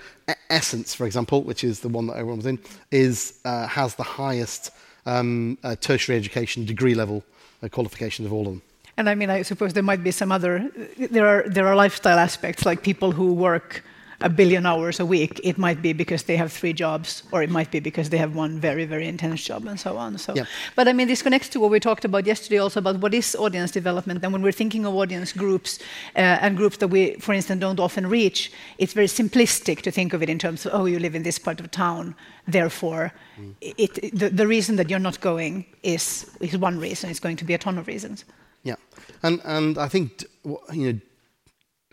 Essence, 0.49 0.93
for 0.93 1.05
example, 1.05 1.41
which 1.41 1.63
is 1.63 1.79
the 1.79 1.89
one 1.89 2.07
that 2.07 2.13
everyone 2.13 2.37
was 2.37 2.45
in, 2.45 2.59
is, 2.91 3.39
uh, 3.43 3.67
has 3.67 3.95
the 3.95 4.03
highest 4.03 4.69
um, 5.05 5.57
uh, 5.63 5.75
tertiary 5.75 6.15
education 6.17 6.63
degree 6.63 6.93
level 6.93 7.23
uh, 7.63 7.67
qualifications 7.67 8.25
of 8.27 8.31
all 8.31 8.47
of 8.47 8.53
them. 8.53 8.61
And 8.97 9.09
I 9.09 9.15
mean, 9.15 9.29
I 9.29 9.41
suppose 9.41 9.73
there 9.73 9.83
might 9.83 10.03
be 10.03 10.11
some 10.11 10.31
other, 10.31 10.69
there 10.97 11.27
are, 11.27 11.49
there 11.49 11.67
are 11.67 11.75
lifestyle 11.75 12.19
aspects, 12.19 12.65
like 12.65 12.83
people 12.83 13.11
who 13.11 13.33
work 13.33 13.83
a 14.21 14.29
billion 14.29 14.65
hours 14.65 14.99
a 14.99 15.05
week. 15.05 15.39
It 15.43 15.57
might 15.57 15.81
be 15.81 15.93
because 15.93 16.23
they 16.23 16.37
have 16.37 16.51
three 16.51 16.73
jobs, 16.73 17.23
or 17.31 17.43
it 17.43 17.49
might 17.49 17.71
be 17.71 17.79
because 17.79 18.09
they 18.09 18.17
have 18.17 18.35
one 18.35 18.59
very, 18.59 18.85
very 18.85 19.07
intense 19.07 19.43
job, 19.43 19.65
and 19.65 19.79
so 19.79 19.97
on. 19.97 20.17
So, 20.17 20.33
yeah. 20.35 20.45
But 20.75 20.87
I 20.87 20.93
mean, 20.93 21.07
this 21.07 21.21
connects 21.21 21.49
to 21.49 21.59
what 21.59 21.71
we 21.71 21.79
talked 21.79 22.05
about 22.05 22.25
yesterday 22.25 22.57
also 22.57 22.79
about 22.79 22.99
what 22.99 23.13
is 23.13 23.35
audience 23.35 23.71
development. 23.71 24.23
And 24.23 24.31
when 24.31 24.41
we're 24.41 24.53
thinking 24.53 24.85
of 24.85 24.95
audience 24.95 25.33
groups 25.33 25.79
uh, 26.15 26.19
and 26.19 26.55
groups 26.55 26.77
that 26.77 26.87
we, 26.87 27.15
for 27.15 27.33
instance, 27.33 27.59
don't 27.59 27.79
often 27.79 28.07
reach, 28.07 28.51
it's 28.77 28.93
very 28.93 29.07
simplistic 29.07 29.81
to 29.81 29.91
think 29.91 30.13
of 30.13 30.23
it 30.23 30.29
in 30.29 30.39
terms 30.39 30.65
of, 30.65 30.73
oh, 30.73 30.85
you 30.85 30.99
live 30.99 31.15
in 31.15 31.23
this 31.23 31.37
part 31.37 31.59
of 31.59 31.69
town, 31.71 32.15
therefore, 32.47 33.11
mm. 33.37 33.53
it, 33.59 34.17
the, 34.17 34.29
the 34.29 34.47
reason 34.47 34.77
that 34.77 34.89
you're 34.89 34.99
not 34.99 35.19
going 35.19 35.65
is, 35.81 36.29
is 36.39 36.57
one 36.57 36.79
reason. 36.79 37.09
It's 37.09 37.19
going 37.19 37.37
to 37.37 37.45
be 37.45 37.53
a 37.53 37.57
ton 37.57 37.77
of 37.77 37.87
reasons. 37.87 38.23
Yeah, 38.63 38.75
and 39.21 39.41
and 39.43 39.77
I 39.77 39.87
think 39.87 40.23
you 40.71 40.93
know 40.93 40.99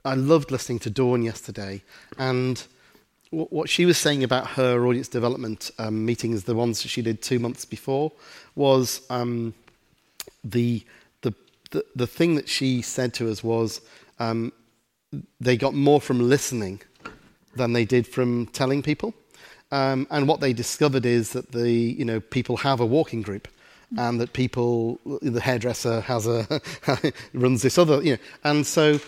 I 0.05 0.14
loved 0.14 0.51
listening 0.51 0.79
to 0.81 0.91
Dawn 0.91 1.23
yesterday, 1.23 1.83
and 2.18 2.62
what 3.31 3.68
she 3.68 3.87
was 3.87 3.97
saying 3.97 4.25
about 4.25 4.49
her 4.49 4.85
audience 4.87 5.09
development 5.09 5.71
um, 5.79 6.05
meetings, 6.05 6.45
the 6.45 6.55
ones 6.55 6.83
that 6.83 6.89
she 6.89 7.01
did 7.01 7.23
two 7.23 7.39
months 7.39 7.64
before, 7.64 8.11
was 8.57 9.03
um, 9.09 9.55
the, 10.43 10.85
the 11.23 11.33
the 11.71 11.85
the 11.95 12.07
thing 12.07 12.35
that 12.35 12.49
she 12.49 12.83
said 12.83 13.14
to 13.14 13.31
us 13.31 13.45
was 13.45 13.81
um, 14.18 14.53
they 15.41 15.57
got 15.57 15.75
more 15.75 16.01
from 16.01 16.29
listening 16.29 16.81
than 17.57 17.73
they 17.73 17.85
did 17.85 18.07
from 18.07 18.47
telling 18.47 18.83
people. 18.83 19.14
Um, 19.73 20.09
and 20.11 20.27
what 20.27 20.41
they 20.41 20.53
discovered 20.53 21.07
is 21.07 21.33
that 21.33 21.53
the 21.53 21.71
you 21.71 22.05
know 22.05 22.21
people 22.21 22.59
have 22.59 22.81
a 22.81 22.87
walking 22.87 23.23
group 23.23 23.47
and 23.97 24.20
that 24.20 24.32
people, 24.32 25.01
the 25.22 25.41
hairdresser 25.41 26.01
has 26.03 26.26
a 26.26 26.61
runs 27.34 27.62
this 27.62 27.78
other, 27.78 28.03
you 28.03 28.12
know, 28.12 28.18
and 28.45 28.66
so 28.66 29.01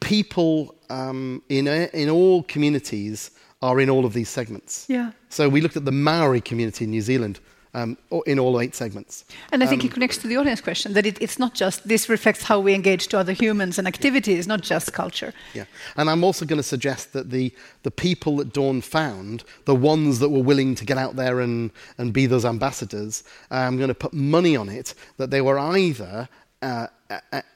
people 0.00 0.74
um, 0.88 1.42
in 1.48 1.66
in 1.68 2.08
all 2.08 2.42
communities 2.44 3.30
are 3.62 3.80
in 3.80 3.90
all 3.90 4.04
of 4.04 4.14
these 4.14 4.28
segments. 4.28 4.86
Yeah. 4.88 5.12
So 5.28 5.48
we 5.48 5.60
looked 5.60 5.76
at 5.76 5.84
the 5.84 5.92
Maori 5.92 6.40
community 6.40 6.84
in 6.84 6.90
New 6.90 7.02
Zealand, 7.02 7.40
um, 7.74 7.96
in 8.26 8.38
all 8.38 8.60
eight 8.60 8.74
segments. 8.74 9.24
And 9.52 9.62
I 9.62 9.66
think 9.66 9.82
um, 9.82 9.88
it 9.88 9.92
connects 9.92 10.18
to 10.18 10.28
the 10.28 10.36
audience 10.36 10.60
question 10.60 10.92
that 10.94 11.06
it, 11.06 11.20
it's 11.20 11.38
not 11.38 11.54
just 11.54 11.86
this 11.86 12.08
reflects 12.08 12.42
how 12.44 12.60
we 12.60 12.74
engage 12.74 13.08
to 13.08 13.18
other 13.18 13.32
humans 13.32 13.78
and 13.78 13.86
activities, 13.86 14.46
not 14.46 14.60
just 14.60 14.92
culture. 14.92 15.32
Yeah, 15.54 15.64
and 15.96 16.10
I'm 16.10 16.24
also 16.24 16.44
going 16.44 16.58
to 16.58 16.62
suggest 16.62 17.12
that 17.12 17.30
the 17.30 17.52
the 17.82 17.90
people 17.90 18.36
that 18.38 18.52
Dawn 18.52 18.80
found, 18.80 19.44
the 19.64 19.74
ones 19.74 20.18
that 20.18 20.30
were 20.30 20.42
willing 20.42 20.74
to 20.76 20.84
get 20.84 20.98
out 20.98 21.16
there 21.16 21.40
and 21.40 21.70
and 21.98 22.12
be 22.12 22.26
those 22.26 22.44
ambassadors, 22.44 23.24
I'm 23.50 23.76
going 23.76 23.88
to 23.88 23.94
put 23.94 24.12
money 24.12 24.56
on 24.56 24.68
it 24.68 24.94
that 25.16 25.30
they 25.30 25.40
were 25.40 25.58
either 25.58 26.28
uh, 26.62 26.86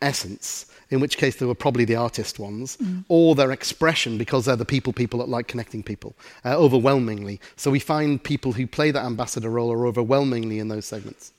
essence 0.00 0.66
in 0.90 1.00
which 1.00 1.16
case 1.16 1.36
they 1.36 1.46
were 1.46 1.54
probably 1.54 1.84
the 1.84 1.96
artist 1.96 2.38
ones, 2.38 2.76
mm. 2.76 3.04
or 3.08 3.34
their 3.34 3.52
expression 3.52 4.18
because 4.18 4.44
they're 4.44 4.56
the 4.56 4.64
people 4.64 4.92
people 4.92 5.18
that 5.20 5.28
like 5.28 5.48
connecting 5.48 5.82
people, 5.82 6.14
uh, 6.44 6.56
overwhelmingly. 6.56 7.40
So 7.56 7.70
we 7.70 7.80
find 7.80 8.22
people 8.22 8.52
who 8.52 8.66
play 8.66 8.90
that 8.90 9.04
ambassador 9.04 9.50
role 9.50 9.72
are 9.72 9.86
overwhelmingly 9.86 10.58
in 10.58 10.68
those 10.68 10.86
segments. 10.86 11.32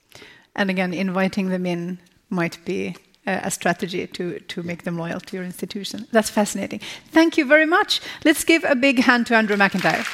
And 0.55 0.69
again, 0.69 0.93
inviting 0.93 1.49
them 1.49 1.65
in 1.65 1.99
might 2.29 2.63
be 2.65 2.95
a 3.27 3.49
strategy 3.49 4.05
to, 4.05 4.39
to 4.39 4.63
make 4.63 4.83
them 4.83 4.97
loyal 4.97 5.19
to 5.19 5.35
your 5.35 5.45
institution. 5.45 6.07
That's 6.11 6.29
fascinating. 6.29 6.79
Thank 7.11 7.37
you 7.37 7.45
very 7.45 7.65
much. 7.65 7.99
Let's 8.23 8.43
give 8.43 8.63
a 8.63 8.75
big 8.75 8.99
hand 8.99 9.27
to 9.27 9.35
Andrew 9.35 9.57
McIntyre. 9.57 10.05